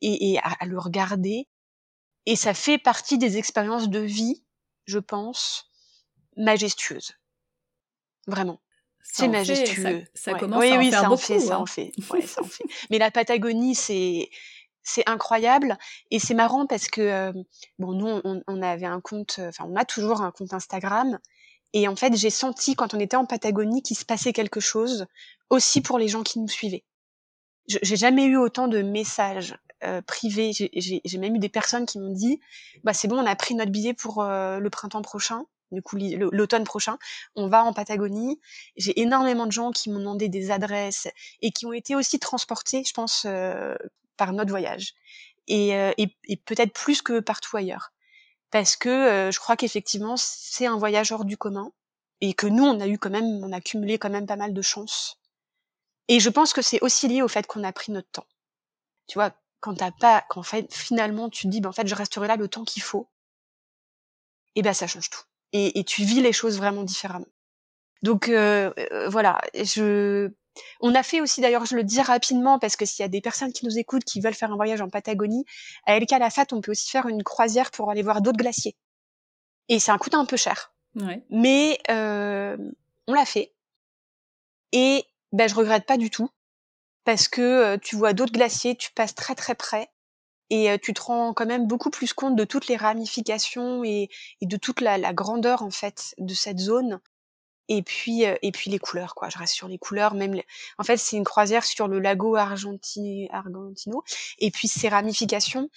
et, 0.00 0.38
à, 0.38 0.64
le 0.66 0.78
regarder. 0.78 1.48
Et 2.26 2.36
ça 2.36 2.54
fait 2.54 2.78
partie 2.78 3.18
des 3.18 3.36
expériences 3.36 3.88
de 3.88 4.00
vie, 4.00 4.44
je 4.86 4.98
pense, 4.98 5.70
majestueuses. 6.36 7.12
Vraiment. 8.26 8.60
C'est 9.10 9.28
majestueux. 9.28 10.04
ça, 10.14 10.34
commence 10.34 10.62
à 10.62 10.66
en 10.66 10.78
oui, 10.78 10.90
faire 10.90 11.00
ça 11.00 11.08
beaucoup, 11.08 11.14
en 11.14 11.16
fait, 11.16 11.40
ça 11.40 11.56
hein. 11.56 11.58
en 11.58 11.66
fait. 11.66 11.92
Ouais, 12.12 12.22
ça 12.22 12.42
en 12.42 12.44
fait. 12.44 12.64
Mais 12.90 12.98
la 12.98 13.10
Patagonie, 13.10 13.74
c'est 13.74 14.30
c'est 14.88 15.08
incroyable 15.08 15.76
et 16.10 16.18
c'est 16.18 16.34
marrant 16.34 16.66
parce 16.66 16.88
que 16.88 17.32
bon 17.78 17.92
nous 17.92 18.20
on, 18.24 18.42
on, 18.46 18.62
avait 18.62 18.86
un 18.86 19.00
compte 19.00 19.38
enfin 19.40 19.66
on 19.68 19.76
a 19.76 19.84
toujours 19.84 20.22
un 20.22 20.30
compte 20.30 20.54
Instagram 20.54 21.18
et 21.74 21.88
en 21.88 21.96
fait 21.96 22.16
j'ai 22.16 22.30
senti 22.30 22.74
quand 22.74 22.94
on 22.94 22.98
était 22.98 23.16
en 23.16 23.26
Patagonie 23.26 23.82
qu'il 23.82 23.98
se 23.98 24.06
passait 24.06 24.32
quelque 24.32 24.60
chose 24.60 25.06
aussi 25.50 25.82
pour 25.82 25.98
les 25.98 26.08
gens 26.08 26.22
qui 26.22 26.38
nous 26.38 26.48
suivaient 26.48 26.84
j'ai 27.66 27.96
jamais 27.96 28.24
eu 28.24 28.38
autant 28.38 28.66
de 28.66 28.80
messages 28.80 29.58
euh, 29.84 30.00
privés 30.00 30.52
j'ai 30.52 31.18
même 31.18 31.36
eu 31.36 31.38
des 31.38 31.50
personnes 31.50 31.84
qui 31.84 31.98
m'ont 31.98 32.14
dit 32.14 32.40
bah 32.82 32.94
c'est 32.94 33.08
bon 33.08 33.18
on 33.18 33.26
a 33.26 33.36
pris 33.36 33.54
notre 33.54 33.70
billet 33.70 33.92
pour 33.92 34.22
euh, 34.22 34.58
le 34.58 34.70
printemps 34.70 35.02
prochain 35.02 35.44
du 35.72 35.82
coup 35.82 35.96
l'automne 35.96 36.64
prochain, 36.64 36.98
on 37.36 37.48
va 37.48 37.64
en 37.64 37.72
Patagonie. 37.72 38.40
J'ai 38.76 39.00
énormément 39.00 39.46
de 39.46 39.52
gens 39.52 39.70
qui 39.70 39.90
m'ont 39.90 39.98
demandé 39.98 40.28
des 40.28 40.50
adresses 40.50 41.08
et 41.42 41.50
qui 41.50 41.66
ont 41.66 41.72
été 41.72 41.94
aussi 41.94 42.18
transportés, 42.18 42.84
je 42.84 42.92
pense, 42.92 43.24
euh, 43.26 43.74
par 44.16 44.32
notre 44.32 44.50
voyage. 44.50 44.94
Euh, 45.50 45.92
et, 45.96 46.36
peut-être 46.44 46.72
plus 46.72 47.02
que 47.02 47.20
partout 47.20 47.56
ailleurs. 47.56 47.92
Parce 48.50 48.76
que 48.76 48.88
euh, 48.88 49.30
je 49.30 49.38
crois 49.40 49.56
qu'effectivement, 49.56 50.16
c'est 50.16 50.66
un 50.66 50.78
voyage 50.78 51.12
hors 51.12 51.24
du 51.24 51.36
commun 51.36 51.72
et 52.20 52.34
que 52.34 52.46
nous, 52.46 52.64
on 52.64 52.80
a 52.80 52.88
eu 52.88 52.98
quand 52.98 53.10
même, 53.10 53.44
on 53.44 53.52
a 53.52 53.60
cumulé 53.60 53.98
quand 53.98 54.10
même 54.10 54.26
pas 54.26 54.36
mal 54.36 54.54
de 54.54 54.62
chance. 54.62 55.18
Et 56.08 56.20
je 56.20 56.30
pense 56.30 56.52
que 56.52 56.62
c'est 56.62 56.80
aussi 56.82 57.08
lié 57.08 57.22
au 57.22 57.28
fait 57.28 57.46
qu'on 57.46 57.64
a 57.64 57.72
pris 57.72 57.92
notre 57.92 58.10
temps. 58.10 58.26
Tu 59.06 59.18
vois, 59.18 59.32
quand 59.60 59.74
t'as 59.74 59.92
pas, 59.92 60.24
quand 60.28 60.42
finalement 60.70 61.28
tu 61.30 61.44
te 61.46 61.48
dis, 61.48 61.60
ben 61.60 61.70
en 61.70 61.72
fait, 61.72 61.86
je 61.86 61.94
resterai 61.94 62.28
là 62.28 62.36
le 62.36 62.48
temps 62.48 62.64
qu'il 62.64 62.82
faut. 62.82 63.08
Et 64.54 64.62
ben 64.62 64.74
ça 64.74 64.86
change 64.86 65.10
tout. 65.10 65.27
Et, 65.52 65.78
et, 65.78 65.84
tu 65.84 66.02
vis 66.02 66.20
les 66.20 66.32
choses 66.32 66.58
vraiment 66.58 66.82
différemment. 66.82 67.26
Donc 68.02 68.28
euh, 68.28 68.70
voilà, 69.08 69.40
je 69.54 70.30
on 70.80 70.94
a 70.94 71.02
fait 71.02 71.20
aussi, 71.20 71.40
d'ailleurs, 71.40 71.66
je 71.66 71.76
le 71.76 71.84
dis 71.84 72.00
rapidement, 72.00 72.58
parce 72.58 72.76
que 72.76 72.84
s'il 72.84 73.02
y 73.02 73.04
a 73.04 73.08
des 73.08 73.20
personnes 73.20 73.52
qui 73.52 73.64
nous 73.64 73.78
écoutent, 73.78 74.04
qui 74.04 74.20
veulent 74.20 74.34
faire 74.34 74.52
un 74.52 74.56
voyage 74.56 74.80
en 74.80 74.88
Patagonie, 74.88 75.44
à 75.86 75.96
El 75.96 76.06
Calafat, 76.06 76.46
on 76.52 76.60
peut 76.60 76.72
aussi 76.72 76.90
faire 76.90 77.06
une 77.06 77.22
croisière 77.22 77.70
pour 77.70 77.90
aller 77.90 78.02
voir 78.02 78.22
d'autres 78.22 78.38
glaciers. 78.38 78.76
Et 79.68 79.78
ça 79.78 79.96
coûte 79.98 80.14
un 80.14 80.24
peu 80.24 80.36
cher. 80.36 80.72
Mais 81.30 81.78
euh, 81.90 82.56
on 83.06 83.12
l'a 83.12 83.24
fait. 83.24 83.52
Et 84.72 85.04
ben, 85.32 85.48
je 85.48 85.54
regrette 85.54 85.86
pas 85.86 85.96
du 85.96 86.10
tout, 86.10 86.30
parce 87.04 87.28
que 87.28 87.40
euh, 87.40 87.78
tu 87.78 87.96
vois 87.96 88.12
d'autres 88.12 88.32
glaciers, 88.32 88.76
tu 88.76 88.92
passes 88.92 89.14
très 89.14 89.34
très 89.34 89.54
près, 89.54 89.88
et 90.50 90.70
euh, 90.70 90.78
tu 90.80 90.94
te 90.94 91.02
rends 91.02 91.34
quand 91.34 91.46
même 91.46 91.66
beaucoup 91.66 91.90
plus 91.90 92.12
compte 92.12 92.36
de 92.36 92.44
toutes 92.44 92.68
les 92.68 92.76
ramifications 92.76 93.84
et, 93.84 94.08
de 94.42 94.56
toute 94.56 94.80
la, 94.80 94.98
la, 94.98 95.12
grandeur 95.12 95.62
en 95.62 95.70
fait 95.70 96.14
de 96.18 96.34
cette 96.34 96.58
zone. 96.58 97.00
Et 97.70 97.82
puis 97.82 98.24
euh, 98.24 98.34
et 98.40 98.50
puis 98.50 98.70
les 98.70 98.78
couleurs 98.78 99.14
quoi. 99.14 99.28
Je 99.28 99.38
reste 99.38 99.52
sur 99.52 99.68
les 99.68 99.78
couleurs 99.78 100.14
même 100.14 100.40
en 100.78 100.84
fait 100.84 100.96
c'est 100.96 101.16
une 101.16 101.24
croisière 101.24 101.64
sur 101.64 101.86
le 101.86 101.98
lago 102.00 102.34
Argenti... 102.36 103.28
Argentino. 103.30 104.02
Et 104.38 104.50
puis 104.50 104.68
ses 104.68 104.88
ramifications 104.88 105.68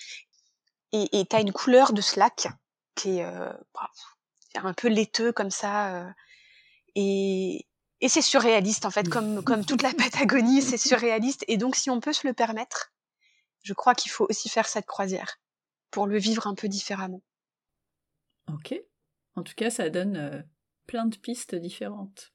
et 0.94 1.26
tu 1.30 1.36
as 1.36 1.42
une 1.42 1.54
couleur 1.54 1.94
de 1.94 2.02
slack 2.02 2.48
qui 2.96 3.20
est 3.20 3.24
euh, 3.24 3.52
un 4.56 4.74
peu 4.74 4.88
laiteux 4.88 5.32
comme 5.32 5.52
ça 5.52 5.96
euh, 5.96 6.10
et 6.96 7.66
et 8.04 8.10
c'est 8.10 8.22
surréaliste 8.22 8.86
en 8.86 8.92
fait 8.92 9.08
comme 9.08 9.44
comme 9.44 9.64
toute 9.64 9.84
la 9.84 9.94
Patagonie 9.98 10.62
c'est 10.62 10.78
surréaliste. 10.78 11.46
Et 11.48 11.58
donc 11.58 11.76
si 11.76 11.90
on 11.90 12.00
peut 12.00 12.14
se 12.14 12.28
le 12.28 12.34
permettre 12.34 12.92
je 13.64 13.74
crois 13.74 13.96
qu'il 13.96 14.12
faut 14.12 14.26
aussi 14.30 14.50
faire 14.50 14.68
cette 14.68 14.86
croisière 14.86 15.40
pour 15.92 16.08
le 16.08 16.18
vivre 16.18 16.48
un 16.48 16.56
peu 16.56 16.68
différemment 16.68 17.22
ok 18.52 18.76
en 19.36 19.44
tout 19.44 19.54
cas 19.56 19.70
ça 19.70 19.90
donne 19.90 20.46
plein 20.92 21.06
de 21.06 21.16
pistes 21.16 21.56
différentes. 21.56 22.34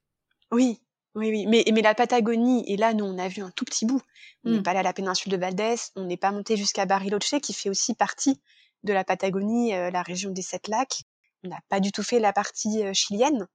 Oui, 0.50 0.80
oui, 1.14 1.28
oui. 1.30 1.46
Mais, 1.46 1.62
mais 1.72 1.82
la 1.82 1.94
Patagonie, 1.94 2.64
et 2.66 2.78
là, 2.78 2.94
nous, 2.94 3.04
on 3.04 3.18
a 3.18 3.28
vu 3.28 3.42
un 3.42 3.50
tout 3.50 3.66
petit 3.66 3.84
bout. 3.84 4.00
On 4.44 4.50
n'est 4.50 4.60
mm. 4.60 4.62
pas 4.62 4.70
allé 4.70 4.80
à 4.80 4.82
la 4.82 4.94
péninsule 4.94 5.30
de 5.30 5.36
Valdès, 5.36 5.92
on 5.94 6.04
n'est 6.04 6.16
pas 6.16 6.32
monté 6.32 6.56
jusqu'à 6.56 6.86
Bariloche, 6.86 7.38
qui 7.42 7.52
fait 7.52 7.68
aussi 7.68 7.94
partie 7.94 8.40
de 8.82 8.94
la 8.94 9.04
Patagonie, 9.04 9.74
euh, 9.74 9.90
la 9.90 10.02
région 10.02 10.30
des 10.30 10.42
Sept 10.42 10.68
Lacs. 10.68 11.02
On 11.44 11.48
n'a 11.48 11.60
pas 11.68 11.80
du 11.80 11.92
tout 11.92 12.02
fait 12.02 12.18
la 12.18 12.32
partie 12.32 12.82
euh, 12.82 12.94
chilienne, 12.94 13.46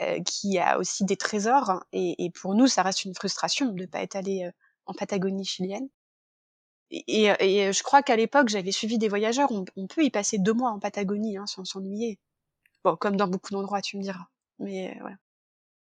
euh, 0.00 0.22
qui 0.22 0.58
a 0.58 0.78
aussi 0.78 1.04
des 1.04 1.16
trésors. 1.16 1.84
Et, 1.92 2.30
pour 2.40 2.54
nous, 2.54 2.68
ça 2.68 2.82
reste 2.82 3.04
une 3.04 3.14
frustration 3.14 3.66
de 3.66 3.82
ne 3.82 3.86
pas 3.86 4.02
être 4.02 4.16
allé 4.16 4.50
en 4.86 4.94
Patagonie 4.94 5.44
chilienne. 5.44 5.88
Et, 6.92 7.72
je 7.72 7.82
crois 7.82 8.02
qu'à 8.02 8.16
l'époque, 8.16 8.48
j'avais 8.48 8.72
suivi 8.72 8.98
des 8.98 9.08
voyageurs. 9.08 9.50
On, 9.50 9.86
peut 9.86 10.04
y 10.04 10.10
passer 10.10 10.38
deux 10.38 10.52
mois 10.52 10.70
en 10.70 10.78
Patagonie 10.78 11.38
hein, 11.38 11.46
sans 11.46 11.64
s'ennuyer. 11.64 12.18
Bon, 12.84 12.96
comme 12.96 13.16
dans 13.16 13.28
beaucoup 13.28 13.50
d'endroits, 13.50 13.80
tu 13.80 13.96
me 13.96 14.02
diras. 14.02 14.26
Mais 14.58 14.90
euh, 14.90 15.00
voilà. 15.00 15.16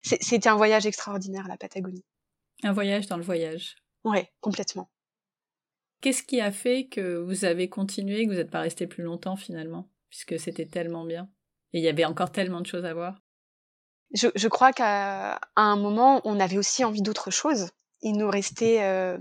C'était 0.02 0.50
un 0.50 0.56
voyage 0.56 0.86
extraordinaire, 0.86 1.48
la 1.48 1.58
Patagonie. 1.58 2.06
Un 2.64 2.74
voyage 2.74 3.08
dans 3.08 3.18
le 3.18 3.24
voyage. 3.24 3.76
Ouais, 4.04 4.32
complètement. 4.42 4.90
Qu'est-ce 6.02 6.24
qui 6.24 6.40
a 6.42 6.52
fait 6.52 6.88
que 6.88 7.18
vous 7.18 7.46
avez 7.46 7.70
continué, 7.70 8.26
que 8.26 8.32
vous 8.32 8.38
n'êtes 8.38 8.52
pas 8.52 8.62
resté 8.62 8.88
plus 8.88 9.04
longtemps 9.04 9.36
finalement, 9.36 9.90
puisque 10.10 10.40
c'était 10.40 10.66
tellement 10.66 11.06
bien 11.06 11.30
et 11.74 11.80
il 11.80 11.84
y 11.84 11.88
avait 11.88 12.06
encore 12.06 12.32
tellement 12.32 12.62
de 12.62 12.66
choses 12.66 12.86
à 12.86 12.94
voir 12.94 13.22
Je, 14.14 14.28
je 14.36 14.48
crois 14.48 14.74
qu'à 14.74 15.40
un 15.56 15.76
moment, 15.76 16.22
on 16.24 16.40
avait 16.40 16.58
aussi 16.58 16.84
envie 16.84 17.02
d'autre 17.02 17.32
chose. 17.32 17.70
Il 18.02 18.14
nous 18.18 18.30
restait, 18.30 18.84
euh, 18.84 19.18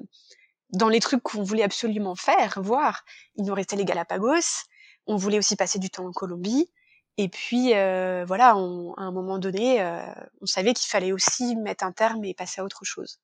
dans 0.71 0.89
les 0.89 1.01
trucs 1.01 1.23
qu'on 1.23 1.43
voulait 1.43 1.63
absolument 1.63 2.15
faire, 2.15 2.61
voir, 2.61 3.05
il 3.37 3.45
nous 3.45 3.55
restait 3.55 3.77
les 3.77 3.85
Galapagos. 3.85 4.67
On 5.07 5.17
voulait 5.17 5.39
aussi 5.39 5.57
passer 5.57 5.79
du 5.79 5.91
temps 5.91 6.07
en 6.07 6.13
Colombie. 6.13 6.71
Et 7.17 7.29
puis 7.29 7.75
euh, 7.75 8.25
voilà, 8.27 8.57
on, 8.57 8.95
à 8.95 9.03
un 9.03 9.11
moment 9.11 9.39
donné, 9.39 9.81
euh, 9.83 10.01
on 10.41 10.47
savait 10.47 10.75
qu'il 10.75 10.89
fallait 10.89 11.13
aussi 11.13 11.57
mettre 11.57 11.85
un 11.85 11.93
terme 11.93 12.25
et 12.25 12.35
passer 12.35 12.61
à 12.61 12.65
autre 12.65 12.85
chose. 12.85 13.19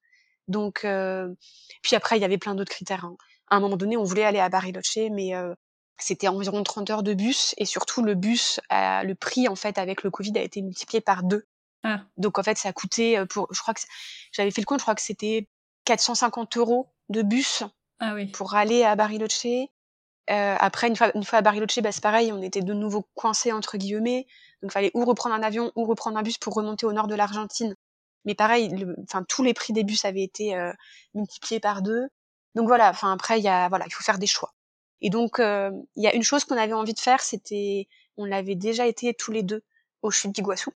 Donc, 0.48 0.84
euh, 0.84 1.32
puis 1.82 1.94
après, 1.94 2.18
il 2.18 2.20
y 2.20 2.24
avait 2.24 2.38
plein 2.38 2.54
d'autres 2.54 2.72
critères. 2.72 3.04
Hein. 3.04 3.16
À 3.48 3.56
un 3.56 3.60
moment 3.60 3.76
donné, 3.76 3.96
on 3.96 4.02
voulait 4.02 4.24
aller 4.24 4.40
à 4.40 4.48
Bariloche, 4.48 4.98
mais 5.12 5.32
c'était 5.98 6.28
environ 6.28 6.62
30 6.62 6.90
heures 6.90 7.02
de 7.02 7.14
bus 7.14 7.54
et 7.58 7.66
surtout 7.66 8.02
le 8.02 8.14
bus, 8.14 8.58
le 8.70 9.12
prix 9.12 9.48
en 9.48 9.54
fait 9.54 9.78
avec 9.78 10.02
le 10.02 10.10
Covid 10.10 10.32
a 10.38 10.42
été 10.42 10.60
multiplié 10.62 11.00
par 11.00 11.22
deux. 11.22 11.46
Ah. 11.84 12.00
Donc 12.16 12.38
en 12.38 12.42
fait, 12.42 12.56
ça 12.56 12.70
a 12.70 12.72
coûté 12.72 13.22
pour, 13.26 13.46
je 13.52 13.60
crois 13.60 13.74
que 13.74 13.82
j'avais 14.32 14.50
fait 14.50 14.62
le 14.62 14.66
compte, 14.66 14.80
je 14.80 14.84
crois 14.84 14.94
que 14.94 15.02
c'était 15.02 15.46
450 15.84 16.56
euros 16.56 16.93
de 17.08 17.22
bus 17.22 17.62
ah 18.00 18.14
oui. 18.14 18.26
pour 18.26 18.54
aller 18.54 18.84
à 18.84 18.96
Bariloche 18.96 19.46
euh, 20.30 20.56
après, 20.58 20.88
une 20.88 20.96
fois, 20.96 21.14
une 21.14 21.24
fois 21.24 21.40
à 21.40 21.42
Bariloche, 21.42 21.78
bah, 21.80 21.92
c'est 21.92 22.02
pareil, 22.02 22.32
on 22.32 22.42
était 22.42 22.62
de 22.62 22.72
nouveau 22.72 23.06
coincés 23.14 23.52
entre 23.52 23.76
guillemets. 23.76 24.26
Donc, 24.62 24.70
il 24.70 24.72
fallait 24.72 24.90
ou 24.94 25.04
reprendre 25.04 25.34
un 25.34 25.42
avion 25.42 25.70
ou 25.76 25.84
reprendre 25.84 26.16
un 26.16 26.22
bus 26.22 26.38
pour 26.38 26.54
remonter 26.54 26.86
au 26.86 26.92
nord 26.92 27.06
de 27.06 27.14
l'Argentine. 27.14 27.76
Mais 28.24 28.34
pareil, 28.34 28.74
enfin, 29.02 29.22
tous 29.28 29.42
les 29.42 29.52
prix 29.52 29.74
des 29.74 29.84
bus 29.84 30.04
avaient 30.06 30.22
été 30.22 30.56
euh, 30.56 30.72
multipliés 31.14 31.60
par 31.60 31.82
deux. 31.82 32.08
Donc 32.54 32.68
voilà, 32.68 32.88
enfin 32.88 33.12
après, 33.12 33.38
il 33.38 33.44
y 33.44 33.48
a, 33.48 33.68
voilà, 33.68 33.84
il 33.86 33.92
faut 33.92 34.02
faire 34.02 34.18
des 34.18 34.26
choix. 34.26 34.54
Et 35.02 35.10
donc, 35.10 35.40
euh, 35.40 35.70
il 35.96 36.02
y 36.02 36.06
a 36.06 36.14
une 36.14 36.22
chose 36.22 36.44
qu'on 36.44 36.56
avait 36.56 36.72
envie 36.72 36.94
de 36.94 37.00
faire, 37.00 37.20
c'était, 37.20 37.88
on 38.16 38.24
l'avait 38.24 38.54
déjà 38.54 38.86
été 38.86 39.12
tous 39.12 39.32
les 39.32 39.42
deux 39.42 39.62
au 40.02 40.10
chute 40.10 40.32
d'Iguassou, 40.32 40.72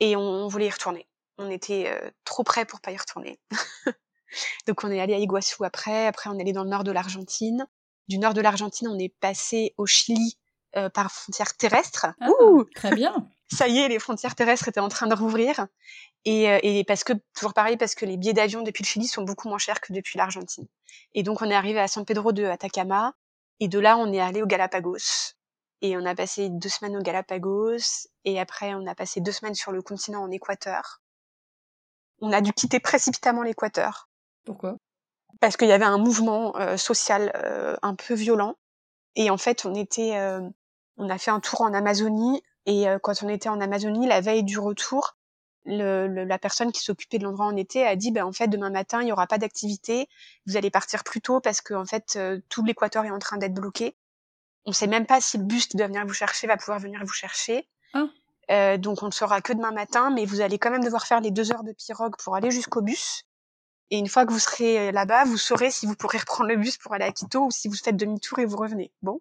et 0.00 0.14
on, 0.14 0.20
on, 0.20 0.48
voulait 0.48 0.66
y 0.66 0.70
retourner. 0.70 1.08
On 1.38 1.50
était 1.50 1.92
trop 2.24 2.44
près 2.44 2.64
pour 2.64 2.80
pas 2.80 2.92
y 2.92 2.96
retourner. 2.96 3.40
donc 4.66 4.84
on 4.84 4.90
est 4.90 5.00
allé 5.00 5.14
à 5.14 5.18
Iguassou 5.18 5.64
après. 5.64 6.06
Après, 6.06 6.30
on 6.30 6.38
est 6.38 6.42
allé 6.42 6.52
dans 6.52 6.64
le 6.64 6.70
nord 6.70 6.84
de 6.84 6.92
l'Argentine 6.92 7.66
du 8.08 8.18
nord 8.18 8.34
de 8.34 8.40
l'Argentine, 8.40 8.88
on 8.88 8.98
est 8.98 9.14
passé 9.20 9.74
au 9.76 9.86
Chili 9.86 10.38
euh, 10.76 10.88
par 10.88 11.12
frontière 11.12 11.56
terrestre. 11.56 12.06
Ah, 12.20 12.28
très 12.74 12.94
bien. 12.94 13.28
Ça 13.50 13.68
y 13.68 13.78
est, 13.78 13.88
les 13.88 13.98
frontières 13.98 14.34
terrestres 14.34 14.68
étaient 14.68 14.80
en 14.80 14.88
train 14.88 15.06
de 15.06 15.14
rouvrir. 15.14 15.66
Et, 16.24 16.50
euh, 16.50 16.58
et 16.62 16.84
parce 16.84 17.04
que, 17.04 17.12
toujours 17.34 17.54
pareil, 17.54 17.76
parce 17.76 17.94
que 17.94 18.04
les 18.04 18.16
billets 18.16 18.32
d'avion 18.32 18.62
depuis 18.62 18.82
le 18.82 18.88
Chili 18.88 19.06
sont 19.06 19.22
beaucoup 19.22 19.48
moins 19.48 19.58
chers 19.58 19.80
que 19.80 19.92
depuis 19.92 20.18
l'Argentine. 20.18 20.66
Et 21.14 21.22
donc, 21.22 21.42
on 21.42 21.50
est 21.50 21.54
arrivé 21.54 21.78
à 21.78 21.88
San 21.88 22.04
Pedro 22.04 22.32
de 22.32 22.44
Atacama. 22.44 23.14
Et 23.60 23.68
de 23.68 23.78
là, 23.78 23.96
on 23.96 24.12
est 24.12 24.20
allé 24.20 24.42
au 24.42 24.46
Galapagos. 24.46 25.34
Et 25.80 25.96
on 25.96 26.04
a 26.04 26.14
passé 26.14 26.48
deux 26.48 26.68
semaines 26.68 26.96
au 26.96 27.02
Galapagos. 27.02 28.08
Et 28.24 28.40
après, 28.40 28.74
on 28.74 28.86
a 28.86 28.94
passé 28.94 29.20
deux 29.20 29.32
semaines 29.32 29.54
sur 29.54 29.72
le 29.72 29.82
continent 29.82 30.22
en 30.22 30.30
Équateur. 30.30 31.00
On 32.20 32.32
a 32.32 32.40
dû 32.40 32.52
quitter 32.52 32.80
précipitamment 32.80 33.42
l'Équateur. 33.42 34.07
Pourquoi? 34.48 34.78
Parce 35.40 35.58
qu'il 35.58 35.68
y 35.68 35.72
avait 35.72 35.84
un 35.84 35.98
mouvement 35.98 36.56
euh, 36.56 36.78
social 36.78 37.30
euh, 37.36 37.76
un 37.82 37.94
peu 37.94 38.14
violent. 38.14 38.56
Et 39.14 39.28
en 39.28 39.36
fait, 39.36 39.66
on 39.66 39.74
était, 39.74 40.16
euh, 40.16 40.40
on 40.96 41.10
a 41.10 41.18
fait 41.18 41.30
un 41.30 41.40
tour 41.40 41.60
en 41.60 41.74
Amazonie. 41.74 42.42
Et 42.64 42.86
quand 43.02 43.22
on 43.22 43.28
était 43.30 43.48
en 43.48 43.62
Amazonie, 43.62 44.06
la 44.06 44.20
veille 44.20 44.42
du 44.42 44.58
retour, 44.58 45.16
le, 45.64 46.06
la 46.06 46.38
personne 46.38 46.70
qui 46.70 46.82
s'occupait 46.82 47.16
de 47.16 47.24
l'endroit 47.24 47.46
on 47.46 47.56
était 47.56 47.82
a 47.82 47.96
dit, 47.96 48.10
ben 48.10 48.24
en 48.24 48.32
fait, 48.32 48.46
demain 48.46 48.68
matin, 48.68 49.00
il 49.00 49.06
n'y 49.06 49.12
aura 49.12 49.26
pas 49.26 49.38
d'activité. 49.38 50.06
Vous 50.46 50.58
allez 50.58 50.70
partir 50.70 51.02
plus 51.02 51.22
tôt 51.22 51.40
parce 51.40 51.62
que 51.62 51.72
en 51.72 51.86
fait, 51.86 52.18
tout 52.50 52.62
l'Équateur 52.62 53.06
est 53.06 53.10
en 53.10 53.18
train 53.18 53.38
d'être 53.38 53.54
bloqué. 53.54 53.96
On 54.66 54.70
ne 54.70 54.74
sait 54.74 54.86
même 54.86 55.06
pas 55.06 55.18
si 55.22 55.38
le 55.38 55.44
bus 55.44 55.66
qui 55.66 55.78
doit 55.78 55.86
venir 55.86 56.04
vous 56.06 56.12
chercher 56.12 56.46
va 56.46 56.58
pouvoir 56.58 56.78
venir 56.78 57.00
vous 57.02 57.12
chercher. 57.14 57.66
Ah. 57.94 58.76
donc 58.76 59.02
on 59.02 59.06
ne 59.06 59.12
saura 59.12 59.40
que 59.40 59.54
demain 59.54 59.72
matin, 59.72 60.10
mais 60.10 60.26
vous 60.26 60.42
allez 60.42 60.58
quand 60.58 60.70
même 60.70 60.84
devoir 60.84 61.06
faire 61.06 61.22
les 61.22 61.30
deux 61.30 61.52
heures 61.52 61.64
de 61.64 61.72
pirogue 61.72 62.16
pour 62.22 62.36
aller 62.36 62.50
jusqu'au 62.50 62.82
bus. 62.82 63.24
Et 63.90 63.98
une 63.98 64.08
fois 64.08 64.26
que 64.26 64.32
vous 64.32 64.38
serez 64.38 64.92
là-bas, 64.92 65.24
vous 65.24 65.38
saurez 65.38 65.70
si 65.70 65.86
vous 65.86 65.94
pourrez 65.94 66.18
reprendre 66.18 66.50
le 66.50 66.56
bus 66.56 66.76
pour 66.76 66.92
aller 66.92 67.04
à 67.04 67.12
Quito 67.12 67.46
ou 67.46 67.50
si 67.50 67.68
vous 67.68 67.76
faites 67.76 67.96
demi-tour 67.96 68.38
et 68.38 68.44
vous 68.44 68.56
revenez. 68.56 68.92
Bon. 69.02 69.20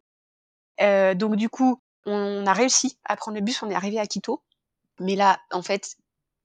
Euh, 0.81 1.13
donc 1.13 1.35
du 1.35 1.49
coup, 1.49 1.81
on 2.05 2.45
a 2.45 2.53
réussi 2.53 2.97
à 3.05 3.15
prendre 3.15 3.37
le 3.37 3.43
bus, 3.43 3.61
on 3.63 3.69
est 3.69 3.75
arrivé 3.75 3.99
à 3.99 4.07
Quito. 4.07 4.43
Mais 4.99 5.15
là, 5.15 5.39
en 5.51 5.61
fait, 5.61 5.95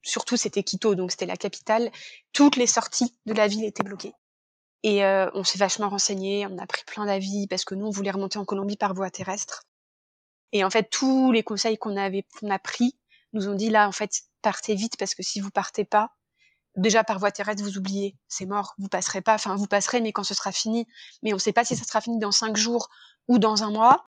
surtout 0.03 0.37
c'était 0.37 0.63
Quito, 0.63 0.95
donc 0.95 1.11
c'était 1.11 1.27
la 1.27 1.37
capitale. 1.37 1.91
Toutes 2.33 2.57
les 2.57 2.67
sorties 2.67 3.17
de 3.27 3.35
la 3.35 3.47
ville 3.47 3.65
étaient 3.65 3.83
bloquées. 3.83 4.15
Et 4.83 5.05
euh, 5.05 5.31
on 5.35 5.45
s'est 5.45 5.59
vachement 5.59 5.89
renseigné, 5.89 6.47
on 6.47 6.59
a 6.59 6.67
pris 6.67 6.83
plein 6.85 7.07
d'avis 7.07 7.47
parce 7.47 7.65
que 7.65 7.75
nous, 7.75 7.87
on 7.87 7.91
voulait 7.91 8.11
remonter 8.11 8.39
en 8.39 8.45
Colombie 8.45 8.77
par 8.77 8.95
voie 8.95 9.11
terrestre. 9.11 9.63
Et 10.51 10.65
en 10.65 10.71
fait, 10.71 10.91
tous 10.91 11.33
les 11.33 11.43
conseils 11.43 11.79
qu'on 11.79 11.97
avait, 11.97 12.27
qu'on 12.39 12.51
a 12.51 12.59
pris, 12.59 12.97
nous 13.33 13.49
ont 13.49 13.55
dit 13.55 13.71
là, 13.71 13.89
en 13.89 13.93
fait, 13.93 14.23
partez 14.43 14.75
vite 14.75 14.97
parce 14.99 15.15
que 15.15 15.23
si 15.23 15.41
vous 15.41 15.51
partez 15.51 15.85
pas, 15.85 16.11
déjà 16.77 17.05
par 17.05 17.19
voie 17.19 17.31
terrestre, 17.31 17.63
vous 17.63 17.79
oubliez, 17.79 18.17
c'est 18.29 18.47
mort, 18.47 18.75
vous 18.79 18.89
passerez 18.89 19.21
pas. 19.21 19.35
Enfin, 19.35 19.57
vous 19.57 19.67
passerez, 19.67 20.01
mais 20.01 20.13
quand 20.13 20.25
ce 20.25 20.35
sera 20.35 20.53
fini. 20.53 20.87
Mais 21.23 21.33
on 21.33 21.37
ne 21.37 21.41
sait 21.41 21.53
pas 21.53 21.65
si 21.65 21.77
ça 21.77 21.85
sera 21.85 22.01
fini 22.01 22.19
dans 22.19 22.33
cinq 22.33 22.57
jours 22.57 22.89
ou 23.29 23.39
dans 23.39 23.63
un 23.63 23.71
mois. 23.71 24.07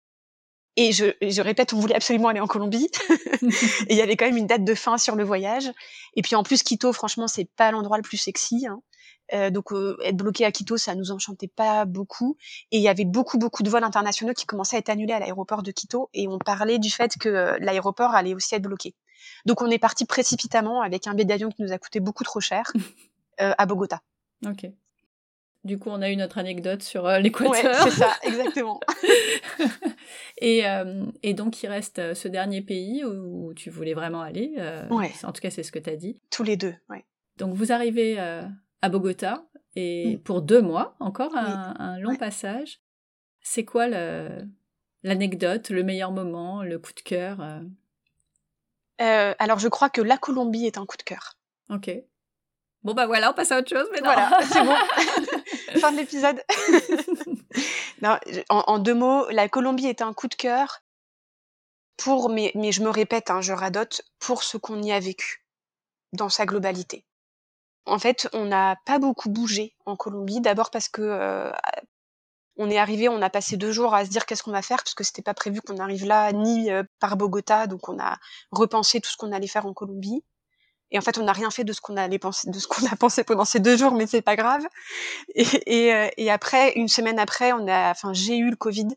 Et 0.75 0.91
je, 0.91 1.05
je 1.21 1.41
répète, 1.41 1.73
on 1.73 1.79
voulait 1.79 1.95
absolument 1.95 2.27
aller 2.27 2.39
en 2.39 2.47
Colombie. 2.47 2.89
et 3.41 3.93
il 3.93 3.97
y 3.97 4.01
avait 4.01 4.15
quand 4.15 4.25
même 4.25 4.37
une 4.37 4.47
date 4.47 4.63
de 4.63 4.75
fin 4.75 4.97
sur 4.97 5.15
le 5.15 5.23
voyage. 5.23 5.71
Et 6.15 6.21
puis 6.21 6.35
en 6.35 6.43
plus, 6.43 6.61
Quito, 6.61 6.93
franchement, 6.93 7.27
c'est 7.27 7.49
pas 7.55 7.71
l'endroit 7.71 7.97
le 7.97 8.03
plus 8.03 8.17
sexy. 8.17 8.67
Hein. 8.67 8.81
Euh, 9.33 9.49
donc 9.49 9.73
euh, 9.73 9.97
être 10.03 10.15
bloqué 10.15 10.45
à 10.45 10.51
Quito, 10.51 10.77
ça 10.77 10.95
nous 10.95 11.11
enchantait 11.11 11.49
pas 11.49 11.85
beaucoup. 11.85 12.37
Et 12.71 12.77
il 12.77 12.83
y 12.83 12.87
avait 12.87 13.05
beaucoup 13.05 13.37
beaucoup 13.37 13.63
de 13.63 13.69
vols 13.69 13.83
internationaux 13.83 14.33
qui 14.33 14.45
commençaient 14.45 14.77
à 14.77 14.79
être 14.79 14.89
annulés 14.89 15.13
à 15.13 15.19
l'aéroport 15.19 15.63
de 15.63 15.71
Quito. 15.71 16.09
Et 16.13 16.27
on 16.27 16.37
parlait 16.37 16.79
du 16.79 16.91
fait 16.91 17.17
que 17.19 17.29
euh, 17.29 17.57
l'aéroport 17.59 18.11
allait 18.11 18.35
aussi 18.35 18.55
être 18.55 18.61
bloqué. 18.61 18.95
Donc 19.45 19.61
on 19.61 19.69
est 19.69 19.79
parti 19.79 20.05
précipitamment 20.05 20.81
avec 20.81 21.07
un 21.07 21.13
billet 21.13 21.25
d'avion 21.25 21.49
qui 21.49 21.61
nous 21.61 21.71
a 21.71 21.77
coûté 21.77 21.99
beaucoup 21.99 22.23
trop 22.23 22.39
cher 22.39 22.71
euh, 23.41 23.53
à 23.57 23.65
Bogota. 23.65 24.01
Ok. 24.45 24.67
Du 25.63 25.77
coup, 25.77 25.89
on 25.89 26.01
a 26.01 26.09
eu 26.09 26.15
notre 26.15 26.37
anecdote 26.37 26.81
sur 26.81 27.05
euh, 27.07 27.19
l'équateur. 27.19 27.51
Ouais, 27.51 27.61
c'est 27.83 27.91
ça, 27.91 28.15
exactement. 28.23 28.79
et, 30.37 30.65
euh, 30.65 31.05
et, 31.23 31.33
donc, 31.33 31.61
il 31.61 31.67
reste 31.67 32.13
ce 32.13 32.27
dernier 32.29 32.61
pays 32.61 33.03
où 33.03 33.53
tu 33.53 33.69
voulais 33.69 33.93
vraiment 33.93 34.21
aller. 34.21 34.55
Ouais. 34.89 35.11
En 35.23 35.33
tout 35.33 35.41
cas, 35.41 35.49
c'est 35.49 35.63
ce 35.63 35.73
que 35.73 35.79
tu 35.79 35.89
as 35.89 35.97
dit. 35.97 36.21
Tous 36.29 36.43
les 36.43 36.55
deux, 36.55 36.73
ouais. 36.89 37.03
Donc, 37.35 37.53
vous 37.53 37.73
arrivez 37.73 38.17
à 38.17 38.89
Bogota 38.89 39.45
et 39.75 40.15
mm. 40.15 40.19
pour 40.19 40.41
deux 40.41 40.61
mois, 40.61 40.95
encore 41.01 41.35
un, 41.35 41.71
oui. 41.71 41.75
un 41.79 41.99
long 41.99 42.11
ouais. 42.11 42.17
passage. 42.17 42.79
C'est 43.41 43.65
quoi 43.65 43.87
l'anecdote, 45.03 45.69
le, 45.69 45.77
le, 45.77 45.83
meilleur 45.83 46.11
moment, 46.11 46.63
le 46.63 46.79
coup 46.79 46.93
de 46.93 47.01
cœur 47.01 47.41
Alors, 48.99 49.59
je 49.59 49.67
crois 49.67 49.89
que 49.89 50.01
la 50.01 50.17
Colombie 50.17 50.65
est 50.65 50.77
un 50.77 50.85
coup 50.85 50.97
de 50.97 51.03
cœur. 51.03 51.37
Ok. 51.69 51.89
Bon 52.83 52.93
bah 52.93 53.05
voilà, 53.05 53.31
on 53.31 53.33
passe 53.33 53.51
à 53.51 53.59
autre 53.59 53.69
chose 53.69 53.89
maintenant. 53.91 54.13
Voilà, 54.13 54.39
c'est 54.49 54.63
bon. 54.63 55.79
fin 55.79 55.91
de 55.91 55.97
l'épisode. 55.97 56.41
non, 58.01 58.17
en, 58.49 58.63
en, 58.67 58.79
deux 58.79 58.93
mots, 58.93 59.27
la 59.29 59.49
Colombie 59.49 59.87
est 59.87 60.01
un 60.01 60.13
coup 60.13 60.27
de 60.27 60.35
cœur 60.35 60.83
pour, 61.97 62.29
mais, 62.29 62.51
mais 62.55 62.71
je 62.71 62.83
me 62.83 62.89
répète, 62.89 63.31
hein, 63.31 63.41
je 63.41 63.53
radote, 63.53 64.03
pour 64.19 64.43
ce 64.43 64.57
qu'on 64.57 64.81
y 64.81 64.91
a 64.91 64.99
vécu 64.99 65.43
dans 66.13 66.29
sa 66.29 66.45
globalité. 66.45 67.03
En 67.85 67.99
fait, 67.99 68.29
on 68.33 68.45
n'a 68.45 68.77
pas 68.85 68.99
beaucoup 68.99 69.29
bougé 69.29 69.75
en 69.85 69.95
Colombie. 69.95 70.39
D'abord 70.39 70.71
parce 70.71 70.89
que 70.89 71.01
euh, 71.01 71.51
on 72.57 72.69
est 72.69 72.77
arrivé, 72.77 73.09
on 73.09 73.21
a 73.21 73.29
passé 73.29 73.57
deux 73.57 73.71
jours 73.71 73.93
à 73.93 74.05
se 74.05 74.09
dire 74.09 74.25
qu'est-ce 74.25 74.43
qu'on 74.43 74.51
va 74.51 74.61
faire 74.61 74.77
parce 74.77 74.95
que 74.95 75.03
c'était 75.03 75.21
pas 75.21 75.33
prévu 75.33 75.61
qu'on 75.61 75.77
arrive 75.77 76.05
là 76.05 76.31
ni 76.31 76.71
euh, 76.71 76.83
par 76.99 77.17
Bogota, 77.17 77.67
donc 77.67 77.87
on 77.89 77.99
a 77.99 78.17
repensé 78.51 78.99
tout 79.01 79.09
ce 79.09 79.17
qu'on 79.17 79.31
allait 79.31 79.47
faire 79.47 79.65
en 79.65 79.73
Colombie. 79.73 80.23
Et 80.91 80.97
en 80.97 81.01
fait, 81.01 81.17
on 81.17 81.23
n'a 81.23 81.33
rien 81.33 81.51
fait 81.51 81.63
de 81.63 81.73
ce 81.73 81.81
qu'on 81.81 81.97
allait 81.97 82.19
penser, 82.19 82.49
de 82.49 82.57
ce 82.59 82.67
qu'on 82.67 82.85
a 82.85 82.95
pensé 82.99 83.23
pendant 83.23 83.45
ces 83.45 83.59
deux 83.59 83.77
jours, 83.77 83.93
mais 83.93 84.07
c'est 84.07 84.21
pas 84.21 84.35
grave. 84.35 84.65
Et, 85.35 85.45
et, 85.65 85.93
euh, 85.93 86.09
et, 86.17 86.31
après, 86.31 86.73
une 86.73 86.87
semaine 86.87 87.19
après, 87.19 87.51
on 87.51 87.67
a, 87.67 87.91
enfin, 87.91 88.13
j'ai 88.13 88.37
eu 88.37 88.49
le 88.49 88.55
Covid. 88.55 88.87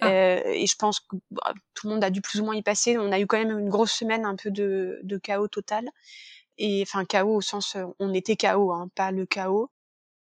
Ah. 0.00 0.08
Euh, 0.08 0.42
et 0.46 0.66
je 0.66 0.76
pense 0.76 1.00
que 1.00 1.16
bah, 1.30 1.52
tout 1.74 1.86
le 1.88 1.94
monde 1.94 2.04
a 2.04 2.10
dû 2.10 2.20
plus 2.20 2.40
ou 2.40 2.44
moins 2.44 2.54
y 2.54 2.62
passer. 2.62 2.98
On 2.98 3.12
a 3.12 3.18
eu 3.18 3.26
quand 3.26 3.38
même 3.38 3.58
une 3.58 3.70
grosse 3.70 3.92
semaine, 3.92 4.24
un 4.24 4.36
peu 4.36 4.50
de, 4.50 5.00
de 5.02 5.18
chaos 5.18 5.48
total. 5.48 5.88
Et 6.58 6.82
enfin, 6.82 7.04
chaos 7.04 7.36
au 7.36 7.40
sens, 7.40 7.76
euh, 7.76 7.86
on 7.98 8.12
était 8.12 8.36
chaos, 8.36 8.72
hein, 8.72 8.88
pas 8.94 9.10
le 9.10 9.24
chaos. 9.24 9.70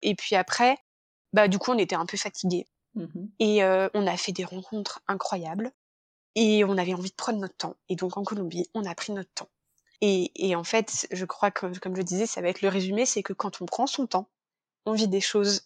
Et 0.03 0.15
puis 0.15 0.37
après, 0.37 0.77
bah 1.33 1.49
du 1.49 1.59
coup, 1.59 1.73
on 1.73 1.79
était 1.79 1.97
un 1.97 2.07
peu 2.07 2.17
fatigués. 2.17 2.67
Mmh. 2.97 3.27
Et 3.39 3.63
euh, 3.63 3.89
on 3.95 4.07
a 4.07 4.17
fait 4.17 4.33
des 4.33 4.45
rencontres 4.45 5.03
incroyables. 5.07 5.73
Et 6.35 6.65
on 6.65 6.77
avait 6.77 6.93
envie 6.93 7.11
de 7.11 7.15
prendre 7.15 7.39
notre 7.39 7.57
temps. 7.57 7.77
Et 7.89 7.97
donc 7.97 8.17
en 8.17 8.23
Colombie, 8.23 8.69
on 8.75 8.85
a 8.85 8.95
pris 8.95 9.13
notre 9.13 9.33
temps. 9.33 9.49
Et, 10.03 10.31
et, 10.35 10.55
en 10.55 10.65
fait, 10.65 11.07
je 11.11 11.25
crois 11.25 11.51
que, 11.51 11.79
comme 11.79 11.97
je 11.97 12.03
disais, 12.03 12.27
ça 12.27 12.43
va 12.43 12.49
être 12.49 12.61
le 12.61 12.69
résumé, 12.69 13.07
c'est 13.07 13.23
que 13.23 13.33
quand 13.33 13.63
on 13.63 13.67
prend 13.67 13.87
son 13.87 14.07
temps, 14.07 14.29
on 14.85 14.93
vit 14.93 15.09
des 15.09 15.23
choses. 15.23 15.63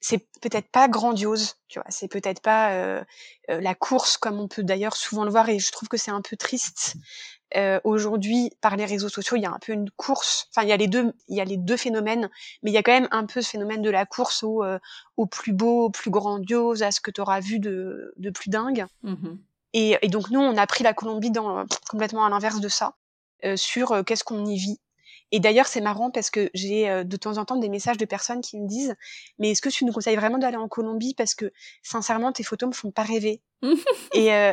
C'est 0.00 0.18
peut-être 0.40 0.70
pas 0.70 0.86
grandiose, 0.86 1.56
tu 1.66 1.80
vois. 1.80 1.90
C'est 1.90 2.06
peut-être 2.06 2.40
pas 2.40 2.72
euh, 2.74 3.04
la 3.48 3.74
course 3.74 4.16
comme 4.16 4.38
on 4.38 4.46
peut 4.46 4.62
d'ailleurs 4.62 4.96
souvent 4.96 5.24
le 5.24 5.30
voir, 5.32 5.48
et 5.48 5.58
je 5.58 5.72
trouve 5.72 5.88
que 5.88 5.96
c'est 5.96 6.12
un 6.12 6.22
peu 6.22 6.36
triste. 6.36 6.94
Euh, 7.56 7.80
Aujourd'hui, 7.84 8.50
par 8.60 8.76
les 8.76 8.84
réseaux 8.84 9.08
sociaux, 9.08 9.36
il 9.36 9.42
y 9.42 9.46
a 9.46 9.50
un 9.50 9.58
peu 9.58 9.72
une 9.72 9.90
course. 9.90 10.48
Enfin, 10.50 10.66
il 10.66 10.68
y 10.68 10.72
a 10.72 10.76
les 10.76 10.86
deux, 10.86 11.12
il 11.28 11.36
y 11.36 11.40
a 11.40 11.44
les 11.44 11.56
deux 11.56 11.76
phénomènes, 11.76 12.28
mais 12.62 12.70
il 12.70 12.74
y 12.74 12.78
a 12.78 12.82
quand 12.82 12.92
même 12.92 13.08
un 13.10 13.26
peu 13.26 13.40
ce 13.40 13.50
phénomène 13.50 13.82
de 13.82 13.90
la 13.90 14.06
course 14.06 14.42
au, 14.42 14.62
euh, 14.62 14.78
au 15.16 15.26
plus 15.26 15.52
beau, 15.52 15.86
au 15.86 15.90
plus 15.90 16.10
grandiose, 16.10 16.82
à 16.82 16.90
ce 16.90 17.00
que 17.00 17.10
tu 17.10 17.20
auras 17.20 17.40
vu 17.40 17.58
de, 17.58 18.12
de 18.16 18.30
plus 18.30 18.50
dingue. 18.50 18.86
Mmh. 19.02 19.36
Et, 19.74 19.96
et, 20.02 20.08
donc 20.08 20.30
nous, 20.30 20.40
on 20.40 20.56
a 20.56 20.66
pris 20.66 20.84
la 20.84 20.94
Colombie 20.94 21.30
dans 21.30 21.64
complètement 21.90 22.24
à 22.24 22.30
l'inverse 22.30 22.60
de 22.60 22.68
ça. 22.68 22.94
Euh, 23.44 23.56
sur 23.56 23.92
euh, 23.92 24.02
qu'est-ce 24.02 24.24
qu'on 24.24 24.44
y 24.46 24.56
vit. 24.56 24.80
Et 25.30 25.38
d'ailleurs, 25.38 25.66
c'est 25.66 25.80
marrant 25.80 26.10
parce 26.10 26.28
que 26.28 26.50
j'ai 26.54 26.90
euh, 26.90 27.04
de 27.04 27.16
temps 27.16 27.38
en 27.38 27.44
temps 27.44 27.56
des 27.56 27.68
messages 27.68 27.98
de 27.98 28.04
personnes 28.04 28.40
qui 28.40 28.58
me 28.58 28.66
disent 28.66 28.96
Mais 29.38 29.50
est-ce 29.50 29.62
que 29.62 29.68
tu 29.68 29.84
nous 29.84 29.92
conseilles 29.92 30.16
vraiment 30.16 30.38
d'aller 30.38 30.56
en 30.56 30.66
Colombie 30.66 31.14
Parce 31.14 31.36
que 31.36 31.52
sincèrement, 31.84 32.32
tes 32.32 32.42
photos 32.42 32.68
me 32.68 32.74
font 32.74 32.90
pas 32.90 33.04
rêver? 33.04 33.40
et 34.12 34.34
euh, 34.34 34.52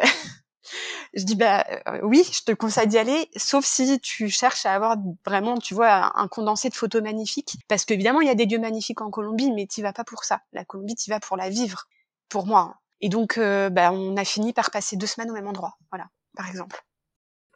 je 1.16 1.24
dis 1.24 1.36
Bah 1.36 1.66
oui, 2.04 2.24
je 2.32 2.44
te 2.44 2.52
conseille 2.52 2.88
d'y 2.88 2.98
aller, 2.98 3.30
sauf 3.36 3.66
si 3.66 4.00
tu 4.00 4.30
cherches 4.30 4.66
à 4.66 4.74
avoir 4.74 4.98
vraiment, 5.26 5.58
tu 5.58 5.74
vois, 5.74 6.20
un 6.20 6.28
condensé 6.28 6.70
de 6.70 6.76
photos 6.76 7.02
magnifiques. 7.02 7.58
Parce 7.68 7.86
qu'évidemment, 7.86 8.22
il 8.22 8.28
y 8.28 8.32
a 8.32 8.36
des 8.36 8.46
lieux 8.46 8.60
magnifiques 8.60 9.02
en 9.02 9.10
Colombie, 9.10 9.52
mais 9.52 9.68
tu 9.68 9.82
vas 9.82 9.94
pas 9.94 10.04
pour 10.04 10.24
ça. 10.24 10.42
La 10.54 10.66
Colombie, 10.66 10.96
tu 10.96 11.10
vas 11.10 11.20
pour 11.20 11.38
la 11.38 11.50
vivre, 11.50 11.86
pour 12.30 12.46
moi. 12.46 12.78
Et 13.02 13.10
donc, 13.10 13.38
euh, 13.38 13.70
bah, 13.70 13.92
on 13.92 14.16
a 14.18 14.26
fini 14.26 14.54
par 14.54 14.72
passer 14.72 14.96
deux 14.96 15.08
semaines 15.08 15.32
au 15.32 15.34
même 15.34 15.48
endroit, 15.48 15.78
voilà, 15.92 16.08
par 16.36 16.48
exemple 16.50 16.86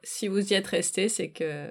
si 0.03 0.27
vous 0.27 0.51
y 0.51 0.53
êtes 0.53 0.67
resté, 0.67 1.09
c'est 1.09 1.31
que 1.31 1.69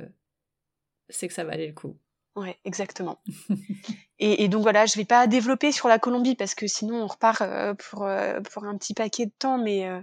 c'est 1.09 1.28
que 1.28 1.34
ça 1.34 1.45
valait 1.45 1.66
le 1.66 1.72
coup. 1.72 1.97
Ouais, 2.36 2.59
exactement. 2.64 3.20
et, 4.18 4.45
et, 4.45 4.49
donc 4.49 4.62
voilà, 4.62 4.86
je 4.86 4.97
vais 4.97 5.05
pas 5.05 5.26
développer 5.26 5.72
sur 5.72 5.89
la 5.89 5.99
Colombie 5.99 6.36
parce 6.36 6.55
que 6.55 6.66
sinon 6.66 7.03
on 7.03 7.07
repart 7.07 7.41
euh, 7.41 7.74
pour 7.74 8.05
euh, 8.05 8.41
pour 8.41 8.64
un 8.64 8.76
petit 8.76 8.95
paquet 8.95 9.26
de 9.26 9.32
temps, 9.39 9.59
mais 9.59 9.89
euh, 9.89 10.01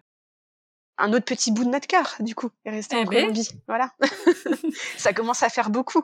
un 0.97 1.13
autre 1.13 1.25
petit 1.25 1.51
bout 1.51 1.65
de 1.65 1.69
notre 1.69 1.87
cœur, 1.87 2.15
du 2.19 2.35
coup, 2.35 2.49
est 2.65 2.71
resté 2.71 2.95
eh 2.97 3.01
en 3.01 3.05
ben. 3.05 3.21
Colombie. 3.21 3.49
Voilà, 3.67 3.91
ça 4.97 5.13
commence 5.13 5.43
à 5.43 5.49
faire 5.49 5.69
beaucoup. 5.69 6.03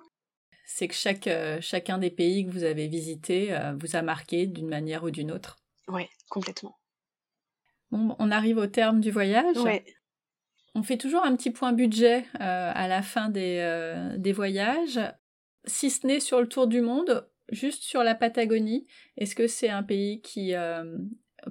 C'est 0.65 0.87
que 0.87 0.93
chaque 0.93 1.29
chacun 1.59 1.97
des 1.97 2.11
pays 2.11 2.45
que 2.45 2.51
vous 2.51 2.63
avez 2.63 2.87
visités 2.87 3.53
vous 3.77 3.95
a 3.95 4.01
marqué 4.01 4.47
d'une 4.47 4.69
manière 4.69 5.03
ou 5.03 5.11
d'une 5.11 5.31
autre. 5.31 5.57
Ouais, 5.89 6.09
complètement. 6.29 6.77
Bon, 7.91 8.15
on 8.19 8.31
arrive 8.31 8.57
au 8.57 8.67
terme 8.67 9.01
du 9.01 9.11
voyage. 9.11 9.57
Ouais. 9.57 9.83
On 10.73 10.83
fait 10.83 10.97
toujours 10.97 11.25
un 11.25 11.35
petit 11.35 11.51
point 11.51 11.73
budget 11.73 12.25
euh, 12.39 12.71
à 12.73 12.87
la 12.87 13.01
fin 13.01 13.29
des, 13.29 13.57
euh, 13.59 14.17
des 14.17 14.31
voyages, 14.31 14.99
si 15.65 15.89
ce 15.89 16.07
n'est 16.07 16.21
sur 16.21 16.39
le 16.39 16.47
tour 16.47 16.67
du 16.67 16.79
monde, 16.81 17.27
juste 17.51 17.83
sur 17.83 18.03
la 18.03 18.15
Patagonie. 18.15 18.87
Est-ce 19.17 19.35
que 19.35 19.47
c'est 19.47 19.69
un 19.69 19.83
pays 19.83 20.21
qui, 20.21 20.55
euh, 20.55 20.97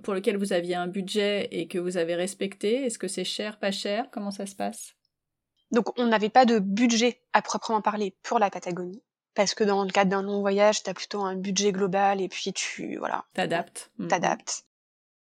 pour 0.02 0.14
lequel 0.14 0.36
vous 0.36 0.52
aviez 0.52 0.74
un 0.74 0.86
budget 0.86 1.48
et 1.50 1.68
que 1.68 1.78
vous 1.78 1.96
avez 1.96 2.14
respecté 2.14 2.84
Est-ce 2.86 2.98
que 2.98 3.08
c'est 3.08 3.24
cher, 3.24 3.58
pas 3.58 3.70
cher? 3.72 4.08
Comment 4.10 4.30
ça 4.30 4.46
se 4.46 4.54
passe? 4.54 4.94
Donc 5.70 5.98
on 5.98 6.06
n'avait 6.06 6.28
pas 6.30 6.44
de 6.46 6.58
budget 6.58 7.22
à 7.32 7.42
proprement 7.42 7.80
parler 7.82 8.16
pour 8.22 8.38
la 8.38 8.50
Patagonie. 8.50 9.02
Parce 9.34 9.54
que 9.54 9.62
dans 9.62 9.84
le 9.84 9.90
cadre 9.90 10.10
d'un 10.10 10.22
long 10.22 10.40
voyage, 10.40 10.82
tu 10.82 10.90
as 10.90 10.94
plutôt 10.94 11.22
un 11.22 11.36
budget 11.36 11.70
global 11.70 12.20
et 12.20 12.28
puis 12.28 12.52
tu 12.52 12.96
voilà, 12.96 13.24
t'adaptes. 13.34 13.90
T'adaptes. 14.08 14.64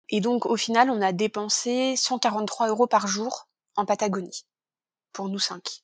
Et 0.10 0.22
donc 0.22 0.46
au 0.46 0.56
final, 0.56 0.90
on 0.90 1.02
a 1.02 1.12
dépensé 1.12 1.96
143 1.98 2.70
euros 2.70 2.88
par 2.88 3.08
jour 3.08 3.50
en 3.76 3.86
Patagonie, 3.86 4.46
pour 5.12 5.28
nous 5.28 5.40
cinq. 5.40 5.82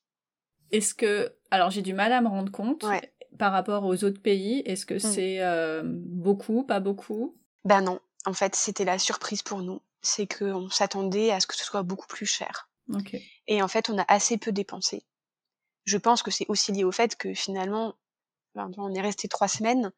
Est-ce 0.72 0.96
que, 0.96 1.36
alors 1.52 1.70
j'ai 1.70 1.82
du 1.82 1.94
mal 1.94 2.14
à 2.14 2.22
me 2.22 2.30
rendre 2.30 2.52
compte 2.52 2.84
ouais. 2.86 3.14
par 3.38 3.52
rapport 3.52 3.84
aux 3.84 4.04
autres 4.06 4.22
pays, 4.22 4.60
est-ce 4.66 4.86
que 4.86 4.96
Mm. 4.96 5.00
c'est 5.00 5.42
euh, 5.42 5.82
beaucoup, 5.86 6.64
pas 6.64 6.80
beaucoup? 6.80 7.38
Ben 7.66 7.82
non, 7.82 8.00
en 8.26 8.34
fait 8.34 8.56
c'était 8.56 8.86
la 8.86 9.00
surprise 9.00 9.42
pour 9.42 9.62
nous, 9.62 9.82
c'est 10.02 10.28
qu'on 10.28 10.70
s'attendait 10.70 11.32
à 11.32 11.40
ce 11.40 11.48
que 11.48 11.56
ce 11.56 11.66
soit 11.66 11.84
beaucoup 11.84 12.08
plus 12.08 12.26
cher. 12.26 12.70
Et 13.48 13.62
en 13.62 13.68
fait 13.68 13.90
on 13.90 13.98
a 13.98 14.06
assez 14.08 14.38
peu 14.38 14.52
dépensé. 14.52 15.04
Je 15.86 15.98
pense 15.98 16.24
que 16.24 16.32
c'est 16.32 16.46
aussi 16.48 16.72
lié 16.72 16.84
au 16.84 16.92
fait 16.92 17.16
que 17.16 17.34
finalement, 17.34 17.96
ben, 18.56 18.72
on 18.78 18.94
est 18.94 19.02
resté 19.02 19.28
trois 19.28 19.48
semaines, 19.48 19.92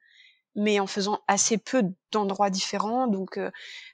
mais 0.55 0.80
en 0.80 0.88
faisant 0.88 1.21
assez 1.28 1.57
peu 1.57 1.84
d'endroits 2.11 2.49
différents. 2.49 3.07
Donc, 3.07 3.38
euh, 3.38 3.51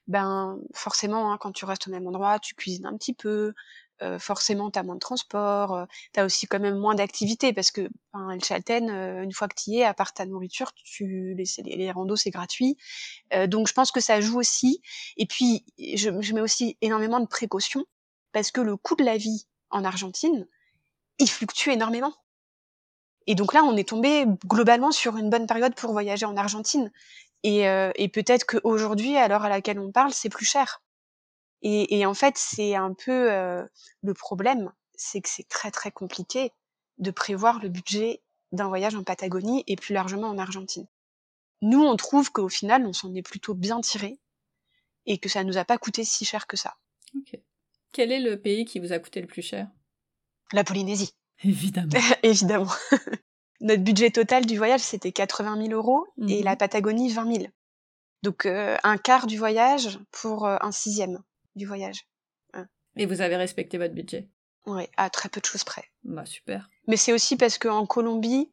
ben 0.08 0.60
forcément, 0.74 1.32
hein, 1.32 1.38
quand 1.40 1.52
tu 1.52 1.66
restes 1.66 1.88
au 1.88 1.92
même 1.92 2.08
endroit, 2.08 2.40
tu 2.40 2.56
cuisines 2.56 2.86
un 2.86 2.96
petit 2.96 3.14
peu. 3.14 3.54
Euh, 4.02 4.20
forcément, 4.20 4.72
tu 4.72 4.80
as 4.80 4.84
moins 4.84 4.96
de 4.96 5.00
transport. 5.00 5.74
Euh, 5.74 5.86
tu 6.14 6.20
as 6.20 6.26
aussi 6.26 6.48
quand 6.48 6.60
même 6.60 6.78
moins 6.78 6.96
d'activités 6.96 7.54
parce 7.54 7.72
que 7.72 7.90
ben, 8.14 8.32
El 8.32 8.44
Chalten, 8.44 8.90
euh, 8.90 9.24
une 9.24 9.32
fois 9.32 9.48
que 9.48 9.56
tu 9.56 9.72
y 9.72 9.80
es, 9.80 9.84
à 9.84 9.94
part 9.94 10.14
ta 10.14 10.26
nourriture, 10.26 10.72
tu 10.74 11.36
les, 11.36 11.44
les, 11.64 11.76
les 11.78 11.92
randos, 11.92 12.16
c'est 12.16 12.32
gratuit. 12.32 12.78
Euh, 13.34 13.48
donc, 13.48 13.68
je 13.68 13.74
pense 13.74 13.92
que 13.92 14.00
ça 14.00 14.20
joue 14.22 14.40
aussi. 14.40 14.82
Et 15.18 15.26
puis, 15.26 15.66
je, 15.80 16.10
je 16.20 16.34
mets 16.34 16.42
aussi 16.42 16.78
énormément 16.82 17.20
de 17.20 17.28
précautions 17.28 17.86
parce 18.32 18.52
que 18.52 18.62
le 18.62 18.78
coût 18.78 18.96
de 18.96 19.04
la 19.04 19.18
vie 19.18 19.48
en 19.70 19.84
Argentine, 19.84 20.48
il 21.20 21.30
fluctue 21.30 21.70
énormément. 21.70 22.14
Et 23.28 23.36
donc 23.36 23.54
là, 23.54 23.64
on 23.64 23.78
est 23.78 23.88
tombé 23.88 24.26
globalement 24.48 24.92
sur 24.92 25.18
une 25.18 25.30
bonne 25.30 25.46
période 25.46 25.76
pour 25.76 25.92
voyager 25.92 26.26
en 26.26 26.36
Argentine. 26.38 26.92
Et, 27.44 27.68
euh, 27.68 27.92
et 27.96 28.10
peut-être 28.10 28.46
qu'aujourd'hui, 28.46 29.18
à 29.18 29.28
l'heure 29.28 29.44
à 29.44 29.50
laquelle 29.50 29.80
on 29.80 29.92
parle, 29.92 30.14
c'est 30.14 30.30
plus 30.30 30.46
cher. 30.46 30.82
Et, 31.62 32.00
et 32.00 32.06
en 32.06 32.14
fait, 32.14 32.38
c'est 32.38 32.76
un 32.76 32.94
peu 32.94 33.32
euh, 33.32 33.64
le 34.02 34.14
problème, 34.14 34.72
c'est 34.96 35.22
que 35.22 35.30
c'est 35.30 35.48
très 35.48 35.72
très 35.72 35.92
compliqué 35.92 36.52
de 36.98 37.12
prévoir 37.12 37.60
le 37.62 37.70
budget 37.70 38.22
d'un 38.52 38.68
voyage 38.68 38.96
en 38.96 39.04
Patagonie 39.04 39.64
et 39.68 39.76
plus 39.76 39.94
largement 39.94 40.28
en 40.30 40.38
Argentine. 40.38 40.88
Nous, 41.62 41.82
on 41.82 41.96
trouve 41.96 42.32
qu'au 42.32 42.50
final, 42.50 42.86
on 42.86 42.94
s'en 42.94 43.14
est 43.16 43.22
plutôt 43.22 43.54
bien 43.54 43.82
tiré 43.82 44.20
et 45.06 45.18
que 45.20 45.30
ça 45.30 45.44
nous 45.44 45.58
a 45.58 45.66
pas 45.66 45.78
coûté 45.78 46.04
si 46.04 46.26
cher 46.26 46.48
que 46.48 46.58
ça. 46.58 46.76
Ok. 47.16 47.40
Quel 47.92 48.12
est 48.12 48.20
le 48.20 48.40
pays 48.42 48.66
qui 48.66 48.80
vous 48.80 48.94
a 48.94 49.00
coûté 49.00 49.22
le 49.22 49.28
plus 49.28 49.42
cher? 49.42 49.68
La 50.54 50.64
Polynésie. 50.64 51.14
Évidemment. 51.44 51.90
Évidemment. 52.24 52.72
Notre 53.62 53.84
budget 53.84 54.10
total 54.10 54.46
du 54.46 54.58
voyage, 54.58 54.80
c'était 54.82 55.12
80 55.12 55.68
000 55.68 55.74
euros 55.74 56.08
et 56.28 56.40
Mhm. 56.40 56.44
la 56.44 56.56
Patagonie, 56.56 57.10
20 57.10 57.34
000. 57.36 57.48
Donc 58.24 58.46
euh, 58.46 58.78
un 58.84 58.98
quart 58.98 59.28
du 59.28 59.38
voyage 59.38 60.00
pour 60.12 60.46
euh, 60.46 60.58
un 60.62 60.72
sixième 60.72 61.22
du 61.56 61.66
voyage. 61.66 62.06
Et 62.98 63.06
vous 63.06 63.22
avez 63.22 63.38
respecté 63.38 63.78
votre 63.78 63.94
budget 63.94 64.28
Ouais, 64.66 64.90
à 64.98 65.10
très 65.10 65.30
peu 65.30 65.40
de 65.40 65.46
choses 65.46 65.64
près. 65.64 65.86
Bah 66.04 66.26
super. 66.26 66.70
Mais 66.88 66.98
c'est 66.98 67.14
aussi 67.14 67.38
parce 67.38 67.58
qu'en 67.58 67.86
Colombie, 67.86 68.52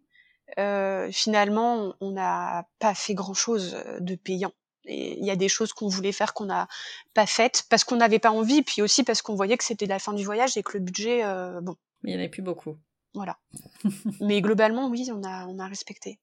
euh, 0.58 1.10
finalement, 1.10 1.94
on 2.00 2.12
n'a 2.12 2.68
pas 2.78 2.94
fait 2.94 3.14
grand-chose 3.14 3.76
de 3.98 4.14
payant. 4.14 4.52
Il 4.84 5.24
y 5.24 5.30
a 5.30 5.36
des 5.36 5.48
choses 5.48 5.72
qu'on 5.72 5.88
voulait 5.88 6.12
faire 6.12 6.32
qu'on 6.34 6.46
n'a 6.46 6.68
pas 7.14 7.26
faites 7.26 7.64
parce 7.68 7.82
qu'on 7.84 7.96
n'avait 7.96 8.20
pas 8.20 8.30
envie, 8.30 8.62
puis 8.62 8.80
aussi 8.80 9.02
parce 9.02 9.20
qu'on 9.22 9.34
voyait 9.34 9.58
que 9.58 9.64
c'était 9.64 9.86
la 9.86 9.98
fin 9.98 10.12
du 10.14 10.24
voyage 10.24 10.56
et 10.56 10.62
que 10.62 10.78
le 10.78 10.84
budget, 10.84 11.24
euh, 11.24 11.60
bon, 11.60 11.76
Mais 12.02 12.12
il 12.12 12.16
n'y 12.16 12.22
en 12.22 12.26
a 12.26 12.28
plus 12.30 12.42
beaucoup. 12.42 12.78
voilà. 13.12 13.38
Mais 14.20 14.40
globalement, 14.40 14.88
oui, 14.88 15.10
on 15.12 15.24
a, 15.24 15.46
on 15.46 15.58
a 15.58 15.66
respecté. 15.66 16.20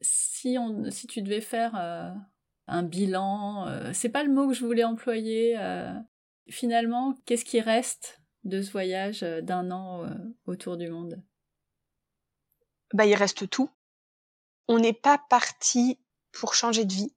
Si, 0.00 0.56
on, 0.58 0.90
si 0.90 1.06
tu 1.08 1.20
devais 1.20 1.40
faire 1.42 1.72
euh, 1.76 2.10
un 2.66 2.82
bilan, 2.82 3.68
euh, 3.68 3.92
c'est 3.92 4.08
pas 4.08 4.24
le 4.24 4.32
mot 4.32 4.48
que 4.48 4.54
je 4.54 4.64
voulais 4.64 4.84
employer. 4.84 5.58
euh, 5.58 5.92
finalement, 6.48 7.14
qu'est-ce 7.26 7.44
qui 7.44 7.60
reste 7.60 8.20
de 8.44 8.62
ce 8.62 8.70
voyage 8.70 9.22
euh, 9.22 9.40
d'un 9.40 9.70
an 9.70 10.08
autour 10.46 10.76
du 10.76 10.88
monde? 10.90 11.22
Bah, 12.92 13.06
il 13.06 13.14
reste 13.14 13.48
tout. 13.50 13.70
On 14.68 14.78
n'est 14.78 14.92
pas 14.92 15.18
parti 15.18 15.98
pour 16.32 16.54
changer 16.54 16.84
de 16.84 16.92
vie. 16.92 17.14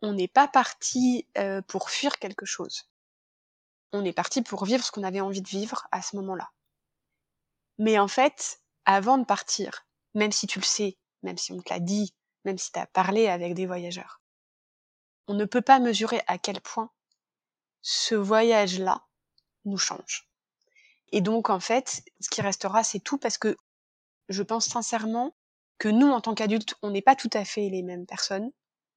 On 0.00 0.12
n'est 0.12 0.28
pas 0.28 0.48
parti 0.48 1.28
pour 1.68 1.90
fuir 1.90 2.18
quelque 2.18 2.44
chose. 2.44 2.90
On 3.92 4.04
est 4.04 4.12
parti 4.12 4.42
pour 4.42 4.64
vivre 4.64 4.84
ce 4.84 4.90
qu'on 4.90 5.04
avait 5.04 5.20
envie 5.20 5.42
de 5.42 5.48
vivre 5.48 5.86
à 5.92 6.02
ce 6.02 6.16
moment-là. 6.16 6.50
Mais 7.78 7.98
en 7.98 8.08
fait, 8.08 8.60
avant 8.84 9.18
de 9.18 9.24
partir, 9.24 9.86
même 10.14 10.32
si 10.32 10.46
tu 10.46 10.58
le 10.58 10.64
sais, 10.64 10.98
même 11.22 11.38
si 11.38 11.52
on 11.52 11.60
te 11.60 11.72
l'a 11.72 11.80
dit, 11.80 12.14
même 12.44 12.58
si 12.58 12.72
tu 12.72 12.78
as 12.78 12.86
parlé 12.86 13.28
avec 13.28 13.54
des 13.54 13.66
voyageurs, 13.66 14.20
on 15.28 15.34
ne 15.34 15.44
peut 15.44 15.62
pas 15.62 15.78
mesurer 15.78 16.20
à 16.26 16.38
quel 16.38 16.60
point 16.60 16.90
ce 17.80 18.14
voyage-là 18.14 19.04
nous 19.64 19.78
change. 19.78 20.28
Et 21.12 21.20
donc, 21.20 21.50
en 21.50 21.60
fait, 21.60 22.02
ce 22.20 22.30
qui 22.30 22.40
restera, 22.40 22.82
c'est 22.84 23.00
tout 23.00 23.18
parce 23.18 23.38
que 23.38 23.56
je 24.28 24.42
pense 24.42 24.66
sincèrement 24.66 25.34
que 25.78 25.88
nous, 25.88 26.08
en 26.08 26.20
tant 26.20 26.34
qu'adultes, 26.34 26.74
on 26.82 26.90
n'est 26.90 27.02
pas 27.02 27.16
tout 27.16 27.30
à 27.32 27.44
fait 27.44 27.68
les 27.68 27.82
mêmes 27.82 28.06
personnes 28.06 28.50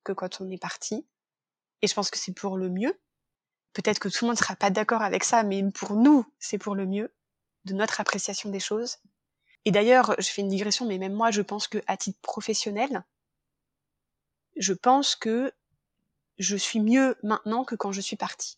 que 0.04 0.14
quand 0.14 0.40
on 0.40 0.50
est 0.50 0.62
parti. 0.62 1.06
Et 1.82 1.88
je 1.88 1.94
pense 1.94 2.10
que 2.10 2.18
c'est 2.18 2.34
pour 2.34 2.58
le 2.58 2.70
mieux. 2.70 3.00
Peut-être 3.74 4.00
que 4.00 4.08
tout 4.08 4.24
le 4.24 4.28
monde 4.28 4.38
ne 4.38 4.42
sera 4.42 4.56
pas 4.56 4.70
d'accord 4.70 5.02
avec 5.02 5.24
ça, 5.24 5.44
mais 5.44 5.64
pour 5.72 5.96
nous, 5.96 6.26
c'est 6.40 6.58
pour 6.58 6.76
le 6.76 6.86
mieux 6.86 7.14
de 7.66 7.74
notre 7.74 8.00
appréciation 8.00 8.50
des 8.50 8.60
choses. 8.60 8.98
Et 9.66 9.72
d'ailleurs, 9.72 10.16
je 10.20 10.30
fais 10.30 10.42
une 10.42 10.50
digression, 10.50 10.86
mais 10.86 10.98
même 10.98 11.14
moi, 11.14 11.32
je 11.32 11.42
pense 11.42 11.68
que 11.68 11.80
à 11.88 11.98
titre 11.98 12.20
professionnel, 12.22 13.04
je 14.56 14.74
pense 14.74 15.16
que 15.16 15.52
je 16.38 16.56
suis 16.56 16.80
mieux 16.80 17.16
maintenant 17.24 17.64
que 17.64 17.76
quand 17.76 17.92
je 17.92 18.02
suis 18.02 18.16
partie. 18.18 18.58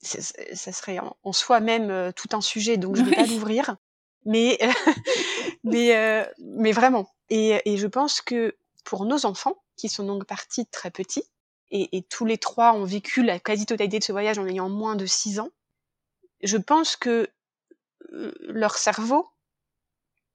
C'est- 0.00 0.54
Ça 0.54 0.72
serait 0.72 0.98
en, 0.98 1.16
en 1.22 1.32
soi-même 1.32 1.90
euh, 1.90 2.12
tout 2.12 2.28
un 2.32 2.40
sujet, 2.40 2.76
donc 2.76 2.96
je 2.96 3.02
vais 3.02 3.14
pas 3.16 3.26
l'ouvrir. 3.26 3.76
Mais, 4.24 4.58
mais, 5.64 5.96
euh, 5.96 6.24
mais 6.38 6.72
vraiment. 6.72 7.08
Et, 7.30 7.60
et 7.64 7.76
je 7.76 7.86
pense 7.86 8.20
que 8.20 8.56
pour 8.84 9.04
nos 9.04 9.26
enfants, 9.26 9.62
qui 9.76 9.88
sont 9.88 10.04
donc 10.04 10.24
partis 10.26 10.66
très 10.66 10.90
petits, 10.90 11.24
et, 11.70 11.96
et 11.96 12.02
tous 12.02 12.24
les 12.24 12.38
trois 12.38 12.72
ont 12.74 12.84
vécu 12.84 13.22
la 13.22 13.38
quasi-totalité 13.40 13.98
de 14.00 14.04
ce 14.04 14.12
voyage 14.12 14.38
en 14.38 14.46
ayant 14.46 14.68
moins 14.68 14.94
de 14.96 15.06
6 15.06 15.38
ans, 15.40 15.50
je 16.42 16.56
pense 16.56 16.96
que 16.96 17.28
euh, 18.12 18.32
leur 18.40 18.76
cerveau 18.76 19.28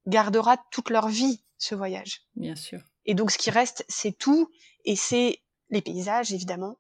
gardera 0.08 0.58
toute 0.72 0.90
leur 0.90 1.08
vie 1.10 1.44
ce 1.58 1.76
voyage. 1.76 2.22
Bien 2.36 2.56
sûr. 2.56 2.82
Et 3.08 3.16
donc 3.16 3.32
ce 3.32 3.38
qui 3.38 3.50
reste, 3.50 3.84
c'est 3.88 4.12
tout, 4.16 4.52
et 4.86 4.96
c'est 4.96 5.42
les 5.70 5.82
paysages 5.82 6.32
évidemment, 6.34 6.78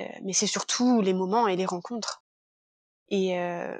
euh, 0.00 0.04
mais 0.24 0.32
c'est 0.32 0.46
surtout 0.46 1.00
les 1.00 1.14
moments 1.14 1.46
et 1.48 1.56
les 1.56 1.66
rencontres. 1.66 2.24
Et 3.08 3.38
euh, 3.38 3.78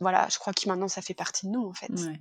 voilà, 0.00 0.28
je 0.30 0.38
crois 0.38 0.52
que 0.52 0.66
maintenant 0.68 0.88
ça 0.88 1.02
fait 1.02 1.14
partie 1.14 1.46
de 1.46 1.52
nous 1.52 1.64
en 1.66 1.72
fait. 1.74 1.92
Ouais. 1.92 2.20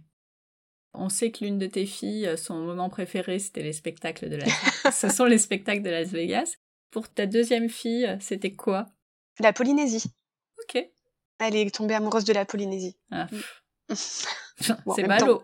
On 0.93 1.09
sait 1.09 1.31
que 1.31 1.43
l'une 1.43 1.59
de 1.59 1.67
tes 1.67 1.85
filles, 1.85 2.27
euh, 2.27 2.37
son 2.37 2.55
moment 2.55 2.89
préféré, 2.89 3.39
c'était 3.39 3.63
les 3.63 3.73
spectacles 3.73 4.29
de 4.29 4.35
Las 4.35 4.49
Ce 4.93 5.09
sont 5.09 5.25
les 5.25 5.37
spectacles 5.37 5.81
de 5.81 5.89
Las 5.89 6.09
Vegas. 6.09 6.55
Pour 6.91 7.07
ta 7.07 7.25
deuxième 7.25 7.69
fille, 7.69 8.17
c'était 8.19 8.53
quoi? 8.55 8.87
La 9.39 9.53
Polynésie. 9.53 10.05
Ok. 10.63 10.83
Elle 11.39 11.55
est 11.55 11.73
tombée 11.73 11.93
amoureuse 11.93 12.25
de 12.25 12.33
la 12.33 12.45
Polynésie. 12.45 12.97
Ah, 13.11 13.27
Mm. 13.31 13.95
Bon, 14.85 14.93
c'est 14.93 15.03
ballot. 15.03 15.43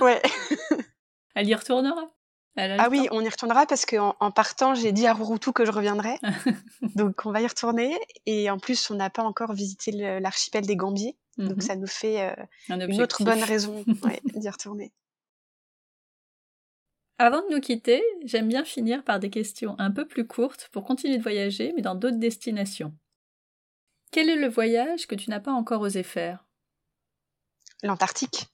Ouais. 0.00 0.22
Elle 1.34 1.48
y 1.48 1.54
retournera? 1.54 2.08
Ah 2.56 2.88
oui, 2.90 3.06
on 3.10 3.20
y 3.20 3.28
retournera 3.28 3.66
parce 3.66 3.84
qu'en 3.84 4.16
en 4.18 4.30
partant, 4.30 4.74
j'ai 4.74 4.92
dit 4.92 5.06
à 5.06 5.12
Rouroutou 5.12 5.52
que 5.52 5.64
je 5.66 5.70
reviendrai. 5.70 6.18
donc 6.96 7.26
on 7.26 7.30
va 7.32 7.42
y 7.42 7.46
retourner. 7.46 7.96
Et 8.24 8.50
en 8.50 8.58
plus, 8.58 8.90
on 8.90 8.94
n'a 8.94 9.10
pas 9.10 9.22
encore 9.22 9.52
visité 9.52 9.92
l'archipel 10.20 10.66
des 10.66 10.76
Gambiers. 10.76 11.16
Donc 11.36 11.56
Mhm. 11.56 11.60
ça 11.60 11.76
nous 11.76 11.86
fait 11.86 12.22
euh, 12.22 12.34
Un 12.70 12.80
une 12.80 13.02
autre 13.02 13.22
bonne 13.22 13.42
raison 13.42 13.84
ouais, 14.04 14.20
d'y 14.24 14.48
retourner. 14.48 14.90
Avant 17.18 17.42
de 17.46 17.54
nous 17.54 17.60
quitter, 17.60 18.02
j'aime 18.24 18.48
bien 18.48 18.64
finir 18.64 19.04
par 19.04 19.18
des 19.20 19.30
questions 19.30 19.74
un 19.78 19.90
peu 19.90 20.06
plus 20.06 20.26
courtes 20.26 20.68
pour 20.72 20.84
continuer 20.84 21.18
de 21.18 21.22
voyager, 21.22 21.72
mais 21.74 21.82
dans 21.82 21.94
d'autres 21.94 22.18
destinations. 22.18 22.94
Quel 24.12 24.30
est 24.30 24.36
le 24.36 24.48
voyage 24.48 25.06
que 25.06 25.14
tu 25.14 25.28
n'as 25.28 25.40
pas 25.40 25.52
encore 25.52 25.82
osé 25.82 26.02
faire? 26.02 26.44
L'Antarctique. 27.82 28.46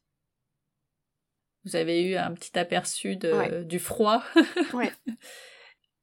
Vous 1.64 1.76
avez 1.76 2.02
eu 2.02 2.16
un 2.16 2.32
petit 2.32 2.58
aperçu 2.58 3.16
de, 3.16 3.32
Ouais. 3.32 3.64
du 3.64 3.78
froid. 3.78 4.22
Ouais. 4.74 4.92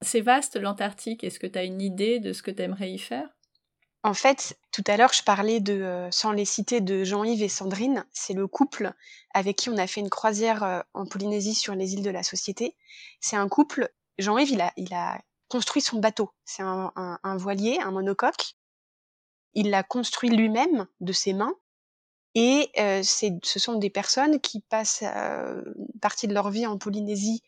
C'est 0.02 0.22
vaste 0.22 0.56
l'Antarctique. 0.56 1.24
Est-ce 1.24 1.40
que 1.40 1.48
tu 1.48 1.60
as 1.60 1.64
une 1.64 1.82
idée 1.82 2.20
de 2.20 2.32
ce 2.34 2.42
que 2.42 2.52
tu 2.52 2.62
aimerais 2.62 2.92
y 2.92 2.98
faire? 3.00 3.28
En 4.04 4.14
fait, 4.14 4.58
tout 4.72 4.84
à 4.88 4.96
l'heure, 4.96 5.12
je 5.12 5.24
parlais 5.24 5.60
de, 5.60 5.74
euh, 5.74 6.10
sans 6.12 6.32
les 6.32 6.46
citer, 6.46 6.80
de 6.80 7.04
Jean-Yves 7.04 7.44
et 7.44 7.50
Sandrine. 7.50 8.06
C'est 8.14 8.34
le 8.34 8.48
couple 8.48 8.94
avec 9.34 9.58
qui 9.58 9.70
on 9.70 9.78
a 9.78 9.88
fait 9.88 10.00
une 10.00 10.10
croisière 10.10 10.64
euh, 10.64 10.80
en 10.94 11.06
Polynésie 11.06 11.54
sur 11.54 11.76
les 11.76 11.94
îles 11.96 12.04
de 12.04 12.10
la 12.10 12.24
Société. 12.24 12.78
C'est 13.20 13.36
un 13.36 13.50
couple. 13.50 13.90
Jean-Yves, 14.18 14.52
il 14.52 14.62
a, 14.62 14.72
il 14.78 14.94
a 14.94 15.20
construit 15.50 15.82
son 15.82 16.00
bateau. 16.00 16.32
C'est 16.46 16.64
un, 16.64 16.94
un- 16.96 17.20
un 17.24 17.36
voilier, 17.36 17.80
un 17.82 17.92
monocoque. 17.92 18.54
Il 19.54 19.70
l'a 19.70 19.84
construit 19.84 20.30
lui-même 20.30 20.88
de 21.02 21.12
ses 21.12 21.34
mains. 21.34 21.56
Et 22.36 22.70
euh, 22.78 23.02
ce 23.04 23.60
sont 23.60 23.76
des 23.76 23.90
personnes 23.90 24.40
qui 24.40 24.62
passent 24.62 25.04
euh, 25.04 25.62
une 25.76 26.00
partie 26.00 26.28
de 26.28 26.34
leur 26.34 26.50
vie 26.50 26.66
en 26.66 26.78
Polynésie 26.78 27.42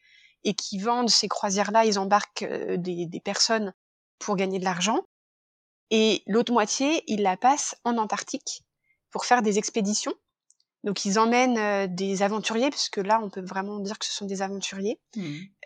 et 0.44 0.54
qui 0.54 0.80
vendent 0.80 1.10
ces 1.10 1.28
croisières-là. 1.28 1.86
Ils 1.86 2.00
embarquent 2.00 2.44
euh, 2.44 2.78
des, 2.78 3.06
des 3.06 3.20
personnes 3.20 3.74
pour 4.20 4.36
gagner 4.36 4.60
de 4.60 4.66
l'argent. 4.66 5.02
Et 5.92 6.24
l'autre 6.26 6.54
moitié, 6.54 7.04
ils 7.08 7.22
la 7.22 7.38
passent 7.38 7.76
en 7.84 7.98
Antarctique 7.98 8.64
pour 9.12 9.26
faire 9.26 9.42
des 9.42 9.58
expéditions. 9.58 10.14
Donc 10.84 11.06
ils 11.06 11.20
emmènent 11.20 11.94
des 11.94 12.24
aventuriers, 12.24 12.72
parce 12.72 12.90
que 12.90 13.02
là 13.02 13.20
on 13.22 13.30
peut 13.30 13.46
vraiment 13.46 13.80
dire 13.80 14.00
que 14.00 14.06
ce 14.06 14.14
sont 14.14 14.26
des 14.26 14.42
aventuriers, 14.42 15.00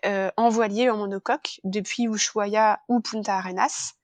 euh, 0.04 0.30
en 0.36 0.50
voilier, 0.50 0.90
en 0.90 0.98
monocoque, 0.98 1.60
depuis 1.64 2.06
Ushuaia 2.06 2.80
ou 2.88 3.00
Punta 3.00 3.38
Arenas, 3.38 3.94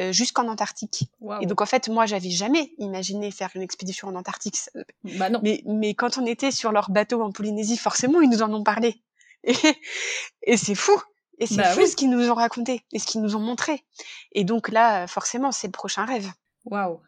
euh, 0.00 0.12
jusqu'en 0.12 0.48
Antarctique. 0.48 1.10
Et 1.40 1.46
donc 1.46 1.60
en 1.60 1.66
fait, 1.66 1.88
moi 1.88 2.06
j'avais 2.06 2.30
jamais 2.30 2.72
imaginé 2.78 3.30
faire 3.30 3.50
une 3.54 3.62
expédition 3.62 4.08
en 4.08 4.14
Antarctique. 4.14 4.56
Bah 5.04 5.30
non. 5.30 5.40
Mais, 5.42 5.62
mais 5.66 5.94
quand 5.94 6.18
on 6.18 6.26
était 6.26 6.50
sur 6.50 6.72
leur 6.72 6.90
bateau 6.90 7.22
en 7.22 7.32
Polynésie, 7.32 7.76
forcément 7.76 8.20
ils 8.20 8.30
nous 8.30 8.42
en 8.42 8.52
ont 8.52 8.62
parlé. 8.64 9.02
Et, 9.44 9.54
et 10.42 10.56
c'est 10.56 10.74
fou. 10.74 11.00
Et 11.38 11.46
c'est 11.46 11.56
Bah 11.58 11.70
fou 11.70 11.80
oui. 11.80 11.88
ce 11.88 11.94
qu'ils 11.94 12.10
nous 12.10 12.28
ont 12.30 12.34
raconté 12.34 12.84
et 12.92 12.98
ce 12.98 13.06
qu'ils 13.06 13.22
nous 13.22 13.36
ont 13.36 13.40
montré. 13.40 13.84
Et 14.32 14.42
donc 14.44 14.68
là, 14.68 15.06
forcément, 15.06 15.52
c'est 15.52 15.68
le 15.68 15.72
prochain 15.72 16.04
rêve. 16.04 16.28
Waouh. 16.64 17.00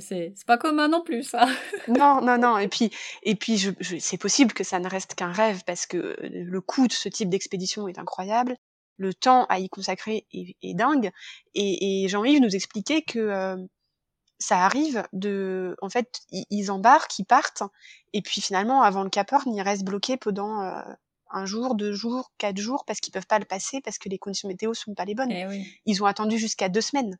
C'est 0.00 0.34
pas 0.46 0.56
commun 0.56 0.88
non 0.88 1.02
plus, 1.02 1.22
ça. 1.22 1.46
Non, 1.88 2.20
non, 2.22 2.38
non. 2.38 2.56
Et 2.58 2.68
puis, 2.68 2.90
et 3.22 3.34
puis, 3.34 3.58
je, 3.58 3.70
je- 3.80 3.98
c'est 3.98 4.16
possible 4.16 4.54
que 4.54 4.64
ça 4.64 4.78
ne 4.78 4.88
reste 4.88 5.14
qu'un 5.14 5.32
rêve 5.32 5.62
parce 5.66 5.84
que 5.86 6.16
le 6.22 6.60
coût 6.62 6.86
de 6.88 6.92
ce 6.92 7.08
type 7.10 7.28
d'expédition 7.28 7.86
est 7.86 7.98
incroyable. 7.98 8.56
Le 8.98 9.12
temps 9.14 9.44
à 9.46 9.58
y 9.58 9.68
consacrer 9.68 10.26
est, 10.32 10.56
est 10.62 10.74
dingue. 10.74 11.10
Et, 11.54 12.04
et 12.04 12.08
Jean-Yves 12.08 12.40
nous 12.40 12.54
expliquait 12.54 13.02
que 13.02 13.18
euh, 13.18 13.56
ça 14.38 14.64
arrive 14.64 15.06
de, 15.12 15.76
en 15.82 15.88
fait, 15.88 16.20
ils, 16.50 16.70
embarquent, 16.70 17.18
ils 17.18 17.24
partent, 17.24 17.62
et 18.12 18.22
puis 18.22 18.40
finalement, 18.40 18.82
avant 18.82 19.02
le 19.02 19.10
Cap 19.10 19.32
Horn, 19.32 19.54
ils 19.54 19.62
restent 19.62 19.84
bloqués 19.84 20.16
pendant 20.16 20.62
euh, 20.62 20.80
un 21.30 21.46
jour, 21.46 21.74
deux 21.74 21.92
jours, 21.92 22.32
quatre 22.38 22.58
jours, 22.58 22.84
parce 22.86 23.00
qu'ils 23.00 23.12
peuvent 23.12 23.26
pas 23.26 23.38
le 23.38 23.44
passer, 23.46 23.80
parce 23.80 23.98
que 23.98 24.08
les 24.08 24.18
conditions 24.18 24.48
météo 24.48 24.74
sont 24.74 24.94
pas 24.94 25.04
les 25.06 25.14
bonnes. 25.14 25.30
Eh 25.32 25.46
oui. 25.46 25.66
Ils 25.86 26.02
ont 26.02 26.06
attendu 26.06 26.38
jusqu'à 26.38 26.68
deux 26.68 26.80
semaines 26.82 27.18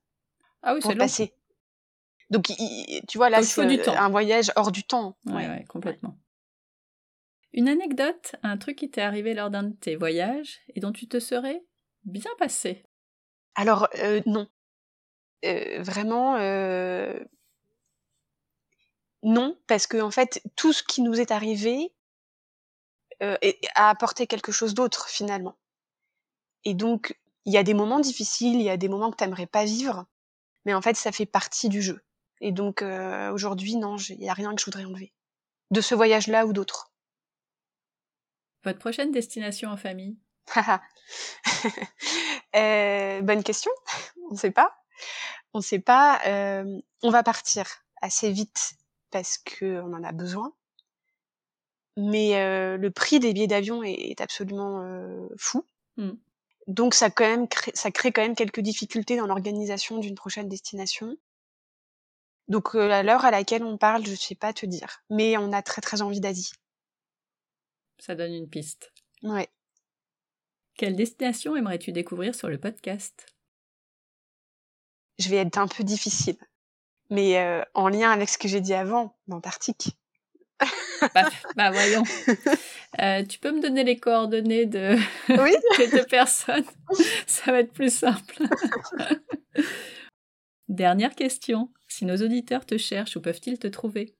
Ah 0.62 0.74
oui, 0.74 0.80
pour 0.80 0.90
le 0.90 0.96
long. 0.96 1.04
passer. 1.04 1.32
Donc, 2.30 2.50
il- 2.50 3.02
tu 3.08 3.18
vois, 3.18 3.30
là, 3.30 3.42
c'est 3.42 3.88
un 3.88 4.08
voyage 4.08 4.50
hors 4.56 4.72
du 4.72 4.82
temps. 4.82 5.16
Ouais. 5.26 5.48
ouais, 5.48 5.64
complètement. 5.68 6.16
Une 7.56 7.70
anecdote, 7.70 8.36
un 8.42 8.58
truc 8.58 8.76
qui 8.76 8.90
t'est 8.90 9.00
arrivé 9.00 9.32
lors 9.32 9.48
d'un 9.48 9.62
de 9.62 9.74
tes 9.74 9.96
voyages 9.96 10.60
et 10.74 10.80
dont 10.80 10.92
tu 10.92 11.08
te 11.08 11.18
serais 11.18 11.64
bien 12.04 12.30
passé. 12.38 12.84
Alors, 13.54 13.88
euh, 13.98 14.20
non. 14.26 14.46
Euh, 15.46 15.82
vraiment, 15.82 16.36
euh, 16.36 17.18
non, 19.22 19.58
parce 19.66 19.86
que 19.86 19.96
en 20.02 20.10
fait, 20.10 20.42
tout 20.54 20.74
ce 20.74 20.82
qui 20.82 21.00
nous 21.00 21.18
est 21.18 21.30
arrivé 21.30 21.94
a 23.20 23.88
apporté 23.88 24.26
quelque 24.26 24.52
chose 24.52 24.74
d'autre 24.74 25.08
finalement. 25.08 25.56
Et 26.64 26.74
donc, 26.74 27.18
il 27.46 27.54
y 27.54 27.56
a 27.56 27.62
des 27.62 27.72
moments 27.72 28.00
difficiles, 28.00 28.56
il 28.56 28.64
y 28.64 28.68
a 28.68 28.76
des 28.76 28.90
moments 28.90 29.10
que 29.10 29.16
t'aimerais 29.16 29.46
pas 29.46 29.64
vivre, 29.64 30.04
mais 30.66 30.74
en 30.74 30.82
fait, 30.82 30.96
ça 30.96 31.12
fait 31.12 31.24
partie 31.24 31.70
du 31.70 31.80
jeu. 31.80 32.04
Et 32.42 32.52
donc, 32.52 32.82
aujourd'hui, 33.32 33.76
non, 33.76 33.96
il 33.96 34.22
y 34.22 34.28
a 34.28 34.34
rien 34.34 34.54
que 34.54 34.60
je 34.60 34.66
voudrais 34.66 34.84
enlever 34.84 35.14
de 35.70 35.80
ce 35.80 35.94
voyage-là 35.94 36.44
ou 36.44 36.52
d'autres. 36.52 36.92
Votre 38.66 38.80
prochaine 38.80 39.12
destination 39.12 39.70
en 39.70 39.76
famille? 39.76 40.18
Euh, 42.54 43.20
bonne 43.20 43.42
question. 43.42 43.70
On 44.30 44.32
ne 44.32 44.38
sait 44.38 44.50
pas. 44.50 44.74
On 45.52 45.58
ne 45.58 45.62
sait 45.62 45.78
pas. 45.78 46.20
Euh, 46.26 46.80
on 47.02 47.10
va 47.10 47.22
partir 47.22 47.66
assez 48.00 48.30
vite 48.30 48.72
parce 49.10 49.36
que 49.36 49.82
on 49.82 49.92
en 49.92 50.02
a 50.02 50.12
besoin. 50.12 50.54
Mais 51.98 52.36
euh, 52.36 52.78
le 52.78 52.90
prix 52.90 53.20
des 53.20 53.34
billets 53.34 53.46
d'avion 53.46 53.82
est, 53.82 53.92
est 53.92 54.22
absolument 54.22 54.82
fou. 55.36 55.66
Mm. 55.98 56.12
Donc 56.66 56.94
ça 56.94 57.10
quand 57.10 57.28
même 57.28 57.46
crée, 57.46 57.72
ça 57.74 57.90
crée 57.90 58.10
quand 58.10 58.22
même 58.22 58.34
quelques 58.34 58.60
difficultés 58.60 59.18
dans 59.18 59.26
l'organisation 59.26 59.98
d'une 59.98 60.14
prochaine 60.14 60.48
destination. 60.48 61.14
Donc 62.48 62.74
à 62.74 63.02
l'heure 63.02 63.26
à 63.26 63.30
laquelle 63.30 63.64
on 63.64 63.76
parle, 63.76 64.06
je 64.06 64.12
ne 64.12 64.16
sais 64.16 64.34
pas 64.34 64.54
te 64.54 64.64
dire. 64.64 65.02
Mais 65.10 65.36
on 65.36 65.52
a 65.52 65.60
très 65.60 65.82
très 65.82 66.00
envie 66.00 66.20
d'Asie. 66.20 66.52
Ça 67.98 68.14
donne 68.14 68.34
une 68.34 68.48
piste. 68.48 68.92
Ouais. 69.22 69.48
Quelle 70.76 70.96
destination 70.96 71.56
aimerais-tu 71.56 71.92
découvrir 71.92 72.34
sur 72.34 72.48
le 72.48 72.58
podcast? 72.58 73.26
Je 75.18 75.30
vais 75.30 75.36
être 75.36 75.58
un 75.58 75.68
peu 75.68 75.84
difficile. 75.84 76.36
Mais 77.10 77.38
euh, 77.38 77.62
en 77.74 77.88
lien 77.88 78.10
avec 78.10 78.28
ce 78.28 78.36
que 78.36 78.48
j'ai 78.48 78.60
dit 78.60 78.74
avant, 78.74 79.16
l'Antarctique. 79.28 79.96
bah, 81.14 81.28
bah, 81.56 81.70
voyons. 81.70 82.02
Euh, 83.00 83.24
tu 83.24 83.38
peux 83.38 83.52
me 83.52 83.60
donner 83.60 83.84
les 83.84 83.98
coordonnées 83.98 84.66
de 84.66 84.96
Oui. 85.28 85.54
des 85.78 85.88
deux 85.88 86.06
personnes? 86.06 86.64
Ça 87.26 87.52
va 87.52 87.60
être 87.60 87.72
plus 87.72 87.94
simple. 87.94 88.42
Dernière 90.68 91.14
question. 91.14 91.72
Si 91.88 92.04
nos 92.04 92.16
auditeurs 92.16 92.66
te 92.66 92.76
cherchent, 92.76 93.16
où 93.16 93.20
peuvent-ils 93.20 93.58
te 93.58 93.68
trouver? 93.68 94.16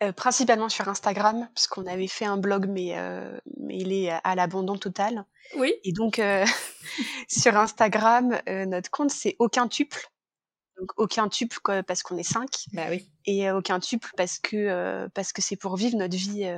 Euh, 0.00 0.12
principalement 0.12 0.68
sur 0.68 0.88
Instagram, 0.88 1.48
parce 1.52 1.66
qu'on 1.66 1.84
avait 1.86 2.06
fait 2.06 2.24
un 2.24 2.36
blog, 2.36 2.68
mais, 2.68 2.96
euh, 2.96 3.36
mais 3.56 3.78
il 3.78 3.92
est 3.92 4.10
à 4.10 4.36
l'abandon 4.36 4.78
total. 4.78 5.24
Oui. 5.56 5.74
Et 5.82 5.90
donc, 5.90 6.20
euh, 6.20 6.46
sur 7.28 7.56
Instagram, 7.56 8.38
euh, 8.48 8.64
notre 8.64 8.92
compte, 8.92 9.10
c'est 9.10 9.34
aucun 9.40 9.66
tuple. 9.66 10.08
Donc, 10.78 10.92
aucun 10.98 11.28
tuple 11.28 11.58
quoi, 11.64 11.82
parce 11.82 12.04
qu'on 12.04 12.16
est 12.16 12.22
cinq. 12.22 12.66
Bah 12.72 12.86
oui. 12.90 13.10
Et 13.26 13.50
aucun 13.50 13.80
tuple 13.80 14.08
parce 14.16 14.38
que 14.38 15.08
parce 15.14 15.32
que 15.32 15.42
c'est 15.42 15.56
pour 15.56 15.76
vivre 15.76 15.96
notre 15.96 16.16
vie 16.16 16.48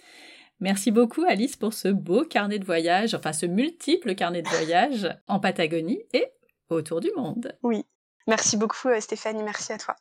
Merci 0.62 0.92
beaucoup 0.92 1.24
Alice 1.28 1.56
pour 1.56 1.72
ce 1.72 1.88
beau 1.88 2.24
carnet 2.24 2.60
de 2.60 2.64
voyage, 2.64 3.14
enfin 3.14 3.32
ce 3.32 3.46
multiple 3.46 4.14
carnet 4.14 4.42
de 4.42 4.48
voyage 4.48 5.12
en 5.26 5.40
Patagonie 5.40 6.04
et 6.12 6.24
autour 6.70 7.00
du 7.00 7.10
monde. 7.16 7.58
Oui. 7.64 7.84
Merci 8.28 8.56
beaucoup, 8.56 8.86
euh, 8.86 9.00
Stéphanie. 9.00 9.42
Merci 9.42 9.72
à 9.72 9.78
toi. 9.78 9.96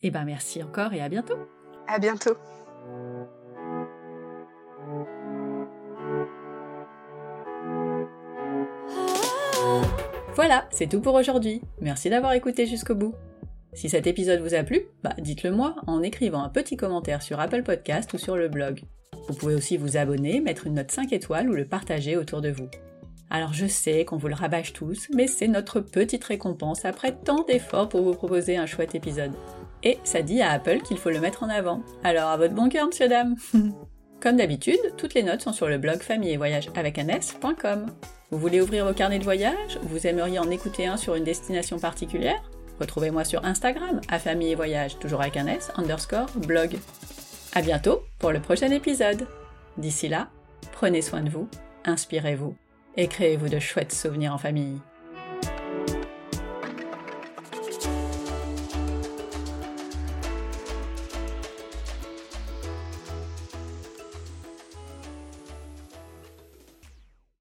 Eh 0.00 0.10
ben 0.10 0.24
merci 0.24 0.62
encore 0.62 0.94
et 0.94 1.02
à 1.02 1.10
bientôt. 1.10 1.36
À 1.86 1.98
bientôt. 1.98 2.32
Voilà, 10.34 10.66
c'est 10.70 10.88
tout 10.88 11.02
pour 11.02 11.16
aujourd'hui. 11.16 11.60
Merci 11.82 12.08
d'avoir 12.08 12.32
écouté 12.32 12.64
jusqu'au 12.64 12.94
bout. 12.94 13.14
Si 13.74 13.90
cet 13.90 14.06
épisode 14.06 14.40
vous 14.40 14.54
a 14.54 14.62
plu, 14.62 14.86
bah 15.02 15.12
dites-le 15.18 15.50
moi 15.50 15.76
en 15.86 16.02
écrivant 16.02 16.42
un 16.42 16.48
petit 16.48 16.78
commentaire 16.78 17.20
sur 17.20 17.38
Apple 17.40 17.62
Podcast 17.62 18.10
ou 18.14 18.18
sur 18.18 18.38
le 18.38 18.48
blog. 18.48 18.80
Vous 19.28 19.34
pouvez 19.34 19.54
aussi 19.54 19.76
vous 19.76 19.96
abonner, 19.96 20.40
mettre 20.40 20.66
une 20.66 20.74
note 20.74 20.90
5 20.90 21.12
étoiles 21.12 21.50
ou 21.50 21.54
le 21.54 21.66
partager 21.66 22.16
autour 22.16 22.40
de 22.40 22.50
vous. 22.50 22.68
Alors 23.30 23.52
je 23.52 23.66
sais 23.66 24.04
qu'on 24.04 24.16
vous 24.16 24.28
le 24.28 24.34
rabâche 24.34 24.72
tous, 24.72 25.08
mais 25.14 25.26
c'est 25.26 25.48
notre 25.48 25.80
petite 25.80 26.24
récompense 26.24 26.84
après 26.84 27.12
tant 27.12 27.44
d'efforts 27.44 27.90
pour 27.90 28.02
vous 28.02 28.14
proposer 28.14 28.56
un 28.56 28.64
chouette 28.64 28.94
épisode. 28.94 29.32
Et 29.82 29.98
ça 30.02 30.22
dit 30.22 30.40
à 30.40 30.50
Apple 30.50 30.80
qu'il 30.80 30.96
faut 30.96 31.10
le 31.10 31.20
mettre 31.20 31.42
en 31.42 31.50
avant. 31.50 31.82
Alors 32.04 32.30
à 32.30 32.36
votre 32.38 32.54
bon 32.54 32.68
cœur, 32.68 32.86
monsieur 32.86 33.08
dame 33.08 33.36
Comme 34.20 34.36
d'habitude, 34.36 34.80
toutes 34.96 35.14
les 35.14 35.22
notes 35.22 35.42
sont 35.42 35.52
sur 35.52 35.68
le 35.68 35.78
blog 35.78 36.00
famille 36.00 36.32
et 36.32 36.36
voyage 36.36 36.70
avec 36.74 36.98
un 36.98 37.06
s.com. 37.08 37.86
Vous 38.30 38.38
voulez 38.38 38.60
ouvrir 38.60 38.86
vos 38.86 38.94
carnets 38.94 39.20
de 39.20 39.24
voyage? 39.24 39.78
Vous 39.82 40.06
aimeriez 40.06 40.38
en 40.38 40.50
écouter 40.50 40.86
un 40.86 40.96
sur 40.96 41.14
une 41.14 41.24
destination 41.24 41.78
particulière? 41.78 42.42
Retrouvez-moi 42.80 43.24
sur 43.24 43.44
Instagram, 43.44 44.00
à 44.08 44.18
famille 44.18 44.52
et 44.52 44.54
voyage, 44.54 44.98
toujours 44.98 45.20
avec 45.20 45.36
un 45.36 45.46
s, 45.46 45.70
underscore, 45.76 46.28
blog. 46.46 46.78
À 47.54 47.62
bientôt 47.62 48.02
pour 48.18 48.30
le 48.30 48.40
prochain 48.40 48.70
épisode. 48.70 49.26
D'ici 49.78 50.08
là, 50.08 50.28
prenez 50.72 51.02
soin 51.02 51.22
de 51.22 51.30
vous, 51.30 51.48
inspirez-vous 51.84 52.54
et 52.96 53.08
créez-vous 53.08 53.48
de 53.48 53.58
chouettes 53.58 53.92
souvenirs 53.92 54.34
en 54.34 54.38
famille. 54.38 54.78